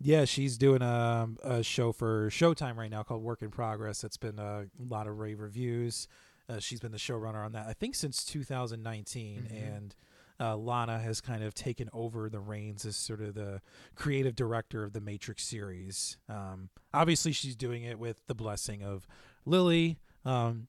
Yeah, 0.00 0.24
she's 0.24 0.58
doing 0.58 0.82
a, 0.82 1.28
a 1.44 1.62
show 1.62 1.92
for 1.92 2.28
Showtime 2.28 2.76
right 2.76 2.90
now 2.90 3.04
called 3.04 3.22
Work 3.22 3.42
in 3.42 3.50
Progress. 3.50 4.00
That's 4.00 4.16
been 4.16 4.38
a 4.38 4.64
lot 4.78 5.06
of 5.06 5.18
rave 5.18 5.38
reviews. 5.38 6.08
Uh, 6.48 6.58
she's 6.58 6.80
been 6.80 6.90
the 6.90 6.98
showrunner 6.98 7.44
on 7.44 7.52
that, 7.52 7.66
I 7.68 7.72
think, 7.72 7.94
since 7.94 8.24
2019. 8.24 9.48
And 9.50 9.94
uh, 10.40 10.56
Lana 10.56 10.98
has 10.98 11.20
kind 11.20 11.44
of 11.44 11.54
taken 11.54 11.88
over 11.92 12.28
the 12.28 12.40
reins 12.40 12.84
as 12.84 12.96
sort 12.96 13.20
of 13.20 13.34
the 13.34 13.60
creative 13.94 14.34
director 14.34 14.82
of 14.82 14.92
the 14.92 15.00
Matrix 15.00 15.44
series. 15.44 16.16
Um, 16.28 16.68
obviously, 16.92 17.30
she's 17.30 17.54
doing 17.54 17.84
it 17.84 17.98
with 17.98 18.26
the 18.26 18.34
blessing 18.34 18.82
of 18.82 19.06
Lilly. 19.44 19.98
Um, 20.24 20.68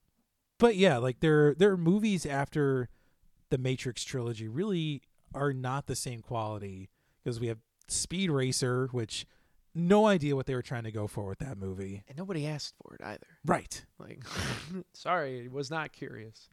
but 0.58 0.76
yeah, 0.76 0.98
like 0.98 1.20
their 1.20 1.54
their 1.54 1.76
movies 1.76 2.26
after 2.26 2.88
the 3.50 3.58
Matrix 3.58 4.04
trilogy 4.04 4.48
really 4.48 5.02
are 5.34 5.52
not 5.52 5.86
the 5.86 5.96
same 5.96 6.20
quality 6.20 6.90
because 7.22 7.40
we 7.40 7.48
have 7.48 7.58
Speed 7.88 8.30
Racer, 8.30 8.88
which 8.92 9.26
no 9.74 10.06
idea 10.06 10.36
what 10.36 10.46
they 10.46 10.54
were 10.54 10.62
trying 10.62 10.84
to 10.84 10.92
go 10.92 11.06
for 11.06 11.26
with 11.26 11.38
that 11.38 11.58
movie. 11.58 12.04
And 12.08 12.16
nobody 12.16 12.46
asked 12.46 12.74
for 12.82 12.94
it 12.94 13.00
either. 13.04 13.26
Right. 13.44 13.84
Like, 13.98 14.22
sorry, 14.94 15.48
was 15.48 15.70
not 15.70 15.92
curious. 15.92 16.48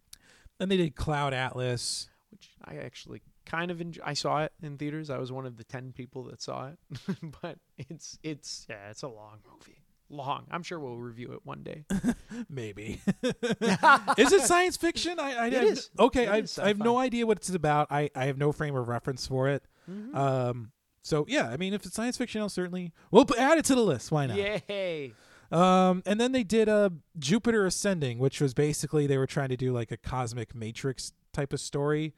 Then 0.58 0.70
they 0.70 0.78
did 0.78 0.96
Cloud 0.96 1.34
Atlas. 1.34 2.10
Which 2.32 2.50
I 2.64 2.78
actually 2.78 3.22
kind 3.46 3.72
of 3.72 3.82
enjoy. 3.82 4.02
I 4.06 4.14
saw 4.14 4.44
it 4.44 4.54
in 4.64 4.78
theaters. 4.78 5.10
I 5.10 5.18
was 5.18 5.32
one 5.32 5.46
of 5.46 5.58
the 5.58 5.64
ten 5.64 5.92
people 5.92 6.24
that 6.26 6.42
saw 6.42 6.70
it. 6.70 6.80
but 7.42 7.58
it's 7.78 8.18
it's 8.24 8.66
yeah, 8.70 8.90
it's 8.90 9.04
a 9.04 9.10
long 9.10 9.40
movie. 9.52 9.82
Long. 10.12 10.46
I'm 10.52 10.64
sure 10.64 10.80
we'll 10.80 10.98
review 10.98 11.32
it 11.34 11.40
one 11.44 11.64
day. 11.64 11.86
Maybe. 12.50 13.02
is 13.24 14.32
it 14.32 14.42
science 14.42 14.78
fiction? 14.78 15.20
I, 15.20 15.34
I 15.34 15.48
It 15.48 15.54
is. 15.54 15.90
Okay, 15.98 16.26
It 16.26 16.30
I, 16.30 16.38
is 16.40 16.60
I 16.60 16.68
have 16.68 16.80
no 16.80 16.98
idea 16.98 17.26
what 17.26 17.38
it's 17.38 17.50
about. 17.50 17.88
I, 17.90 18.10
I 18.16 18.26
have 18.26 18.38
no 18.38 18.52
frame 18.52 18.76
of 18.76 18.88
reference 18.88 19.26
for 19.26 19.48
it. 19.48 19.64
Mm-hmm. 19.90 20.16
Um. 20.16 20.72
So 21.04 21.26
yeah, 21.28 21.50
I 21.50 21.58
mean, 21.58 21.74
if 21.74 21.86
it's 21.86 21.96
science 21.96 22.18
fiction, 22.18 22.42
I'll 22.42 22.50
certainly 22.50 22.92
we'll 23.10 23.26
add 23.38 23.58
it 23.58 23.66
to 23.66 23.76
the 23.76 23.82
list. 23.82 24.12
Why 24.12 24.28
not? 24.28 24.38
Yay! 24.38 25.14
Um, 25.52 26.02
and 26.06 26.20
then 26.20 26.32
they 26.32 26.44
did 26.44 26.70
a 26.70 26.94
Jupiter 27.20 27.66
Ascending, 27.66 28.20
which 28.20 28.40
was 28.40 28.54
basically 28.54 29.06
they 29.08 29.18
were 29.18 29.28
trying 29.28 29.50
to 29.50 29.58
do 29.58 29.74
like 29.74 29.92
a 29.92 29.98
cosmic 29.98 30.56
matrix 30.56 31.12
type 31.34 31.54
of 31.54 31.60
story. 31.60 32.14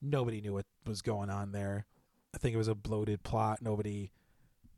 Nobody 0.00 0.40
knew 0.40 0.54
what 0.54 0.66
was 0.86 1.02
going 1.02 1.28
on 1.28 1.52
there. 1.52 1.86
I 2.34 2.38
think 2.38 2.54
it 2.54 2.58
was 2.58 2.68
a 2.68 2.74
bloated 2.74 3.22
plot. 3.22 3.60
Nobody, 3.60 4.10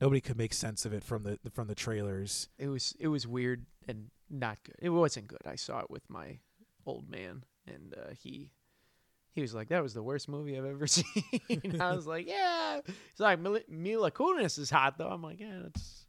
nobody 0.00 0.20
could 0.20 0.38
make 0.38 0.52
sense 0.54 0.84
of 0.84 0.92
it 0.92 1.04
from 1.04 1.22
the 1.24 1.38
from 1.52 1.68
the 1.68 1.74
trailers. 1.74 2.48
It 2.58 2.68
was 2.68 2.94
it 2.98 3.08
was 3.08 3.26
weird 3.26 3.66
and 3.88 4.10
not 4.28 4.58
good. 4.64 4.76
It 4.80 4.90
wasn't 4.90 5.28
good. 5.28 5.40
I 5.46 5.56
saw 5.56 5.80
it 5.80 5.90
with 5.90 6.08
my 6.08 6.38
old 6.86 7.08
man, 7.10 7.44
and 7.66 7.94
uh, 7.94 8.14
he 8.18 8.50
he 9.32 9.40
was 9.42 9.54
like, 9.54 9.68
"That 9.68 9.82
was 9.82 9.94
the 9.94 10.02
worst 10.02 10.28
movie 10.28 10.56
I've 10.58 10.64
ever 10.64 10.86
seen." 10.88 11.80
I 11.80 11.94
was 11.94 12.06
like, 12.06 12.26
"Yeah." 12.28 12.80
He's 12.86 13.20
like, 13.20 13.38
"Mila- 13.38 13.60
"Mila 13.68 14.10
Kunis 14.10 14.58
is 14.58 14.70
hot, 14.70 14.98
though." 14.98 15.08
I'm 15.08 15.22
like, 15.22 15.40
"Yeah, 15.40 15.58
that's 15.62 16.06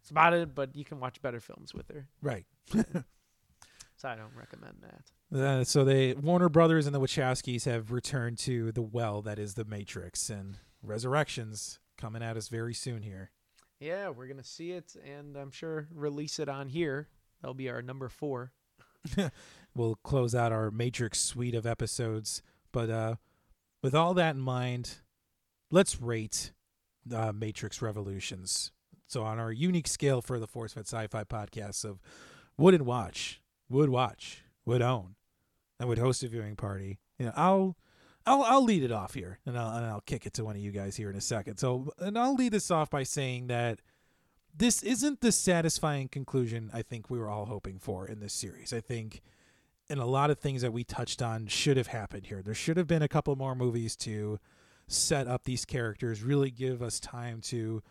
that's 0.00 0.10
about 0.10 0.32
it." 0.34 0.54
But 0.54 0.74
you 0.76 0.84
can 0.84 1.00
watch 1.00 1.20
better 1.22 1.40
films 1.40 1.74
with 1.74 1.88
her, 1.88 2.06
Right. 2.22 2.46
so 2.72 4.08
I 4.08 4.14
don't 4.16 4.34
recommend 4.36 4.76
that. 4.82 5.38
Uh, 5.38 5.64
so 5.64 5.84
they 5.84 6.14
Warner 6.14 6.48
Brothers 6.48 6.86
and 6.86 6.94
the 6.94 7.00
Wachowskis 7.00 7.64
have 7.64 7.90
returned 7.92 8.38
to 8.38 8.70
the 8.72 8.82
well 8.82 9.22
that 9.22 9.38
is 9.38 9.54
the 9.54 9.64
Matrix, 9.64 10.30
and 10.30 10.58
Resurrections 10.82 11.78
coming 11.96 12.22
at 12.22 12.36
us 12.36 12.48
very 12.48 12.74
soon 12.74 13.02
here. 13.02 13.30
Yeah, 13.80 14.08
we're 14.08 14.26
gonna 14.26 14.44
see 14.44 14.72
it, 14.72 14.96
and 15.04 15.36
I'm 15.36 15.50
sure 15.50 15.88
release 15.94 16.38
it 16.38 16.48
on 16.48 16.68
here. 16.68 17.08
That'll 17.40 17.54
be 17.54 17.68
our 17.68 17.82
number 17.82 18.08
four. 18.08 18.52
we'll 19.74 19.96
close 19.96 20.34
out 20.34 20.52
our 20.52 20.70
Matrix 20.70 21.20
suite 21.20 21.54
of 21.54 21.66
episodes. 21.66 22.42
But 22.72 22.90
uh, 22.90 23.14
with 23.82 23.94
all 23.94 24.14
that 24.14 24.34
in 24.34 24.40
mind, 24.40 24.96
let's 25.70 26.00
rate 26.00 26.52
uh, 27.14 27.32
Matrix 27.32 27.80
Revolutions. 27.80 28.72
So 29.06 29.22
on 29.22 29.38
our 29.38 29.52
unique 29.52 29.86
scale 29.86 30.20
for 30.20 30.38
the 30.38 30.48
Force 30.48 30.72
Fed 30.72 30.86
Sci-Fi 30.86 31.24
podcast 31.24 31.84
of 31.84 32.00
wouldn't 32.58 32.84
watch, 32.84 33.40
would 33.68 33.90
watch, 33.90 34.42
would 34.64 34.82
own, 34.82 35.14
and 35.78 35.88
would 35.88 35.98
host 35.98 36.22
a 36.24 36.28
viewing 36.28 36.56
party. 36.56 36.98
You 37.18 37.26
know, 37.26 37.32
I'll. 37.36 37.76
I'll 38.26 38.42
I'll 38.42 38.64
lead 38.64 38.82
it 38.82 38.92
off 38.92 39.14
here, 39.14 39.38
and 39.46 39.58
I'll 39.58 39.76
and 39.76 39.86
I'll 39.86 40.00
kick 40.00 40.26
it 40.26 40.34
to 40.34 40.44
one 40.44 40.56
of 40.56 40.62
you 40.62 40.72
guys 40.72 40.96
here 40.96 41.10
in 41.10 41.16
a 41.16 41.20
second. 41.20 41.58
So, 41.58 41.92
and 41.98 42.18
I'll 42.18 42.34
lead 42.34 42.52
this 42.52 42.70
off 42.70 42.90
by 42.90 43.04
saying 43.04 43.46
that 43.46 43.80
this 44.56 44.82
isn't 44.82 45.20
the 45.20 45.32
satisfying 45.32 46.08
conclusion 46.08 46.70
I 46.72 46.82
think 46.82 47.10
we 47.10 47.18
were 47.18 47.28
all 47.28 47.46
hoping 47.46 47.78
for 47.78 48.06
in 48.06 48.20
this 48.20 48.32
series. 48.32 48.72
I 48.72 48.80
think 48.80 49.22
and 49.88 50.00
a 50.00 50.04
lot 50.04 50.30
of 50.30 50.38
things 50.38 50.62
that 50.62 50.72
we 50.72 50.84
touched 50.84 51.22
on 51.22 51.46
should 51.46 51.76
have 51.76 51.88
happened 51.88 52.26
here. 52.26 52.42
There 52.42 52.54
should 52.54 52.76
have 52.76 52.86
been 52.86 53.02
a 53.02 53.08
couple 53.08 53.34
more 53.36 53.54
movies 53.54 53.96
to 53.96 54.38
set 54.88 55.26
up 55.26 55.44
these 55.44 55.64
characters, 55.64 56.22
really 56.22 56.50
give 56.50 56.82
us 56.82 57.00
time 57.00 57.40
to 57.42 57.82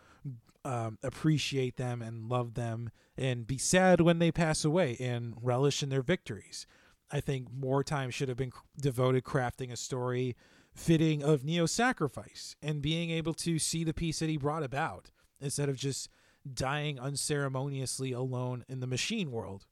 um, 0.64 0.98
appreciate 1.04 1.78
them 1.78 2.02
and 2.02 2.30
love 2.30 2.56
them, 2.56 2.90
and 3.18 3.46
be 3.48 3.58
sad 3.58 4.02
when 4.02 4.20
they 4.20 4.32
pass 4.32 4.66
away 4.66 4.98
and 5.00 5.36
relish 5.42 5.84
in 5.84 5.90
their 5.90 6.02
victories. 6.02 6.66
I 7.12 7.20
think 7.20 7.48
more 7.54 7.84
time 7.84 8.10
should 8.10 8.30
have 8.30 8.38
been 8.38 8.52
devoted 8.80 9.24
crafting 9.24 9.72
a 9.72 9.78
story 9.78 10.36
fitting 10.74 11.24
of 11.24 11.44
Neo's 11.44 11.72
sacrifice 11.72 12.56
and 12.62 12.82
being 12.82 13.10
able 13.10 13.34
to 13.36 13.60
see 13.60 13.84
the 13.84 13.94
peace 13.94 14.20
that 14.20 14.30
he 14.30 14.38
brought 14.38 14.64
about 14.64 15.12
instead 15.40 15.70
of 15.70 15.78
just 15.78 16.10
dying 16.52 17.00
unceremoniously 17.00 18.12
alone 18.12 18.66
in 18.68 18.80
the 18.80 18.88
machine 18.88 19.32
world. 19.32 19.66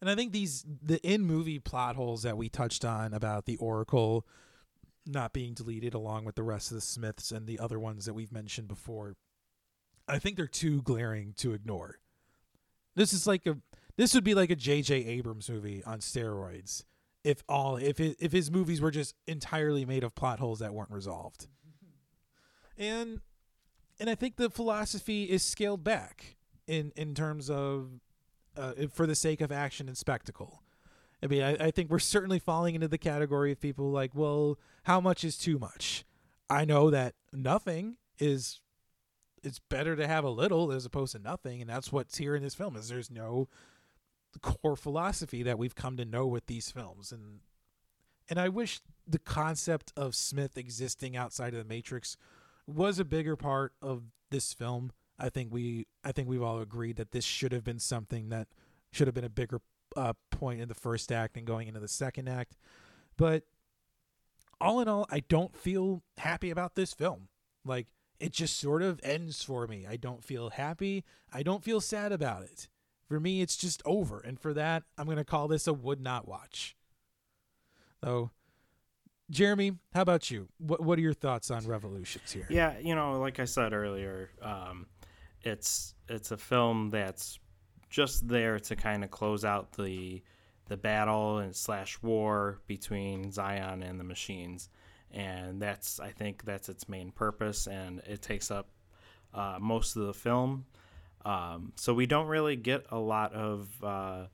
And 0.00 0.10
I 0.10 0.14
think 0.14 0.32
these 0.32 0.64
the 0.82 1.00
in 1.06 1.22
movie 1.22 1.58
plot 1.58 1.96
holes 1.96 2.22
that 2.22 2.36
we 2.36 2.48
touched 2.48 2.84
on 2.84 3.14
about 3.14 3.46
the 3.46 3.56
Oracle 3.56 4.26
not 5.06 5.32
being 5.32 5.54
deleted 5.54 5.94
along 5.94 6.24
with 6.24 6.34
the 6.34 6.42
rest 6.42 6.70
of 6.70 6.74
the 6.74 6.80
Smiths 6.80 7.30
and 7.30 7.46
the 7.46 7.58
other 7.58 7.78
ones 7.78 8.04
that 8.04 8.14
we've 8.14 8.32
mentioned 8.32 8.68
before 8.68 9.14
I 10.08 10.18
think 10.18 10.36
they're 10.36 10.46
too 10.46 10.82
glaring 10.82 11.32
to 11.38 11.52
ignore. 11.52 11.98
This 12.94 13.12
is 13.12 13.26
like 13.26 13.46
a 13.46 13.56
this 13.96 14.14
would 14.14 14.24
be 14.24 14.34
like 14.34 14.50
a 14.50 14.56
J.J. 14.56 14.94
Abrams 14.94 15.48
movie 15.50 15.82
on 15.84 16.00
steroids. 16.00 16.84
If 17.24 17.42
all 17.48 17.76
if 17.76 17.98
it, 17.98 18.16
if 18.20 18.32
his 18.32 18.50
movies 18.50 18.80
were 18.80 18.90
just 18.90 19.14
entirely 19.26 19.84
made 19.84 20.04
of 20.04 20.14
plot 20.14 20.38
holes 20.38 20.60
that 20.60 20.72
weren't 20.72 20.90
resolved, 20.90 21.48
and 22.78 23.20
and 23.98 24.08
I 24.08 24.14
think 24.14 24.36
the 24.36 24.48
philosophy 24.48 25.24
is 25.24 25.42
scaled 25.42 25.82
back 25.82 26.36
in 26.68 26.92
in 26.94 27.14
terms 27.14 27.50
of 27.50 28.00
uh, 28.56 28.72
for 28.92 29.06
the 29.06 29.14
sake 29.14 29.40
of 29.40 29.50
action 29.50 29.88
and 29.88 29.96
spectacle. 29.96 30.62
I 31.22 31.26
mean, 31.26 31.42
I, 31.42 31.56
I 31.66 31.70
think 31.70 31.90
we're 31.90 31.98
certainly 31.98 32.38
falling 32.38 32.74
into 32.74 32.88
the 32.88 32.98
category 32.98 33.50
of 33.50 33.60
people 33.60 33.90
like, 33.90 34.14
well, 34.14 34.58
how 34.84 35.00
much 35.00 35.24
is 35.24 35.36
too 35.36 35.58
much? 35.58 36.04
I 36.48 36.64
know 36.64 36.90
that 36.90 37.14
nothing 37.32 37.96
is 38.18 38.60
it's 39.42 39.58
better 39.58 39.96
to 39.96 40.06
have 40.06 40.24
a 40.24 40.30
little 40.30 40.72
as 40.72 40.84
opposed 40.84 41.12
to 41.12 41.18
nothing, 41.18 41.60
and 41.60 41.70
that's 41.70 41.92
what's 41.92 42.18
here 42.18 42.34
in 42.36 42.42
this 42.42 42.54
film 42.54 42.76
is 42.76 42.88
there's 42.88 43.10
no 43.10 43.48
core 44.38 44.76
philosophy 44.76 45.42
that 45.42 45.58
we've 45.58 45.74
come 45.74 45.96
to 45.96 46.04
know 46.04 46.26
with 46.26 46.46
these 46.46 46.70
films, 46.70 47.12
and 47.12 47.40
and 48.28 48.38
I 48.38 48.48
wish 48.48 48.80
the 49.06 49.18
concept 49.18 49.92
of 49.96 50.14
Smith 50.14 50.58
existing 50.58 51.16
outside 51.16 51.54
of 51.54 51.58
the 51.58 51.68
Matrix 51.68 52.16
was 52.66 52.98
a 52.98 53.04
bigger 53.04 53.36
part 53.36 53.72
of 53.80 54.02
this 54.30 54.52
film. 54.52 54.92
I 55.18 55.28
think 55.28 55.52
we 55.52 55.86
I 56.04 56.12
think 56.12 56.28
we've 56.28 56.42
all 56.42 56.60
agreed 56.60 56.96
that 56.96 57.12
this 57.12 57.24
should 57.24 57.52
have 57.52 57.64
been 57.64 57.78
something 57.78 58.28
that 58.30 58.48
should 58.92 59.06
have 59.06 59.14
been 59.14 59.24
a 59.24 59.30
bigger 59.30 59.60
uh, 59.96 60.12
point 60.30 60.60
in 60.60 60.68
the 60.68 60.74
first 60.74 61.10
act 61.12 61.36
and 61.36 61.46
going 61.46 61.68
into 61.68 61.80
the 61.80 61.88
second 61.88 62.28
act. 62.28 62.56
But 63.16 63.44
all 64.60 64.80
in 64.80 64.88
all, 64.88 65.06
I 65.10 65.20
don't 65.20 65.56
feel 65.56 66.02
happy 66.18 66.50
about 66.50 66.74
this 66.74 66.92
film. 66.92 67.28
Like 67.64 67.86
it 68.18 68.32
just 68.32 68.58
sort 68.58 68.82
of 68.82 69.00
ends 69.02 69.42
for 69.42 69.66
me. 69.66 69.86
I 69.88 69.96
don't 69.96 70.24
feel 70.24 70.50
happy. 70.50 71.04
I 71.32 71.42
don't 71.42 71.64
feel 71.64 71.80
sad 71.80 72.12
about 72.12 72.42
it. 72.42 72.68
For 73.08 73.20
me, 73.20 73.40
it's 73.40 73.56
just 73.56 73.82
over. 73.84 74.20
And 74.20 74.38
for 74.40 74.52
that, 74.54 74.82
I'm 74.98 75.06
going 75.06 75.16
to 75.18 75.24
call 75.24 75.48
this 75.48 75.66
a 75.66 75.72
would 75.72 76.00
not 76.00 76.26
watch. 76.26 76.76
So, 78.04 78.30
Jeremy, 79.30 79.72
how 79.94 80.02
about 80.02 80.30
you? 80.30 80.48
What 80.58 80.80
What 80.80 80.98
are 80.98 81.02
your 81.02 81.14
thoughts 81.14 81.50
on 81.50 81.66
Revolutions 81.66 82.32
here? 82.32 82.46
Yeah, 82.48 82.78
you 82.78 82.94
know, 82.94 83.18
like 83.20 83.40
I 83.40 83.44
said 83.44 83.72
earlier, 83.72 84.30
um, 84.42 84.86
it's 85.42 85.94
it's 86.08 86.30
a 86.30 86.36
film 86.36 86.90
that's 86.90 87.38
just 87.90 88.28
there 88.28 88.58
to 88.60 88.76
kind 88.76 89.02
of 89.02 89.10
close 89.10 89.44
out 89.44 89.72
the 89.72 90.22
the 90.68 90.76
battle 90.76 91.38
and 91.38 91.54
slash 91.54 92.00
war 92.02 92.60
between 92.66 93.30
Zion 93.30 93.82
and 93.82 93.98
the 93.98 94.04
machines, 94.04 94.68
and 95.10 95.60
that's 95.60 95.98
I 95.98 96.10
think 96.10 96.44
that's 96.44 96.68
its 96.68 96.88
main 96.88 97.10
purpose, 97.10 97.66
and 97.66 98.00
it 98.06 98.22
takes 98.22 98.50
up 98.50 98.68
uh, 99.34 99.58
most 99.60 99.96
of 99.96 100.06
the 100.06 100.14
film. 100.14 100.66
Um, 101.24 101.72
so 101.76 101.92
we 101.94 102.06
don't 102.06 102.28
really 102.28 102.56
get 102.56 102.86
a 102.90 102.98
lot 102.98 103.32
of 103.32 103.68
uh, 103.82 104.26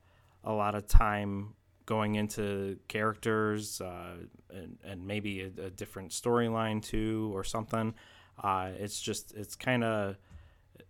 a 0.43 0.53
lot 0.53 0.75
of 0.75 0.87
time 0.87 1.55
going 1.85 2.15
into 2.15 2.77
characters 2.87 3.81
uh, 3.81 4.15
and, 4.49 4.77
and 4.83 5.05
maybe 5.05 5.41
a, 5.41 5.65
a 5.65 5.69
different 5.69 6.11
storyline 6.11 6.83
too 6.83 7.31
or 7.33 7.43
something. 7.43 7.93
Uh, 8.41 8.71
it's 8.77 9.01
just 9.01 9.33
it's 9.35 9.55
kind 9.55 9.83
of 9.83 10.17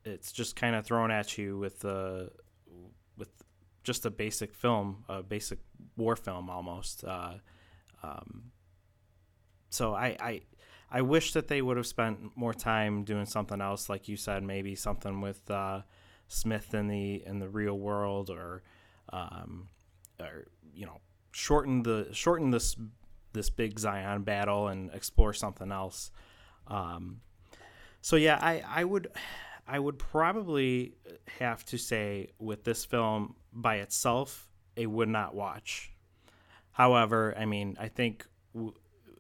it's 0.06 0.32
just 0.32 0.56
kind 0.56 0.76
of 0.76 0.86
thrown 0.86 1.12
at 1.12 1.38
you 1.38 1.58
with 1.58 1.80
the 1.80 2.30
with 3.18 3.30
just 3.84 4.06
a 4.06 4.12
basic 4.12 4.54
film, 4.54 5.04
a 5.10 5.24
basic 5.24 5.60
war 5.98 6.16
film 6.16 6.50
almost. 6.50 7.04
Uh, 7.04 7.34
um, 8.02 8.52
so 9.70 9.96
I, 9.96 10.16
I 10.20 10.42
I 10.96 11.02
wish 11.02 11.34
that 11.34 11.48
they 11.48 11.64
would 11.64 11.76
have 11.78 11.88
spent 11.88 12.38
more 12.38 12.54
time 12.54 13.04
doing 13.04 13.26
something 13.26 13.60
else, 13.60 13.90
like 13.90 14.08
you 14.08 14.16
said, 14.16 14.44
maybe 14.44 14.76
something 14.76 15.22
with 15.22 15.50
uh, 15.50 15.82
Smith 16.28 16.76
in 16.76 16.88
the 16.88 17.24
in 17.26 17.40
the 17.40 17.50
real 17.50 17.80
world, 17.80 18.30
or 18.30 18.62
um, 19.12 19.70
or 20.20 20.46
you 20.72 20.86
know, 20.86 21.02
shorten 21.32 21.82
the 21.82 22.10
shorten 22.12 22.52
this 22.52 22.76
this 23.34 23.50
big 23.50 23.80
Zion 23.80 24.22
battle 24.22 24.68
and 24.68 24.92
explore 24.94 25.34
something 25.34 25.72
else. 25.72 26.12
Um, 26.68 27.22
so 28.02 28.16
yeah, 28.16 28.38
I 28.40 28.64
I 28.68 28.84
would 28.84 29.08
I 29.68 29.80
would 29.80 29.98
probably 29.98 30.94
have 31.40 31.66
to 31.66 31.78
say 31.80 32.30
with 32.38 32.66
this 32.66 32.86
film 32.86 33.36
by 33.52 33.78
itself, 33.78 34.48
a 34.78 34.86
would 34.86 35.10
not 35.10 35.34
watch. 35.34 35.92
However, 36.72 37.34
I 37.36 37.46
mean, 37.46 37.78
I 37.80 37.88
think 37.88 38.28
w- 38.54 38.76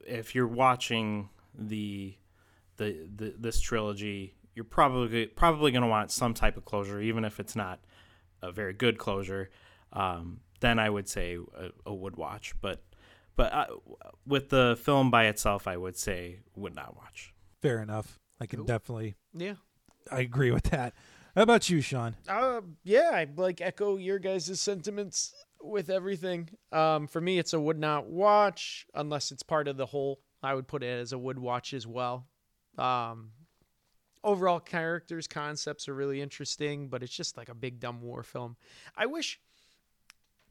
if 0.05 0.35
you're 0.35 0.47
watching 0.47 1.29
the, 1.57 2.15
the 2.77 3.07
the 3.15 3.35
this 3.37 3.59
trilogy, 3.59 4.35
you're 4.55 4.65
probably 4.65 5.25
probably 5.27 5.71
going 5.71 5.83
to 5.83 5.87
want 5.87 6.11
some 6.11 6.33
type 6.33 6.57
of 6.57 6.65
closure, 6.65 7.01
even 7.01 7.25
if 7.25 7.39
it's 7.39 7.55
not 7.55 7.79
a 8.41 8.51
very 8.51 8.73
good 8.73 8.97
closure. 8.97 9.49
Um, 9.91 10.39
then 10.59 10.79
I 10.79 10.89
would 10.89 11.07
say 11.07 11.37
a, 11.57 11.69
a 11.85 11.93
would 11.93 12.15
watch, 12.15 12.53
but 12.61 12.83
but 13.35 13.53
uh, 13.53 13.65
with 14.25 14.49
the 14.49 14.77
film 14.81 15.11
by 15.11 15.25
itself, 15.25 15.67
I 15.67 15.77
would 15.77 15.97
say 15.97 16.39
would 16.55 16.75
not 16.75 16.95
watch. 16.95 17.33
Fair 17.61 17.79
enough. 17.81 18.19
I 18.39 18.45
can 18.45 18.65
definitely 18.65 19.15
Yeah. 19.33 19.55
I 20.11 20.19
agree 20.19 20.51
with 20.51 20.65
that. 20.65 20.93
How 21.35 21.43
about 21.43 21.69
you, 21.69 21.81
Sean? 21.81 22.15
Uh, 22.27 22.61
yeah, 22.83 23.11
I 23.13 23.27
like 23.35 23.61
echo 23.61 23.97
your 23.97 24.19
guys' 24.19 24.59
sentiments 24.59 25.33
with 25.61 25.89
everything. 25.89 26.49
Um, 26.71 27.07
for 27.07 27.21
me, 27.21 27.39
it's 27.39 27.53
a 27.53 27.59
would 27.59 27.79
not 27.79 28.07
watch 28.07 28.85
unless 28.93 29.31
it's 29.31 29.43
part 29.43 29.67
of 29.67 29.77
the 29.77 29.87
whole. 29.87 30.19
I 30.43 30.53
would 30.53 30.67
put 30.67 30.83
it 30.83 30.99
as 30.99 31.13
a 31.13 31.17
would 31.17 31.39
watch 31.39 31.73
as 31.73 31.87
well. 31.87 32.27
Um, 32.77 33.31
overall 34.23 34.59
characters, 34.59 35.27
concepts 35.27 35.87
are 35.87 35.93
really 35.93 36.21
interesting, 36.21 36.87
but 36.87 37.03
it's 37.03 37.15
just 37.15 37.37
like 37.37 37.49
a 37.49 37.55
big 37.55 37.79
dumb 37.79 38.01
war 38.01 38.23
film. 38.23 38.55
I 38.95 39.05
wish 39.05 39.39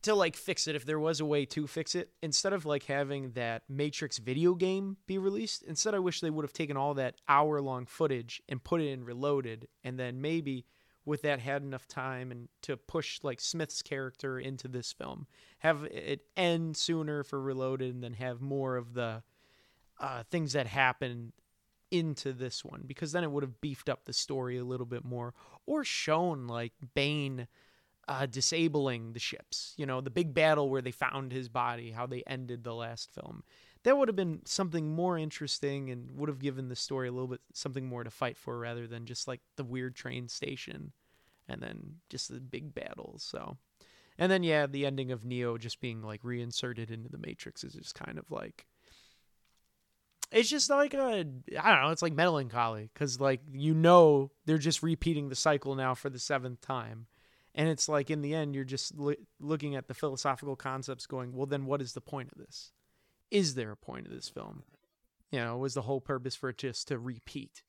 to 0.02 0.14
like 0.14 0.36
fix 0.36 0.66
it 0.66 0.74
if 0.74 0.84
there 0.84 0.98
was 0.98 1.20
a 1.20 1.24
way 1.24 1.44
to 1.46 1.66
fix 1.66 1.94
it 1.94 2.10
instead 2.22 2.52
of 2.52 2.66
like 2.66 2.84
having 2.84 3.30
that 3.32 3.62
matrix 3.68 4.18
video 4.18 4.54
game 4.54 4.96
be 5.06 5.16
released 5.16 5.62
instead 5.62 5.94
i 5.94 5.98
wish 5.98 6.20
they 6.20 6.30
would 6.30 6.44
have 6.44 6.52
taken 6.52 6.76
all 6.76 6.94
that 6.94 7.14
hour 7.28 7.60
long 7.60 7.86
footage 7.86 8.42
and 8.48 8.62
put 8.64 8.80
it 8.80 8.88
in 8.88 9.04
reloaded 9.04 9.68
and 9.84 9.98
then 9.98 10.20
maybe 10.20 10.66
with 11.04 11.22
that 11.22 11.40
had 11.40 11.62
enough 11.62 11.86
time 11.86 12.30
and 12.30 12.48
to 12.62 12.76
push 12.76 13.20
like 13.22 13.40
smith's 13.40 13.80
character 13.80 14.38
into 14.38 14.66
this 14.66 14.92
film 14.92 15.26
have 15.60 15.84
it 15.84 16.22
end 16.36 16.76
sooner 16.76 17.22
for 17.22 17.40
reloaded 17.40 17.94
and 17.94 18.02
then 18.02 18.14
have 18.14 18.40
more 18.40 18.76
of 18.76 18.94
the 18.94 19.22
uh, 20.00 20.22
things 20.30 20.52
that 20.52 20.66
happen 20.66 21.32
into 21.90 22.32
this 22.32 22.64
one 22.64 22.82
because 22.86 23.12
then 23.12 23.22
it 23.22 23.30
would 23.30 23.42
have 23.42 23.60
beefed 23.60 23.88
up 23.88 24.04
the 24.04 24.12
story 24.14 24.56
a 24.56 24.64
little 24.64 24.86
bit 24.86 25.04
more 25.04 25.34
or 25.66 25.84
shown 25.84 26.46
like 26.46 26.72
bane 26.94 27.46
uh, 28.08 28.26
disabling 28.26 29.12
the 29.12 29.20
ships. 29.20 29.74
You 29.76 29.86
know, 29.86 30.00
the 30.00 30.10
big 30.10 30.34
battle 30.34 30.68
where 30.68 30.82
they 30.82 30.90
found 30.90 31.32
his 31.32 31.48
body, 31.48 31.90
how 31.90 32.06
they 32.06 32.22
ended 32.26 32.64
the 32.64 32.74
last 32.74 33.10
film. 33.12 33.44
That 33.84 33.96
would 33.96 34.08
have 34.08 34.16
been 34.16 34.40
something 34.44 34.94
more 34.94 35.18
interesting 35.18 35.90
and 35.90 36.10
would 36.12 36.28
have 36.28 36.38
given 36.38 36.68
the 36.68 36.76
story 36.76 37.08
a 37.08 37.12
little 37.12 37.28
bit 37.28 37.40
something 37.52 37.86
more 37.86 38.04
to 38.04 38.10
fight 38.10 38.36
for 38.36 38.58
rather 38.58 38.86
than 38.86 39.06
just 39.06 39.26
like 39.26 39.40
the 39.56 39.64
weird 39.64 39.94
train 39.94 40.28
station 40.28 40.92
and 41.48 41.60
then 41.60 41.96
just 42.08 42.28
the 42.28 42.40
big 42.40 42.74
battles. 42.74 43.22
So, 43.22 43.56
and 44.18 44.30
then 44.30 44.42
yeah, 44.42 44.66
the 44.66 44.86
ending 44.86 45.10
of 45.10 45.24
Neo 45.24 45.58
just 45.58 45.80
being 45.80 46.00
like 46.00 46.20
reinserted 46.22 46.90
into 46.90 47.08
the 47.08 47.18
Matrix 47.18 47.64
is 47.64 47.72
just 47.74 47.94
kind 47.94 48.18
of 48.18 48.30
like 48.30 48.66
it's 50.32 50.48
just 50.48 50.70
like 50.70 50.94
a 50.94 50.98
I 50.98 51.22
don't 51.22 51.82
know, 51.82 51.90
it's 51.90 52.02
like 52.02 52.14
melancholy 52.14 52.90
cuz 52.94 53.20
like 53.20 53.40
you 53.52 53.74
know 53.74 54.30
they're 54.46 54.58
just 54.58 54.82
repeating 54.82 55.28
the 55.28 55.34
cycle 55.34 55.74
now 55.74 55.94
for 55.94 56.10
the 56.10 56.18
seventh 56.18 56.60
time. 56.60 57.06
And 57.54 57.68
it's 57.68 57.88
like 57.88 58.10
in 58.10 58.22
the 58.22 58.34
end 58.34 58.54
you're 58.54 58.64
just 58.64 58.96
lo- 58.96 59.14
looking 59.38 59.76
at 59.76 59.88
the 59.88 59.94
philosophical 59.94 60.56
concepts 60.56 61.06
going 61.06 61.32
well 61.32 61.46
then 61.46 61.66
what 61.66 61.82
is 61.82 61.92
the 61.92 62.00
point 62.00 62.32
of 62.32 62.38
this? 62.38 62.72
Is 63.30 63.54
there 63.54 63.70
a 63.70 63.76
point 63.76 64.06
of 64.06 64.12
this 64.12 64.28
film? 64.28 64.64
You 65.30 65.40
know 65.40 65.58
was 65.58 65.74
the 65.74 65.82
whole 65.82 66.00
purpose 66.00 66.34
for 66.34 66.48
it 66.48 66.58
just 66.58 66.88
to 66.88 66.98
repeat? 66.98 67.62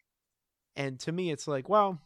And 0.75 0.99
to 1.01 1.11
me 1.11 1.31
it's 1.31 1.47
like 1.47 1.67
well 1.67 1.99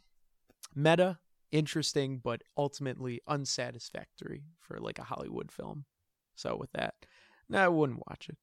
meta 0.76 1.20
interesting 1.52 2.18
but 2.18 2.44
ultimately 2.58 3.22
unsatisfactory 3.28 4.44
for 4.60 4.80
like 4.80 4.98
a 5.00 5.04
hollywood 5.04 5.52
film. 5.52 5.86
So 6.36 6.58
with 6.58 6.72
that 6.74 6.96
no, 7.48 7.60
i 7.60 7.68
wouldn't 7.68 8.04
watch 8.10 8.28
it 8.28 8.38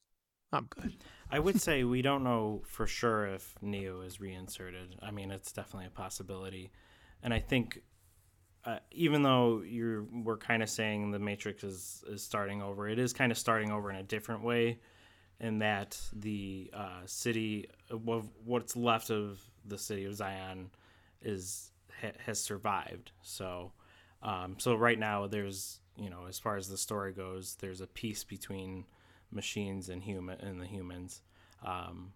i'm 0.55 0.67
good 0.71 0.95
I 1.31 1.41
would 1.41 1.61
say 1.61 1.83
we 1.83 2.01
don't 2.01 2.23
know 2.23 2.63
for 2.65 2.87
sure 2.87 3.27
if 3.27 3.57
Neo 3.61 4.03
is 4.03 4.21
reinserted. 4.21 4.95
I 5.03 5.11
mean, 5.11 5.33
it's 5.33 5.51
definitely 5.51 5.87
a 5.87 5.91
possibility, 5.91 6.71
and 7.25 7.35
I 7.35 7.41
think 7.41 7.81
uh, 8.65 8.79
even 8.93 9.23
though 9.23 9.63
you're 9.63 10.05
we're 10.05 10.37
kind 10.37 10.63
of 10.63 10.71
saying 10.71 11.11
the 11.11 11.19
Matrix 11.19 11.65
is 11.65 12.05
is 12.09 12.23
starting 12.23 12.63
over, 12.63 12.89
it 12.89 12.99
is 12.99 13.13
kind 13.13 13.33
of 13.33 13.39
starting 13.39 13.73
over 13.73 13.91
in 13.91 13.97
a 13.97 14.03
different 14.03 14.43
way, 14.43 14.79
in 15.41 15.59
that 15.59 15.99
the 16.13 16.71
uh, 16.73 17.01
city, 17.05 17.69
of 17.91 18.31
what's 18.45 18.77
left 18.77 19.11
of 19.11 19.41
the 19.65 19.77
city 19.77 20.05
of 20.05 20.15
Zion, 20.15 20.71
is 21.21 21.73
ha, 22.01 22.13
has 22.25 22.41
survived. 22.41 23.11
So, 23.23 23.73
um, 24.23 24.57
so 24.59 24.77
right 24.77 24.99
now 24.99 25.27
there's 25.27 25.81
you 25.97 26.11
know 26.11 26.27
as 26.29 26.39
far 26.39 26.57
as 26.57 26.69
the 26.69 26.79
story 26.79 27.13
goes, 27.13 27.57
there's 27.61 27.81
a 27.81 27.87
peace 27.89 28.25
between 28.25 28.85
machines 29.35 29.89
and 29.89 30.03
human 30.03 30.41
and 30.41 30.61
the 30.61 30.67
humans, 30.67 31.23
um, 31.65 32.13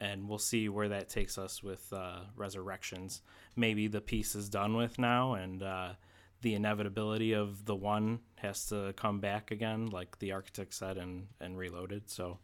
and 0.00 0.28
we'll 0.28 0.38
see 0.38 0.68
where 0.68 0.88
that 0.88 1.08
takes 1.08 1.38
us 1.38 1.62
with 1.62 1.92
uh, 1.92 2.20
Resurrections. 2.36 3.22
Maybe 3.56 3.86
the 3.86 4.00
peace 4.00 4.34
is 4.34 4.48
done 4.48 4.76
with 4.76 4.98
now, 4.98 5.34
and 5.34 5.62
uh, 5.62 5.90
the 6.42 6.54
inevitability 6.54 7.32
of 7.32 7.64
the 7.64 7.76
one 7.76 8.20
has 8.36 8.66
to 8.66 8.92
come 8.96 9.20
back 9.20 9.50
again, 9.50 9.86
like 9.86 10.18
the 10.18 10.32
architect 10.32 10.74
said, 10.74 10.96
and 10.96 11.26
and 11.40 11.56
Reloaded. 11.58 12.10
So. 12.10 12.38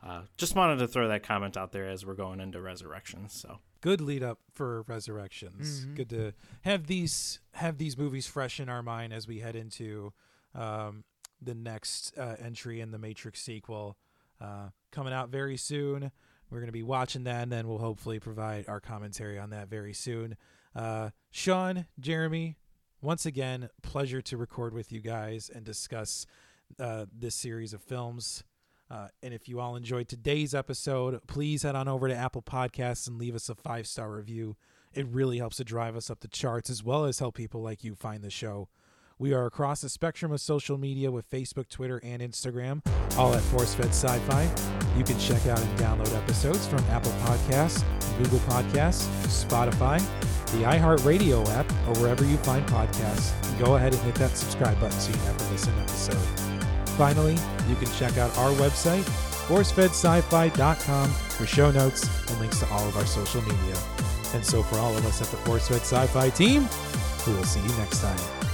Uh, 0.00 0.22
just 0.36 0.54
wanted 0.54 0.78
to 0.78 0.86
throw 0.86 1.08
that 1.08 1.24
comment 1.24 1.56
out 1.56 1.72
there 1.72 1.88
as 1.88 2.06
we're 2.06 2.14
going 2.14 2.38
into 2.38 2.60
Resurrections. 2.60 3.32
So 3.32 3.58
good 3.80 4.00
lead 4.00 4.22
up 4.22 4.38
for 4.54 4.82
Resurrections. 4.82 5.86
Mhm. 5.86 5.96
Good 5.96 6.10
to 6.10 6.32
have 6.62 6.86
these 6.86 7.40
have 7.54 7.78
these 7.78 7.98
movies 7.98 8.24
fresh 8.24 8.60
in 8.60 8.68
our 8.68 8.80
mind 8.80 9.12
as 9.12 9.26
we 9.26 9.40
head 9.40 9.56
into 9.56 10.12
um, 10.54 11.02
the 11.40 11.54
next 11.54 12.16
uh, 12.18 12.36
entry 12.42 12.80
in 12.80 12.90
the 12.90 12.98
Matrix 12.98 13.40
sequel 13.40 13.96
uh, 14.40 14.68
coming 14.92 15.12
out 15.12 15.30
very 15.30 15.56
soon. 15.56 16.10
We're 16.50 16.60
going 16.60 16.68
to 16.68 16.72
be 16.72 16.82
watching 16.82 17.24
that, 17.24 17.42
and 17.42 17.52
then 17.52 17.68
we'll 17.68 17.78
hopefully 17.78 18.18
provide 18.18 18.68
our 18.68 18.80
commentary 18.80 19.38
on 19.38 19.50
that 19.50 19.68
very 19.68 19.92
soon. 19.92 20.36
Uh, 20.74 21.10
Sean, 21.30 21.86
Jeremy, 22.00 22.56
once 23.02 23.26
again, 23.26 23.68
pleasure 23.82 24.22
to 24.22 24.36
record 24.36 24.72
with 24.72 24.90
you 24.90 25.00
guys 25.00 25.50
and 25.54 25.64
discuss 25.64 26.26
uh, 26.78 27.06
this 27.12 27.34
series 27.34 27.72
of 27.72 27.82
films. 27.82 28.44
Uh, 28.90 29.08
and 29.22 29.34
if 29.34 29.48
you 29.48 29.60
all 29.60 29.76
enjoyed 29.76 30.08
today's 30.08 30.54
episode, 30.54 31.20
please 31.26 31.62
head 31.62 31.74
on 31.74 31.88
over 31.88 32.08
to 32.08 32.14
Apple 32.14 32.42
Podcasts 32.42 33.06
and 33.06 33.18
leave 33.18 33.34
us 33.34 33.48
a 33.48 33.54
five 33.54 33.86
star 33.86 34.10
review. 34.10 34.56
It 34.94 35.06
really 35.06 35.38
helps 35.38 35.56
to 35.56 35.64
drive 35.64 35.96
us 35.96 36.10
up 36.10 36.20
the 36.20 36.28
charts 36.28 36.70
as 36.70 36.82
well 36.82 37.04
as 37.04 37.18
help 37.18 37.34
people 37.34 37.60
like 37.60 37.84
you 37.84 37.94
find 37.94 38.22
the 38.22 38.30
show. 38.30 38.68
We 39.20 39.34
are 39.34 39.46
across 39.46 39.80
the 39.80 39.88
spectrum 39.88 40.30
of 40.30 40.40
social 40.40 40.78
media 40.78 41.10
with 41.10 41.28
Facebook, 41.28 41.68
Twitter, 41.68 42.00
and 42.04 42.22
Instagram, 42.22 42.86
all 43.18 43.34
at 43.34 43.42
ForceFed 43.42 43.88
Sci 43.88 44.16
Fi. 44.20 44.48
You 44.96 45.02
can 45.02 45.18
check 45.18 45.44
out 45.48 45.60
and 45.60 45.78
download 45.78 46.16
episodes 46.16 46.68
from 46.68 46.78
Apple 46.90 47.10
Podcasts, 47.22 47.82
Google 48.16 48.38
Podcasts, 48.40 49.08
Spotify, 49.26 49.98
the 50.52 50.58
iHeartRadio 50.58 51.48
app, 51.48 51.68
or 51.88 52.00
wherever 52.00 52.24
you 52.24 52.36
find 52.38 52.64
podcasts. 52.68 53.32
Go 53.58 53.74
ahead 53.74 53.92
and 53.92 54.00
hit 54.02 54.14
that 54.16 54.36
subscribe 54.36 54.78
button 54.78 55.00
so 55.00 55.10
you 55.10 55.18
never 55.24 55.50
miss 55.50 55.66
an 55.66 55.76
episode. 55.80 56.16
Finally, 56.90 57.36
you 57.68 57.74
can 57.74 57.90
check 57.94 58.18
out 58.18 58.30
our 58.38 58.52
website, 58.52 59.02
forcefedsci-fi.com 59.48 61.10
for 61.10 61.44
show 61.44 61.72
notes 61.72 62.08
and 62.30 62.38
links 62.38 62.60
to 62.60 62.68
all 62.70 62.86
of 62.86 62.96
our 62.96 63.06
social 63.06 63.42
media. 63.42 63.76
And 64.32 64.44
so 64.46 64.62
for 64.62 64.76
all 64.76 64.96
of 64.96 65.04
us 65.06 65.20
at 65.20 65.26
the 65.28 65.38
ForceFed 65.38 65.80
Sci-Fi 65.80 66.30
team, 66.30 66.68
we 67.26 67.32
will 67.34 67.42
see 67.42 67.60
you 67.60 67.76
next 67.78 68.00
time. 68.00 68.47